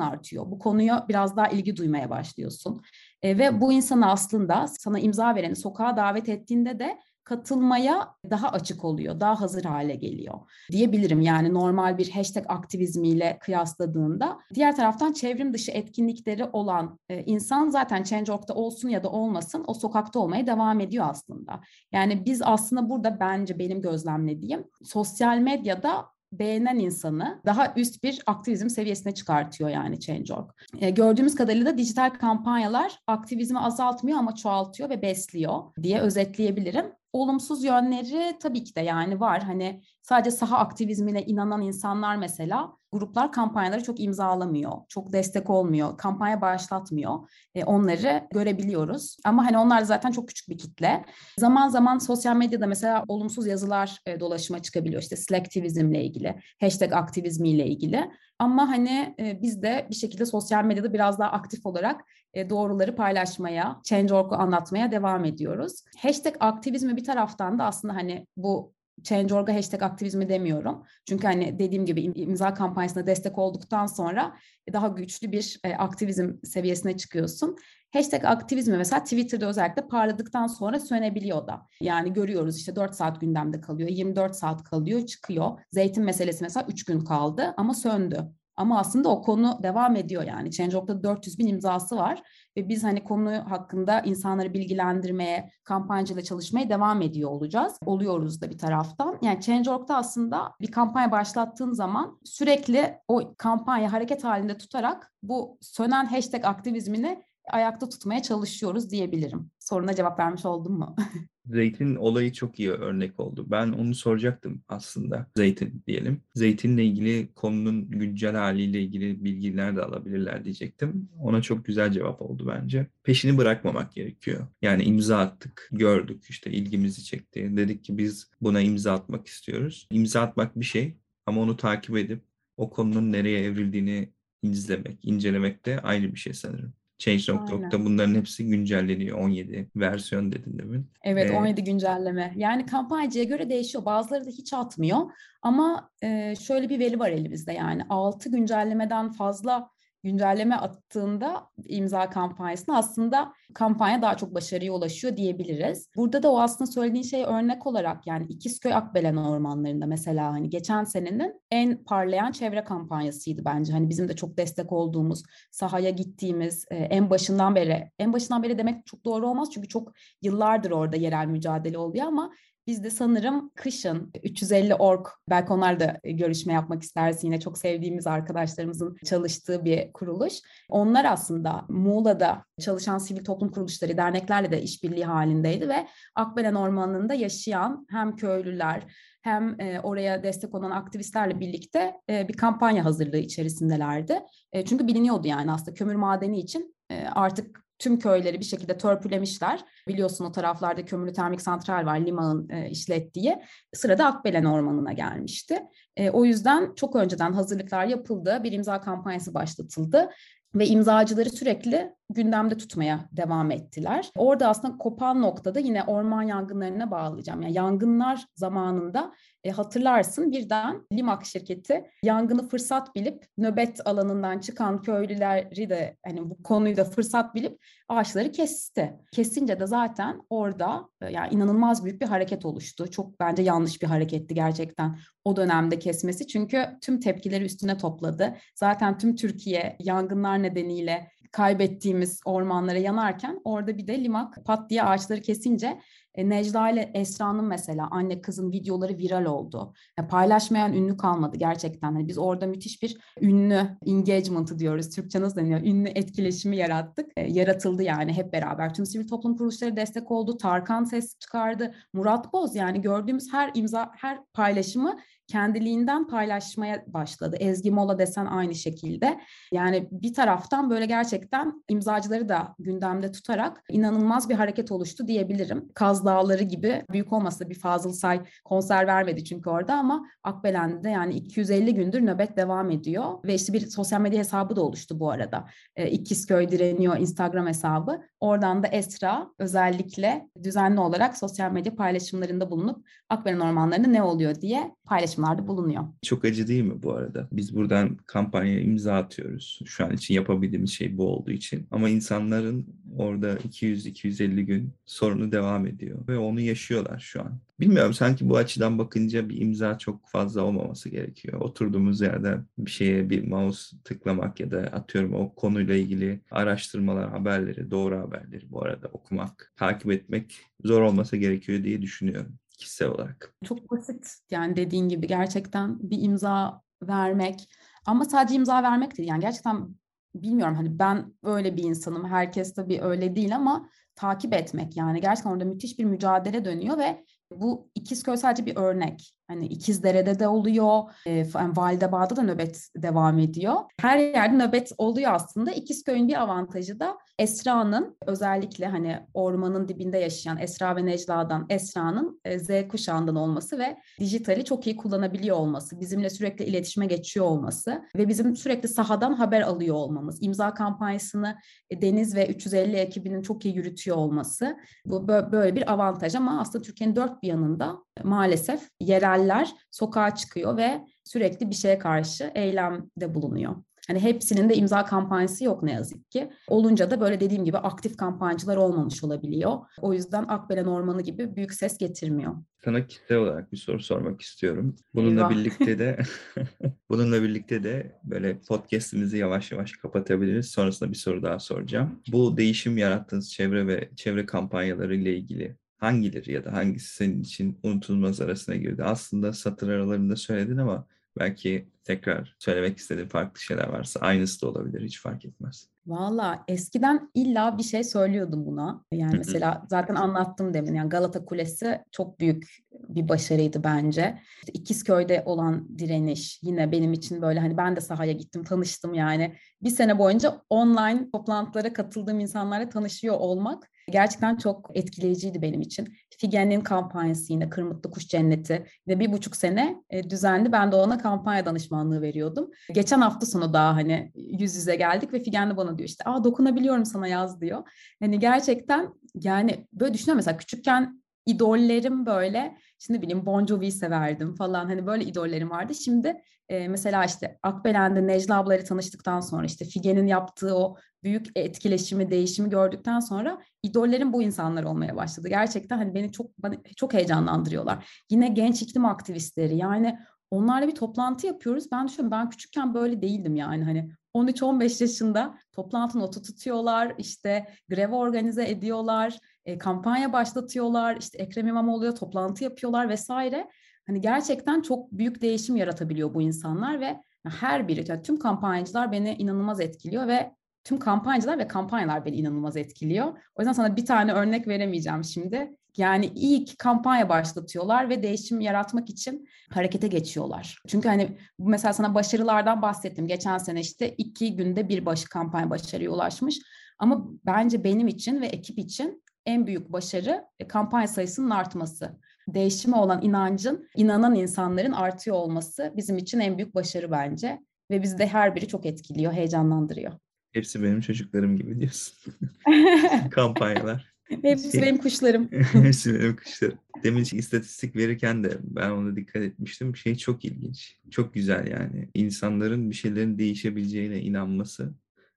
artıyor. 0.00 0.50
Bu 0.50 0.58
konuya 0.58 1.06
biraz 1.08 1.36
daha 1.36 1.48
ilgi 1.48 1.76
duymaya 1.76 2.10
başlıyorsun. 2.10 2.82
E, 3.22 3.38
ve 3.38 3.60
bu 3.60 3.72
insanı 3.72 4.10
aslında 4.10 4.66
sana 4.66 4.98
imza 4.98 5.34
vereni 5.34 5.56
sokağa 5.56 5.96
davet 5.96 6.28
ettiğinde 6.28 6.78
de 6.78 6.98
katılmaya 7.28 8.14
daha 8.30 8.48
açık 8.48 8.84
oluyor, 8.84 9.20
daha 9.20 9.40
hazır 9.40 9.64
hale 9.64 9.94
geliyor 9.94 10.38
diyebilirim. 10.72 11.20
Yani 11.20 11.54
normal 11.54 11.98
bir 11.98 12.10
hashtag 12.10 12.44
aktivizmiyle 12.48 13.38
kıyasladığında. 13.40 14.38
Diğer 14.54 14.76
taraftan 14.76 15.12
çevrim 15.12 15.54
dışı 15.54 15.72
etkinlikleri 15.72 16.44
olan 16.44 16.98
e, 17.08 17.24
insan 17.24 17.68
zaten 17.68 18.02
Change.org'da 18.02 18.54
olsun 18.54 18.88
ya 18.88 19.02
da 19.02 19.10
olmasın 19.10 19.64
o 19.66 19.74
sokakta 19.74 20.20
olmaya 20.20 20.46
devam 20.46 20.80
ediyor 20.80 21.06
aslında. 21.08 21.60
Yani 21.92 22.24
biz 22.26 22.42
aslında 22.44 22.90
burada 22.90 23.20
bence 23.20 23.58
benim 23.58 23.82
gözlemlediğim 23.82 24.64
sosyal 24.82 25.38
medyada 25.38 26.06
beğenen 26.32 26.78
insanı 26.78 27.40
daha 27.46 27.74
üst 27.76 28.04
bir 28.04 28.22
aktivizm 28.26 28.68
seviyesine 28.68 29.14
çıkartıyor 29.14 29.70
yani 29.70 30.00
Change.org. 30.00 30.50
E, 30.80 30.90
gördüğümüz 30.90 31.34
kadarıyla 31.34 31.78
dijital 31.78 32.10
kampanyalar 32.10 32.98
aktivizmi 33.06 33.58
azaltmıyor 33.58 34.18
ama 34.18 34.34
çoğaltıyor 34.34 34.90
ve 34.90 35.02
besliyor 35.02 35.62
diye 35.82 36.00
özetleyebilirim 36.00 36.86
olumsuz 37.12 37.64
yönleri 37.64 38.38
tabii 38.40 38.64
ki 38.64 38.74
de 38.74 38.80
yani 38.80 39.20
var. 39.20 39.42
Hani 39.42 39.82
sadece 40.08 40.30
saha 40.30 40.58
aktivizmine 40.58 41.22
inanan 41.22 41.62
insanlar 41.62 42.16
mesela 42.16 42.72
gruplar 42.92 43.32
kampanyaları 43.32 43.82
çok 43.82 44.00
imzalamıyor, 44.00 44.72
çok 44.88 45.12
destek 45.12 45.50
olmuyor, 45.50 45.98
kampanya 45.98 46.40
başlatmıyor. 46.40 47.30
E, 47.54 47.64
onları 47.64 48.28
görebiliyoruz. 48.32 49.16
Ama 49.24 49.46
hani 49.46 49.58
onlar 49.58 49.82
zaten 49.82 50.10
çok 50.10 50.28
küçük 50.28 50.48
bir 50.48 50.58
kitle. 50.58 51.04
Zaman 51.38 51.68
zaman 51.68 51.98
sosyal 51.98 52.36
medyada 52.36 52.66
mesela 52.66 53.04
olumsuz 53.08 53.46
yazılar 53.46 53.98
e, 54.06 54.20
dolaşıma 54.20 54.62
çıkabiliyor. 54.62 55.02
İşte 55.02 55.16
selektivizmle 55.16 56.04
ilgili, 56.04 56.40
hashtag 56.60 56.92
aktivizmiyle 56.92 57.66
ilgili. 57.66 58.10
Ama 58.38 58.68
hani 58.68 59.14
e, 59.20 59.42
biz 59.42 59.62
de 59.62 59.86
bir 59.90 59.94
şekilde 59.94 60.26
sosyal 60.26 60.64
medyada 60.64 60.92
biraz 60.92 61.18
daha 61.18 61.30
aktif 61.30 61.66
olarak 61.66 62.00
e, 62.34 62.50
doğruları 62.50 62.96
paylaşmaya, 62.96 63.80
Change.org'u 63.84 64.34
anlatmaya 64.34 64.92
devam 64.92 65.24
ediyoruz. 65.24 65.72
Hashtag 65.98 66.34
aktivizmi 66.40 66.96
bir 66.96 67.04
taraftan 67.04 67.58
da 67.58 67.64
aslında 67.64 67.94
hani 67.94 68.26
bu 68.36 68.77
Change.org'a 69.02 69.54
hashtag 69.54 69.82
aktivizmi 69.82 70.28
demiyorum. 70.28 70.84
Çünkü 71.08 71.26
hani 71.26 71.58
dediğim 71.58 71.86
gibi 71.86 72.00
imza 72.02 72.54
kampanyasına 72.54 73.06
destek 73.06 73.38
olduktan 73.38 73.86
sonra 73.86 74.36
daha 74.72 74.88
güçlü 74.88 75.32
bir 75.32 75.60
e, 75.64 75.74
aktivizm 75.74 76.32
seviyesine 76.44 76.96
çıkıyorsun. 76.96 77.56
Hashtag 77.92 78.24
aktivizmi 78.24 78.76
mesela 78.76 79.04
Twitter'da 79.04 79.46
özellikle 79.46 79.88
parladıktan 79.88 80.46
sonra 80.46 80.80
sönebiliyor 80.80 81.46
da. 81.46 81.66
Yani 81.80 82.12
görüyoruz 82.12 82.58
işte 82.58 82.76
4 82.76 82.94
saat 82.94 83.20
gündemde 83.20 83.60
kalıyor, 83.60 83.88
24 83.88 84.36
saat 84.36 84.64
kalıyor, 84.64 85.06
çıkıyor. 85.06 85.60
Zeytin 85.72 86.04
meselesi 86.04 86.44
mesela 86.44 86.66
3 86.68 86.84
gün 86.84 87.00
kaldı 87.00 87.54
ama 87.56 87.74
söndü. 87.74 88.28
Ama 88.58 88.78
aslında 88.78 89.08
o 89.08 89.22
konu 89.22 89.58
devam 89.62 89.96
ediyor 89.96 90.22
yani. 90.22 90.50
Change.org'da 90.50 91.02
400 91.02 91.38
bin 91.38 91.46
imzası 91.46 91.96
var 91.96 92.22
ve 92.56 92.68
biz 92.68 92.84
hani 92.84 93.04
konu 93.04 93.50
hakkında 93.50 94.00
insanları 94.00 94.54
bilgilendirmeye, 94.54 95.50
kampanyacıyla 95.64 96.22
çalışmaya 96.22 96.68
devam 96.68 97.02
ediyor 97.02 97.30
olacağız. 97.30 97.78
Oluyoruz 97.86 98.40
da 98.40 98.50
bir 98.50 98.58
taraftan. 98.58 99.18
Yani 99.22 99.40
Change.org'da 99.40 99.96
aslında 99.96 100.52
bir 100.60 100.70
kampanya 100.70 101.10
başlattığın 101.10 101.72
zaman 101.72 102.18
sürekli 102.24 102.98
o 103.08 103.34
kampanya 103.38 103.92
hareket 103.92 104.24
halinde 104.24 104.58
tutarak 104.58 105.12
bu 105.22 105.58
sönen 105.60 106.06
hashtag 106.06 106.44
aktivizmini 106.44 107.22
ayakta 107.50 107.88
tutmaya 107.88 108.22
çalışıyoruz 108.22 108.90
diyebilirim. 108.90 109.50
Soruna 109.58 109.94
cevap 109.94 110.18
vermiş 110.18 110.44
oldum 110.44 110.78
mu? 110.78 110.96
Zeytin 111.46 111.94
olayı 111.94 112.32
çok 112.32 112.60
iyi 112.60 112.70
örnek 112.70 113.20
oldu. 113.20 113.46
Ben 113.50 113.72
onu 113.72 113.94
soracaktım 113.94 114.62
aslında. 114.68 115.26
Zeytin 115.36 115.82
diyelim. 115.86 116.22
Zeytinle 116.34 116.84
ilgili 116.84 117.28
konunun 117.34 117.90
güncel 117.90 118.34
haliyle 118.34 118.82
ilgili 118.82 119.24
bilgiler 119.24 119.76
de 119.76 119.82
alabilirler 119.82 120.44
diyecektim. 120.44 121.08
Ona 121.20 121.42
çok 121.42 121.64
güzel 121.64 121.92
cevap 121.92 122.22
oldu 122.22 122.46
bence. 122.48 122.86
Peşini 123.02 123.38
bırakmamak 123.38 123.92
gerekiyor. 123.92 124.46
Yani 124.62 124.82
imza 124.82 125.18
attık, 125.18 125.68
gördük 125.72 126.24
işte 126.28 126.50
ilgimizi 126.50 127.04
çekti. 127.04 127.56
Dedik 127.56 127.84
ki 127.84 127.98
biz 127.98 128.30
buna 128.40 128.60
imza 128.60 128.92
atmak 128.92 129.26
istiyoruz. 129.26 129.86
İmza 129.90 130.22
atmak 130.22 130.60
bir 130.60 130.64
şey 130.64 130.96
ama 131.26 131.40
onu 131.40 131.56
takip 131.56 131.96
edip 131.96 132.22
o 132.56 132.70
konunun 132.70 133.12
nereye 133.12 133.44
evrildiğini 133.44 134.12
izlemek, 134.42 134.98
incelemek 135.02 135.66
de 135.66 135.80
ayrı 135.80 136.14
bir 136.14 136.18
şey 136.18 136.34
sanırım. 136.34 136.72
Change.org'da 136.98 137.84
bunların 137.84 138.14
hepsi 138.14 138.46
güncelleniyor. 138.46 139.18
17 139.18 139.70
versiyon 139.76 140.32
dedin 140.32 140.66
mi? 140.66 140.84
Evet 141.02 141.30
ee, 141.30 141.36
17 141.36 141.64
güncelleme. 141.64 142.32
Yani 142.36 142.66
kampanyacıya 142.66 143.24
göre 143.24 143.50
değişiyor. 143.50 143.84
Bazıları 143.84 144.26
da 144.26 144.30
hiç 144.30 144.52
atmıyor. 144.52 144.98
Ama 145.42 145.90
e, 146.02 146.34
şöyle 146.36 146.68
bir 146.68 146.78
veri 146.78 146.98
var 146.98 147.10
elimizde 147.10 147.52
yani 147.52 147.82
6 147.88 148.30
güncellemeden 148.30 149.12
fazla 149.12 149.70
güncelleme 150.08 150.54
attığında 150.54 151.50
imza 151.64 152.10
kampanyasına 152.10 152.76
aslında 152.76 153.32
kampanya 153.54 154.02
daha 154.02 154.16
çok 154.16 154.34
başarıya 154.34 154.72
ulaşıyor 154.72 155.16
diyebiliriz. 155.16 155.88
Burada 155.96 156.22
da 156.22 156.32
o 156.32 156.40
aslında 156.40 156.70
söylediğin 156.70 157.04
şey 157.04 157.24
örnek 157.24 157.66
olarak 157.66 158.06
yani 158.06 158.26
İkizköy 158.28 158.74
Akbelen 158.74 159.16
ormanlarında 159.16 159.86
mesela 159.86 160.32
hani 160.32 160.50
geçen 160.50 160.84
senenin 160.84 161.40
en 161.50 161.84
parlayan 161.84 162.32
çevre 162.32 162.64
kampanyasıydı 162.64 163.44
bence. 163.44 163.72
Hani 163.72 163.88
bizim 163.88 164.08
de 164.08 164.16
çok 164.16 164.36
destek 164.38 164.72
olduğumuz, 164.72 165.22
sahaya 165.50 165.90
gittiğimiz 165.90 166.64
e, 166.70 166.76
en 166.76 167.10
başından 167.10 167.54
beri, 167.54 167.90
en 167.98 168.12
başından 168.12 168.42
beri 168.42 168.58
demek 168.58 168.86
çok 168.86 169.04
doğru 169.04 169.28
olmaz 169.28 169.48
çünkü 169.54 169.68
çok 169.68 169.92
yıllardır 170.22 170.70
orada 170.70 170.96
yerel 170.96 171.26
mücadele 171.26 171.78
oluyor 171.78 172.06
ama 172.06 172.32
biz 172.68 172.84
de 172.84 172.90
sanırım 172.90 173.50
kışın 173.54 174.12
350 174.22 174.74
org, 174.74 175.06
belki 175.30 175.52
onlar 175.52 175.80
da 175.80 176.00
görüşme 176.04 176.52
yapmak 176.52 176.82
istersin 176.82 177.26
yine 177.26 177.40
çok 177.40 177.58
sevdiğimiz 177.58 178.06
arkadaşlarımızın 178.06 178.96
çalıştığı 179.04 179.64
bir 179.64 179.92
kuruluş. 179.92 180.34
Onlar 180.68 181.04
aslında 181.04 181.64
Muğla'da 181.68 182.44
çalışan 182.60 182.98
sivil 182.98 183.24
toplum 183.24 183.50
kuruluşları, 183.50 183.96
derneklerle 183.96 184.50
de 184.50 184.62
işbirliği 184.62 185.04
halindeydi 185.04 185.68
ve 185.68 185.86
Akbelen 186.14 186.54
Ormanı'nda 186.54 187.14
yaşayan 187.14 187.86
hem 187.90 188.16
köylüler 188.16 188.82
hem 189.22 189.60
e, 189.60 189.80
oraya 189.80 190.22
destek 190.22 190.54
olan 190.54 190.70
aktivistlerle 190.70 191.40
birlikte 191.40 191.94
e, 192.10 192.28
bir 192.28 192.34
kampanya 192.34 192.84
hazırlığı 192.84 193.18
içerisindelerdi. 193.18 194.20
E, 194.52 194.64
çünkü 194.64 194.86
biliniyordu 194.86 195.28
yani 195.28 195.52
aslında 195.52 195.74
kömür 195.74 195.94
madeni 195.94 196.38
için 196.38 196.77
artık 196.94 197.68
tüm 197.78 197.98
köyleri 197.98 198.40
bir 198.40 198.44
şekilde 198.44 198.78
törpülemişler. 198.78 199.64
Biliyorsun 199.88 200.24
o 200.24 200.32
taraflarda 200.32 200.84
kömürlü 200.84 201.12
termik 201.12 201.40
santral 201.40 201.86
var 201.86 202.00
Lima'nın 202.00 202.48
e, 202.48 202.70
işlettiği. 202.70 203.38
Sırada 203.74 204.06
Akbelen 204.06 204.44
Ormanı'na 204.44 204.92
gelmişti. 204.92 205.62
E, 205.96 206.10
o 206.10 206.24
yüzden 206.24 206.74
çok 206.74 206.96
önceden 206.96 207.32
hazırlıklar 207.32 207.86
yapıldı. 207.86 208.40
Bir 208.44 208.52
imza 208.52 208.80
kampanyası 208.80 209.34
başlatıldı 209.34 210.10
ve 210.54 210.66
imzacıları 210.66 211.30
sürekli 211.30 211.97
gündemde 212.10 212.56
tutmaya 212.56 213.08
devam 213.12 213.50
ettiler. 213.50 214.10
Orada 214.16 214.48
aslında 214.48 214.78
kopan 214.78 215.22
noktada 215.22 215.60
yine 215.60 215.82
orman 215.82 216.22
yangınlarına 216.22 216.90
bağlayacağım. 216.90 217.42
Yani 217.42 217.52
yangınlar 217.52 218.26
zamanında 218.34 219.12
e, 219.44 219.50
hatırlarsın 219.50 220.32
birden 220.32 220.86
Limak 220.92 221.26
şirketi 221.26 221.90
yangını 222.02 222.48
fırsat 222.48 222.94
bilip 222.94 223.26
nöbet 223.38 223.86
alanından 223.86 224.38
çıkan 224.38 224.82
köylüleri 224.82 225.70
de 225.70 225.96
hani 226.06 226.30
bu 226.30 226.42
konuyu 226.42 226.76
da 226.76 226.84
fırsat 226.84 227.34
bilip 227.34 227.64
ağaçları 227.88 228.32
kesti. 228.32 228.96
Kesince 229.12 229.60
de 229.60 229.66
zaten 229.66 230.20
orada 230.30 230.88
e, 231.02 231.12
yani 231.12 231.34
inanılmaz 231.34 231.84
büyük 231.84 232.00
bir 232.00 232.06
hareket 232.06 232.44
oluştu. 232.44 232.90
Çok 232.90 233.20
bence 233.20 233.42
yanlış 233.42 233.82
bir 233.82 233.86
hareketti 233.86 234.34
gerçekten 234.34 234.98
o 235.24 235.36
dönemde 235.36 235.78
kesmesi. 235.78 236.26
Çünkü 236.26 236.66
tüm 236.82 237.00
tepkileri 237.00 237.44
üstüne 237.44 237.78
topladı. 237.78 238.36
Zaten 238.54 238.98
tüm 238.98 239.16
Türkiye 239.16 239.76
yangınlar 239.80 240.42
nedeniyle 240.42 241.08
kaybettiğimiz 241.32 242.20
ormanlara 242.24 242.78
yanarken 242.78 243.40
orada 243.44 243.78
bir 243.78 243.86
de 243.86 244.04
limak 244.04 244.44
pat 244.44 244.70
diye 244.70 244.82
ağaçları 244.82 245.20
kesince 245.20 245.78
e, 246.18 246.28
Necla 246.28 246.70
ile 246.70 246.90
Esra'nın 246.94 247.44
mesela 247.44 247.88
anne 247.90 248.20
kızın 248.20 248.52
videoları 248.52 248.98
viral 248.98 249.24
oldu. 249.24 249.74
E, 249.98 250.06
paylaşmayan 250.06 250.72
ünlü 250.72 250.96
kalmadı 250.96 251.36
gerçekten. 251.36 251.92
Hani 251.92 252.08
biz 252.08 252.18
orada 252.18 252.46
müthiş 252.46 252.82
bir 252.82 252.96
ünlü 253.20 253.68
engagement'ı 253.86 254.58
diyoruz. 254.58 254.90
Türkçe 254.90 255.20
nasıl 255.20 255.36
deniyor? 255.36 255.60
Ünlü 255.60 255.88
etkileşimi 255.88 256.56
yarattık. 256.56 257.10
E, 257.16 257.32
yaratıldı 257.32 257.82
yani 257.82 258.12
hep 258.12 258.32
beraber. 258.32 258.74
Tüm 258.74 258.86
sivil 258.86 259.08
toplum 259.08 259.36
kuruluşları 259.36 259.76
destek 259.76 260.10
oldu. 260.10 260.36
Tarkan 260.36 260.84
ses 260.84 261.18
çıkardı. 261.18 261.74
Murat 261.92 262.32
Boz 262.32 262.56
yani 262.56 262.80
gördüğümüz 262.80 263.32
her 263.32 263.50
imza, 263.54 263.90
her 263.96 264.24
paylaşımı 264.32 264.98
kendiliğinden 265.28 266.06
paylaşmaya 266.06 266.84
başladı. 266.86 267.36
Ezgi 267.40 267.70
Mola 267.70 267.98
desen 267.98 268.26
aynı 268.26 268.54
şekilde. 268.54 269.20
Yani 269.52 269.88
bir 269.92 270.14
taraftan 270.14 270.70
böyle 270.70 270.86
gerçekten 270.86 271.64
imzacıları 271.68 272.28
da 272.28 272.54
gündemde 272.58 273.12
tutarak 273.12 273.64
inanılmaz 273.70 274.28
bir 274.28 274.34
hareket 274.34 274.72
oluştu 274.72 275.06
diyebilirim. 275.06 275.68
Kaz 275.74 276.04
Dağları 276.04 276.42
gibi 276.42 276.84
büyük 276.90 277.12
olmasa 277.12 277.50
bir 277.50 277.54
Fazıl 277.54 277.92
Say 277.92 278.20
konser 278.44 278.86
vermedi 278.86 279.24
çünkü 279.24 279.50
orada 279.50 279.74
ama 279.74 280.06
Akbelen'de 280.22 280.90
yani 280.90 281.14
250 281.14 281.74
gündür 281.74 282.06
nöbet 282.06 282.36
devam 282.36 282.70
ediyor. 282.70 283.04
Ve 283.24 283.34
işte 283.34 283.52
bir 283.52 283.60
sosyal 283.60 284.00
medya 284.00 284.18
hesabı 284.18 284.56
da 284.56 284.62
oluştu 284.62 285.00
bu 285.00 285.10
arada. 285.10 285.48
E, 285.76 285.90
İkizköy 285.90 286.50
direniyor 286.50 286.96
Instagram 286.96 287.46
hesabı. 287.46 288.02
Oradan 288.20 288.62
da 288.62 288.66
Esra 288.66 289.30
özellikle 289.38 290.28
düzenli 290.42 290.80
olarak 290.80 291.16
sosyal 291.18 291.52
medya 291.52 291.74
paylaşımlarında 291.74 292.50
bulunup 292.50 292.86
Akbelen 293.10 293.40
ormanlarında 293.40 293.88
ne 293.88 294.02
oluyor 294.02 294.40
diye 294.40 294.74
paylaşım 294.84 295.17
paylaşımlarda 295.18 295.46
bulunuyor. 295.46 295.84
Çok 296.02 296.24
acı 296.24 296.48
değil 296.48 296.62
mi 296.62 296.82
bu 296.82 296.92
arada? 296.92 297.28
Biz 297.32 297.56
buradan 297.56 297.96
kampanyaya 298.06 298.60
imza 298.60 298.96
atıyoruz. 298.96 299.60
Şu 299.64 299.84
an 299.84 299.92
için 299.92 300.14
yapabildiğimiz 300.14 300.70
şey 300.70 300.98
bu 300.98 301.08
olduğu 301.08 301.30
için. 301.30 301.66
Ama 301.70 301.88
insanların 301.88 302.66
orada 302.96 303.36
200-250 303.36 304.40
gün 304.40 304.72
sorunu 304.86 305.32
devam 305.32 305.66
ediyor 305.66 306.08
ve 306.08 306.18
onu 306.18 306.40
yaşıyorlar 306.40 306.98
şu 306.98 307.20
an. 307.20 307.38
Bilmiyorum 307.60 307.94
sanki 307.94 308.28
bu 308.28 308.36
açıdan 308.36 308.78
bakınca 308.78 309.28
bir 309.28 309.40
imza 309.40 309.78
çok 309.78 310.08
fazla 310.08 310.42
olmaması 310.42 310.88
gerekiyor. 310.88 311.40
Oturduğumuz 311.40 312.00
yerde 312.00 312.38
bir 312.58 312.70
şeye 312.70 313.10
bir 313.10 313.26
mouse 313.28 313.76
tıklamak 313.84 314.40
ya 314.40 314.50
da 314.50 314.58
atıyorum 314.58 315.14
o 315.14 315.34
konuyla 315.34 315.74
ilgili 315.74 316.20
araştırmalar, 316.30 317.10
haberleri, 317.10 317.70
doğru 317.70 317.98
haberleri 317.98 318.50
bu 318.50 318.64
arada 318.64 318.88
okumak, 318.88 319.52
takip 319.56 319.92
etmek 319.92 320.40
zor 320.64 320.82
olmasa 320.82 321.16
gerekiyor 321.16 321.64
diye 321.64 321.82
düşünüyorum 321.82 322.38
kişisel 322.58 322.88
olarak. 322.88 323.34
Çok 323.44 323.70
basit 323.70 324.16
yani 324.30 324.56
dediğin 324.56 324.88
gibi 324.88 325.06
gerçekten 325.06 325.90
bir 325.90 326.02
imza 326.02 326.62
vermek 326.82 327.48
ama 327.86 328.04
sadece 328.04 328.34
imza 328.34 328.62
vermek 328.62 328.98
değil 328.98 329.08
yani 329.08 329.20
gerçekten 329.20 329.74
bilmiyorum 330.14 330.54
hani 330.54 330.78
ben 330.78 331.14
öyle 331.22 331.56
bir 331.56 331.62
insanım 331.62 332.04
herkes 332.04 332.54
tabii 332.54 332.80
öyle 332.82 333.16
değil 333.16 333.36
ama 333.36 333.68
takip 333.94 334.34
etmek 334.34 334.76
yani 334.76 335.00
gerçekten 335.00 335.30
orada 335.30 335.44
müthiş 335.44 335.78
bir 335.78 335.84
mücadele 335.84 336.44
dönüyor 336.44 336.78
ve 336.78 337.04
bu 337.30 337.70
İkizköy 337.74 338.16
sadece 338.16 338.46
bir 338.46 338.56
örnek. 338.56 339.14
Hani 339.28 339.46
İkizdere'de 339.46 340.18
de 340.18 340.28
oluyor, 340.28 340.82
e, 341.06 341.26
Validebağ'da 341.34 342.16
da 342.16 342.22
nöbet 342.22 342.68
devam 342.76 343.18
ediyor. 343.18 343.54
Her 343.80 343.98
yerde 343.98 344.36
nöbet 344.36 344.72
oluyor 344.78 345.12
aslında. 345.12 345.52
İkizköy'ün 345.52 346.08
bir 346.08 346.22
avantajı 346.22 346.80
da 346.80 346.98
Esra'nın 347.18 347.96
özellikle 348.06 348.66
hani 348.66 348.98
ormanın 349.14 349.68
dibinde 349.68 349.98
yaşayan 349.98 350.38
Esra 350.38 350.76
ve 350.76 350.86
Necla'dan 350.86 351.46
Esra'nın 351.48 352.20
e, 352.24 352.38
Z 352.38 352.48
kuşağından 352.68 353.16
olması 353.16 353.58
ve 353.58 353.78
dijitali 354.00 354.44
çok 354.44 354.66
iyi 354.66 354.76
kullanabiliyor 354.76 355.36
olması, 355.36 355.80
bizimle 355.80 356.10
sürekli 356.10 356.44
iletişime 356.44 356.86
geçiyor 356.86 357.26
olması 357.26 357.84
ve 357.96 358.08
bizim 358.08 358.36
sürekli 358.36 358.68
sahadan 358.68 359.12
haber 359.12 359.40
alıyor 359.40 359.74
olmamız, 359.74 360.18
imza 360.22 360.54
kampanyasını 360.54 361.38
e, 361.70 361.82
Deniz 361.82 362.16
ve 362.16 362.26
350 362.26 362.76
ekibinin 362.76 363.22
çok 363.22 363.44
iyi 363.44 363.56
yürütüyor 363.56 363.96
olması 363.96 364.56
bu 364.84 365.08
böyle 365.08 365.56
bir 365.56 365.72
avantaj 365.72 366.14
ama 366.14 366.40
aslında 366.40 366.64
Türkiye'nin 366.64 366.96
dört 366.96 367.22
bir 367.22 367.28
yanında 367.28 367.78
maalesef 368.04 368.60
yereller 368.80 369.50
sokağa 369.70 370.14
çıkıyor 370.14 370.56
ve 370.56 370.84
sürekli 371.04 371.50
bir 371.50 371.54
şeye 371.54 371.78
karşı 371.78 372.32
eylemde 372.34 373.14
bulunuyor. 373.14 373.56
Hani 373.88 374.00
hepsinin 374.00 374.48
de 374.48 374.54
imza 374.54 374.84
kampanyası 374.84 375.44
yok 375.44 375.62
ne 375.62 375.72
yazık 375.72 376.10
ki. 376.10 376.30
Olunca 376.48 376.90
da 376.90 377.00
böyle 377.00 377.20
dediğim 377.20 377.44
gibi 377.44 377.58
aktif 377.58 377.96
kampanyacılar 377.96 378.56
olmamış 378.56 379.04
olabiliyor. 379.04 379.58
O 379.80 379.94
yüzden 379.94 380.24
Akbelen 380.28 380.64
Ormanı 380.64 381.02
gibi 381.02 381.36
büyük 381.36 381.54
ses 381.54 381.78
getirmiyor. 381.78 382.34
Sana 382.64 382.86
kitle 382.86 383.18
olarak 383.18 383.52
bir 383.52 383.56
soru 383.56 383.80
sormak 383.80 384.20
istiyorum. 384.20 384.76
Bununla 384.94 385.20
Eyvah. 385.20 385.30
birlikte 385.30 385.78
de 385.78 385.98
bununla 386.90 387.22
birlikte 387.22 387.62
de 387.62 387.98
böyle 388.04 388.38
podcast'imizi 388.40 389.16
yavaş 389.16 389.52
yavaş 389.52 389.72
kapatabiliriz. 389.72 390.50
Sonrasında 390.50 390.90
bir 390.90 390.96
soru 390.96 391.22
daha 391.22 391.38
soracağım. 391.38 392.02
Bu 392.12 392.36
değişim 392.36 392.78
yarattığınız 392.78 393.32
çevre 393.32 393.66
ve 393.66 393.90
çevre 393.96 394.26
kampanyaları 394.26 394.96
ile 394.96 395.16
ilgili 395.16 395.56
hangileri 395.78 396.32
ya 396.32 396.44
da 396.44 396.52
hangisi 396.52 396.94
senin 396.94 397.22
için 397.22 397.58
unutulmaz 397.62 398.20
arasına 398.20 398.56
girdi? 398.56 398.84
Aslında 398.84 399.32
satır 399.32 399.68
aralarında 399.68 400.16
söyledin 400.16 400.56
ama 400.56 400.86
belki 401.18 401.68
tekrar 401.88 402.36
söylemek 402.38 402.78
istediğin 402.78 403.08
farklı 403.08 403.40
şeyler 403.40 403.68
varsa 403.68 404.00
aynısı 404.00 404.42
da 404.42 404.48
olabilir 404.48 404.84
hiç 404.84 405.00
fark 405.00 405.24
etmez. 405.24 405.68
Valla 405.86 406.44
eskiden 406.48 407.10
illa 407.14 407.58
bir 407.58 407.62
şey 407.62 407.84
söylüyordum 407.84 408.46
buna. 408.46 408.84
Yani 408.92 409.18
mesela 409.18 409.66
zaten 409.70 409.94
anlattım 409.94 410.54
demin. 410.54 410.74
Yani 410.74 410.88
Galata 410.88 411.24
Kulesi 411.24 411.78
çok 411.92 412.20
büyük 412.20 412.58
bir 412.88 413.08
başarıydı 413.08 413.64
bence. 413.64 414.18
İşte 414.38 414.52
İkizköy'de 414.52 415.22
olan 415.26 415.78
direniş 415.78 416.42
yine 416.42 416.72
benim 416.72 416.92
için 416.92 417.22
böyle 417.22 417.40
hani 417.40 417.56
ben 417.56 417.76
de 417.76 417.80
sahaya 417.80 418.12
gittim 418.12 418.44
tanıştım 418.44 418.94
yani. 418.94 419.34
Bir 419.62 419.70
sene 419.70 419.98
boyunca 419.98 420.42
online 420.50 421.10
toplantılara 421.12 421.72
katıldığım 421.72 422.20
insanlarla 422.20 422.68
tanışıyor 422.68 423.14
olmak 423.14 423.68
gerçekten 423.90 424.36
çok 424.36 424.70
etkileyiciydi 424.74 425.42
benim 425.42 425.60
için. 425.60 425.94
Figen'in 426.18 426.60
kampanyası 426.60 427.32
yine 427.32 427.50
Kırmıtlı 427.50 427.90
Kuş 427.90 428.08
Cenneti 428.08 428.66
ve 428.88 429.00
bir 429.00 429.12
buçuk 429.12 429.36
sene 429.36 429.82
e, 429.90 430.10
düzenli 430.10 430.52
ben 430.52 430.72
de 430.72 430.76
ona 430.76 430.98
kampanya 430.98 431.46
danışmanlığı 431.46 431.77
veriyordum. 432.00 432.50
Geçen 432.72 433.00
hafta 433.00 433.26
sonu 433.26 433.52
daha 433.52 433.76
hani 433.76 434.12
yüz 434.14 434.56
yüze 434.56 434.76
geldik 434.76 435.12
ve 435.12 435.20
Figen 435.20 435.50
de 435.50 435.56
bana 435.56 435.78
diyor 435.78 435.88
işte 435.88 436.04
aa 436.06 436.24
dokunabiliyorum 436.24 436.84
sana 436.84 437.08
yaz 437.08 437.40
diyor. 437.40 437.62
Hani 438.02 438.18
gerçekten 438.18 438.94
yani 439.14 439.66
böyle 439.72 439.94
düşünüyorum 439.94 440.18
mesela 440.18 440.36
küçükken 440.36 441.02
idollerim 441.26 442.06
böyle 442.06 442.56
şimdi 442.78 443.02
bileyim 443.02 443.26
Bon 443.26 443.46
Jovi'yi 443.46 443.72
severdim 443.72 444.34
falan 444.34 444.66
hani 444.66 444.86
böyle 444.86 445.04
idollerim 445.04 445.50
vardı. 445.50 445.74
Şimdi 445.74 446.22
e, 446.48 446.68
mesela 446.68 447.04
işte 447.04 447.38
Akbelen'de 447.42 448.06
Necla 448.06 448.38
ablayla 448.38 448.64
tanıştıktan 448.64 449.20
sonra 449.20 449.46
işte 449.46 449.64
Figen'in 449.64 450.06
yaptığı 450.06 450.56
o 450.56 450.76
büyük 451.02 451.26
etkileşimi, 451.36 452.10
değişimi 452.10 452.50
gördükten 452.50 453.00
sonra 453.00 453.42
idollerim 453.62 454.12
bu 454.12 454.22
insanlar 454.22 454.64
olmaya 454.64 454.96
başladı. 454.96 455.28
Gerçekten 455.28 455.78
hani 455.78 455.94
beni 455.94 456.12
çok 456.12 456.38
bana 456.38 456.54
çok 456.76 456.94
heyecanlandırıyorlar. 456.94 458.02
Yine 458.10 458.28
genç 458.28 458.62
iklim 458.62 458.84
aktivistleri 458.84 459.56
yani 459.56 459.98
onlarla 460.30 460.68
bir 460.68 460.74
toplantı 460.74 461.26
yapıyoruz. 461.26 461.64
Ben 461.72 461.88
düşünüyorum 461.88 462.10
ben 462.10 462.30
küçükken 462.30 462.74
böyle 462.74 463.02
değildim 463.02 463.36
yani 463.36 463.64
hani 463.64 463.90
13-15 464.14 464.82
yaşında 464.82 465.38
toplantı 465.52 465.98
notu 465.98 466.22
tutuyorlar, 466.22 466.94
işte 466.98 467.46
grev 467.68 467.92
organize 467.92 468.50
ediyorlar, 468.50 469.18
e, 469.44 469.58
kampanya 469.58 470.12
başlatıyorlar, 470.12 470.96
işte 471.00 471.18
Ekrem 471.18 471.46
İmamoğlu'ya 471.46 471.94
toplantı 471.94 472.44
yapıyorlar 472.44 472.88
vesaire. 472.88 473.48
Hani 473.86 474.00
gerçekten 474.00 474.62
çok 474.62 474.92
büyük 474.92 475.22
değişim 475.22 475.56
yaratabiliyor 475.56 476.14
bu 476.14 476.22
insanlar 476.22 476.80
ve 476.80 477.02
her 477.24 477.68
biri, 477.68 477.84
yani 477.88 478.02
tüm 478.02 478.18
kampanyacılar 478.18 478.92
beni 478.92 479.14
inanılmaz 479.14 479.60
etkiliyor 479.60 480.06
ve 480.06 480.34
tüm 480.64 480.78
kampanyacılar 480.78 481.38
ve 481.38 481.48
kampanyalar 481.48 482.04
beni 482.04 482.16
inanılmaz 482.16 482.56
etkiliyor. 482.56 483.06
O 483.34 483.42
yüzden 483.42 483.52
sana 483.52 483.76
bir 483.76 483.86
tane 483.86 484.12
örnek 484.12 484.48
veremeyeceğim 484.48 485.04
şimdi. 485.04 485.56
Yani 485.78 486.12
ilk 486.14 486.58
kampanya 486.58 487.08
başlatıyorlar 487.08 487.88
ve 487.88 488.02
değişim 488.02 488.40
yaratmak 488.40 488.90
için 488.90 489.28
harekete 489.50 489.88
geçiyorlar. 489.88 490.58
Çünkü 490.68 490.88
hani 490.88 491.18
mesela 491.38 491.72
sana 491.72 491.94
başarılardan 491.94 492.62
bahsettim. 492.62 493.06
Geçen 493.06 493.38
sene 493.38 493.60
işte 493.60 493.94
iki 493.98 494.36
günde 494.36 494.68
bir 494.68 494.86
başı 494.86 495.08
kampanya 495.08 495.50
başarıya 495.50 495.90
ulaşmış. 495.90 496.40
Ama 496.78 497.08
bence 497.26 497.64
benim 497.64 497.88
için 497.88 498.20
ve 498.20 498.26
ekip 498.26 498.58
için 498.58 499.02
en 499.26 499.46
büyük 499.46 499.72
başarı 499.72 500.24
e, 500.38 500.48
kampanya 500.48 500.88
sayısının 500.88 501.30
artması. 501.30 501.98
Değişime 502.28 502.76
olan 502.76 503.02
inancın, 503.02 503.68
inanan 503.76 504.14
insanların 504.14 504.72
artıyor 504.72 505.16
olması 505.16 505.72
bizim 505.76 505.98
için 505.98 506.20
en 506.20 506.38
büyük 506.38 506.54
başarı 506.54 506.90
bence. 506.90 507.38
Ve 507.70 507.82
bizi 507.82 507.98
de 507.98 508.06
her 508.06 508.36
biri 508.36 508.48
çok 508.48 508.66
etkiliyor, 508.66 509.12
heyecanlandırıyor. 509.12 509.92
Hepsi 510.32 510.62
benim 510.62 510.80
çocuklarım 510.80 511.36
gibi 511.36 511.60
diyorsun. 511.60 512.14
Kampanyalar. 513.10 513.97
Hepsi 514.22 514.52
şey, 514.52 514.62
benim 514.62 514.78
kuşlarım. 514.78 515.28
Hepsi 515.52 515.94
benim 515.94 516.16
kuşlarım. 516.16 516.58
Demin 516.82 517.04
istatistik 517.12 517.76
verirken 517.76 518.24
de 518.24 518.38
ben 518.42 518.70
ona 518.70 518.96
dikkat 518.96 519.22
etmiştim. 519.22 519.76
Şey 519.76 519.96
çok 519.96 520.24
ilginç. 520.24 520.76
Çok 520.90 521.14
güzel 521.14 521.46
yani. 521.46 521.88
İnsanların 521.94 522.70
bir 522.70 522.74
şeylerin 522.74 523.18
değişebileceğine 523.18 524.00
inanması 524.00 524.74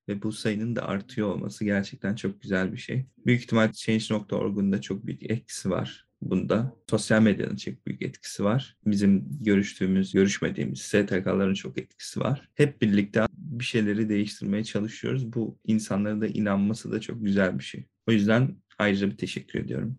ve 0.07 0.21
bu 0.21 0.31
sayının 0.31 0.75
da 0.75 0.87
artıyor 0.87 1.27
olması 1.27 1.65
gerçekten 1.65 2.15
çok 2.15 2.41
güzel 2.41 2.73
bir 2.73 2.77
şey. 2.77 3.05
Büyük 3.25 3.41
ihtimal 3.41 3.71
Change.org'un 3.71 4.71
da 4.71 4.81
çok 4.81 5.05
büyük 5.05 5.31
etkisi 5.31 5.69
var 5.69 6.07
bunda. 6.21 6.75
Sosyal 6.89 7.21
medyanın 7.21 7.55
çok 7.55 7.87
büyük 7.87 8.01
etkisi 8.01 8.43
var. 8.43 8.77
Bizim 8.85 9.37
görüştüğümüz, 9.41 10.13
görüşmediğimiz 10.13 10.81
STK'ların 10.81 11.53
çok 11.53 11.77
etkisi 11.77 12.19
var. 12.19 12.49
Hep 12.55 12.81
birlikte 12.81 13.25
bir 13.37 13.65
şeyleri 13.65 14.09
değiştirmeye 14.09 14.63
çalışıyoruz. 14.63 15.33
Bu 15.33 15.59
insanların 15.65 16.21
da 16.21 16.27
inanması 16.27 16.91
da 16.91 17.01
çok 17.01 17.25
güzel 17.25 17.59
bir 17.59 17.63
şey. 17.63 17.85
O 18.07 18.11
yüzden 18.11 18.55
ayrıca 18.81 19.09
bir 19.09 19.17
teşekkür 19.17 19.59
ediyorum 19.59 19.97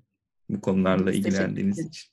bu 0.49 0.61
konularla 0.61 1.13
ilgilendiğiniz 1.13 1.79
için. 1.79 2.11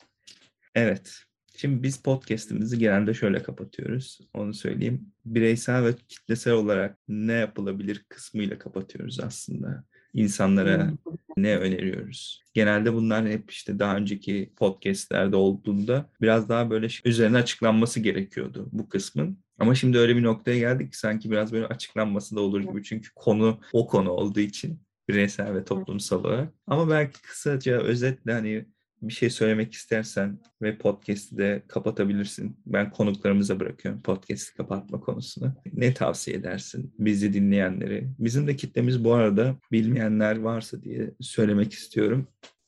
Evet. 0.76 1.24
Şimdi 1.56 1.84
biz 1.84 1.98
podcast'imizi 1.98 2.80
genelde 2.80 3.14
şöyle 3.14 3.44
kapatıyoruz. 3.44 4.20
Onu 4.34 4.54
söyleyeyim. 4.54 5.12
Bireysel 5.26 5.86
ve 5.86 5.96
kitlesel 6.08 6.54
olarak 6.54 6.98
ne 7.08 7.34
yapılabilir 7.34 8.06
kısmıyla 8.10 8.60
kapatıyoruz 8.60 9.20
aslında. 9.20 9.84
İnsanlara 10.14 10.92
ne 11.38 11.58
öneriyoruz? 11.58 12.44
Genelde 12.54 12.94
bunlar 12.94 13.28
hep 13.28 13.52
işte 13.52 13.80
daha 13.80 13.96
önceki 13.96 14.54
podcastlerde 14.56 15.36
olduğunda 15.36 16.10
biraz 16.22 16.50
daha 16.50 16.70
böyle 16.70 16.88
üzerine 17.06 17.38
açıklanması 17.38 18.00
gerekiyordu 18.00 18.70
bu 18.72 18.90
kısmın. 18.90 19.40
Ama 19.60 19.76
şimdi 19.76 19.98
öyle 19.98 20.16
bir 20.16 20.24
noktaya 20.24 20.60
geldik 20.60 20.92
ki 20.92 20.98
sanki 20.98 21.32
biraz 21.32 21.52
böyle 21.52 21.66
açıklanması 21.66 22.36
da 22.36 22.40
olur 22.40 22.62
gibi. 22.62 22.84
Çünkü 22.84 23.10
konu 23.16 23.60
o 23.74 23.88
konu 23.88 24.10
olduğu 24.10 24.40
için 24.40 24.82
bireysel 25.10 25.54
ve 25.54 25.66
toplumsal 25.66 26.20
olarak. 26.20 26.54
Ama 26.68 26.90
belki 26.90 27.22
kısaca 27.22 27.82
özetle 27.82 28.34
hani 28.34 28.66
bir 29.02 29.14
şey 29.14 29.30
söylemek 29.30 29.74
istersen 29.74 30.40
ve 30.62 30.78
podcast'i 30.78 31.38
de 31.38 31.64
kapatabilirsin. 31.68 32.58
Ben 32.66 32.92
konuklarımıza 32.92 33.60
bırakıyorum 33.60 34.02
podcast'i 34.02 34.58
kapatma 34.58 35.00
konusunu. 35.00 35.54
Ne 35.74 35.94
tavsiye 35.94 36.38
edersin 36.38 36.94
bizi 37.00 37.34
dinleyenleri? 37.34 38.10
Bizim 38.20 38.48
de 38.48 38.56
kitlemiz 38.56 39.04
bu 39.04 39.14
arada 39.14 39.56
bilmeyenler 39.72 40.40
varsa 40.40 40.84
diye 40.84 41.12
söylemek 41.22 41.74
istiyorum. 41.74 42.28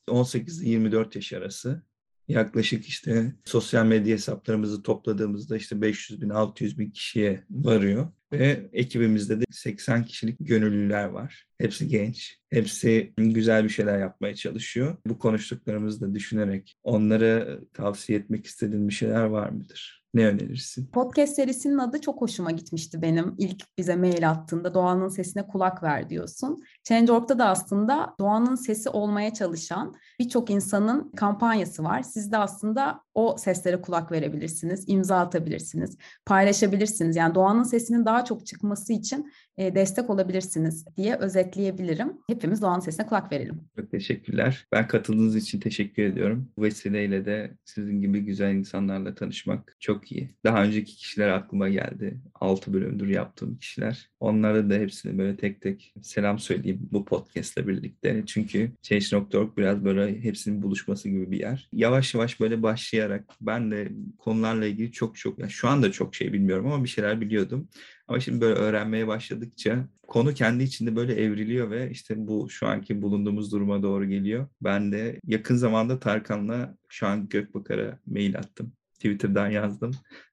18-24 0.09 1.15
yaş 1.15 1.33
arası 1.33 1.83
yaklaşık 2.31 2.85
işte 2.85 3.33
sosyal 3.45 3.85
medya 3.85 4.13
hesaplarımızı 4.13 4.83
topladığımızda 4.83 5.57
işte 5.57 5.81
500 5.81 6.21
bin 6.21 6.29
600 6.29 6.79
bin 6.79 6.89
kişiye 6.89 7.43
varıyor. 7.49 8.07
Ve 8.31 8.69
ekibimizde 8.73 9.41
de 9.41 9.43
80 9.51 10.03
kişilik 10.03 10.37
gönüllüler 10.39 11.05
var. 11.05 11.45
Hepsi 11.57 11.87
genç. 11.87 12.39
Hepsi 12.49 13.13
güzel 13.17 13.63
bir 13.63 13.69
şeyler 13.69 13.99
yapmaya 13.99 14.35
çalışıyor. 14.35 14.97
Bu 15.07 15.19
konuştuklarımızı 15.19 16.01
da 16.01 16.15
düşünerek 16.15 16.75
onlara 16.83 17.59
tavsiye 17.73 18.19
etmek 18.19 18.45
istediğin 18.45 18.89
bir 18.89 18.93
şeyler 18.93 19.23
var 19.23 19.49
mıdır? 19.49 20.01
Ne 20.13 20.27
önerirsin? 20.27 20.85
Podcast 20.85 21.35
serisinin 21.35 21.77
adı 21.77 22.01
çok 22.01 22.21
hoşuma 22.21 22.51
gitmişti 22.51 23.01
benim. 23.01 23.35
İlk 23.37 23.63
bize 23.77 23.95
mail 23.95 24.29
attığında 24.29 24.73
doğanın 24.73 25.07
sesine 25.07 25.47
kulak 25.47 25.83
ver 25.83 26.09
diyorsun. 26.09 26.63
Change.org'da 26.83 27.39
da 27.39 27.45
aslında 27.45 28.15
doğanın 28.19 28.55
sesi 28.55 28.89
olmaya 28.89 29.33
çalışan 29.33 29.95
birçok 30.19 30.49
insanın 30.49 31.11
kampanyası 31.11 31.83
var. 31.83 32.01
Siz 32.01 32.31
de 32.31 32.37
aslında 32.37 33.01
o 33.13 33.35
seslere 33.37 33.81
kulak 33.81 34.11
verebilirsiniz, 34.11 34.83
imza 34.87 35.19
atabilirsiniz, 35.19 35.97
paylaşabilirsiniz. 36.25 37.15
Yani 37.15 37.35
doğanın 37.35 37.63
sesinin 37.63 38.05
daha 38.05 38.25
çok 38.25 38.45
çıkması 38.45 38.93
için 38.93 39.31
e, 39.57 39.75
destek 39.75 40.09
olabilirsiniz 40.09 40.85
diye 40.97 41.15
özetleyebilirim. 41.15 42.13
Hepimiz 42.29 42.61
doğanın 42.61 42.79
sesine 42.79 43.05
kulak 43.05 43.31
verelim. 43.31 43.61
Çok 43.75 43.91
teşekkürler. 43.91 44.67
Ben 44.71 44.87
katıldığınız 44.87 45.35
için 45.35 45.59
teşekkür 45.59 46.03
ediyorum. 46.03 46.51
Bu 46.57 46.63
vesileyle 46.63 47.25
de 47.25 47.57
sizin 47.65 48.01
gibi 48.01 48.19
güzel 48.19 48.53
insanlarla 48.53 49.15
tanışmak 49.15 49.75
çok 49.79 50.11
iyi. 50.11 50.35
Daha 50.45 50.63
önceki 50.63 50.95
kişiler 50.95 51.29
aklıma 51.29 51.69
geldi. 51.69 52.21
6 52.35 52.73
bölümdür 52.73 53.07
yaptığım 53.07 53.57
kişiler. 53.57 54.09
Onlara 54.19 54.69
da 54.69 54.73
hepsini 54.73 55.17
böyle 55.17 55.37
tek 55.37 55.61
tek 55.61 55.93
selam 56.01 56.39
söyleyeyim 56.39 56.70
bu 56.79 57.05
podcastle 57.05 57.67
birlikte. 57.67 58.23
Çünkü 58.25 58.71
Change.org 58.81 59.57
biraz 59.57 59.85
böyle 59.85 60.23
hepsinin 60.23 60.61
buluşması 60.61 61.09
gibi 61.09 61.31
bir 61.31 61.39
yer. 61.39 61.69
Yavaş 61.73 62.13
yavaş 62.13 62.39
böyle 62.39 62.63
başlayalım 62.63 63.01
okuyarak 63.01 63.25
ben 63.41 63.71
de 63.71 63.91
konularla 64.17 64.65
ilgili 64.65 64.91
çok 64.91 65.17
çok 65.17 65.39
yani 65.39 65.51
şu 65.51 65.67
anda 65.67 65.91
çok 65.91 66.15
şey 66.15 66.33
bilmiyorum 66.33 66.67
ama 66.67 66.83
bir 66.83 66.89
şeyler 66.89 67.21
biliyordum. 67.21 67.69
Ama 68.07 68.19
şimdi 68.19 68.41
böyle 68.41 68.59
öğrenmeye 68.59 69.07
başladıkça 69.07 69.87
konu 70.07 70.33
kendi 70.33 70.63
içinde 70.63 70.95
böyle 70.95 71.13
evriliyor 71.13 71.71
ve 71.71 71.91
işte 71.91 72.15
bu 72.17 72.49
şu 72.49 72.67
anki 72.67 73.01
bulunduğumuz 73.01 73.51
duruma 73.51 73.83
doğru 73.83 74.05
geliyor. 74.05 74.47
Ben 74.61 74.91
de 74.91 75.19
yakın 75.25 75.55
zamanda 75.55 75.99
Tarkan'la 75.99 76.77
şu 76.89 77.07
an 77.07 77.29
Gökbakar'a 77.29 77.99
mail 78.05 78.37
attım. 78.37 78.73
Twitter'dan 78.93 79.49
yazdım. 79.49 79.91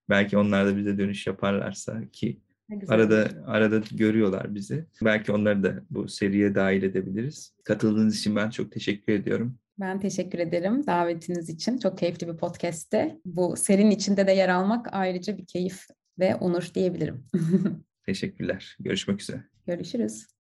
Belki 0.09 0.39
onlar 0.39 0.67
da 0.67 0.77
bize 0.77 0.99
dönüş 0.99 1.27
yaparlarsa 1.27 2.09
ki 2.13 2.41
arada 2.89 3.29
arada 3.47 3.83
görüyorlar 3.93 4.55
bizi. 4.55 4.85
Belki 5.03 5.33
onları 5.33 5.63
da 5.63 5.83
bu 5.91 6.09
seriye 6.09 6.55
dahil 6.55 6.83
edebiliriz. 6.83 7.55
Katıldığınız 7.65 8.19
için 8.19 8.37
ben 8.37 8.51
çok 8.51 8.73
teşekkür 8.73 9.13
ediyorum. 9.13 9.59
Ben 9.81 10.01
teşekkür 10.01 10.39
ederim 10.39 10.87
davetiniz 10.87 11.49
için. 11.49 11.79
Çok 11.79 11.99
keyifli 11.99 12.29
bir 12.29 12.37
podcast'te. 12.37 13.19
Bu 13.25 13.57
serinin 13.57 13.91
içinde 13.91 14.27
de 14.27 14.33
yer 14.33 14.49
almak 14.49 14.87
ayrıca 14.93 15.39
bir 15.39 15.47
keyif 15.47 15.87
ve 16.19 16.35
onur 16.35 16.71
diyebilirim. 16.75 17.25
Teşekkürler. 18.07 18.77
Görüşmek 18.81 19.23
üzere. 19.23 19.45
Görüşürüz. 19.67 20.38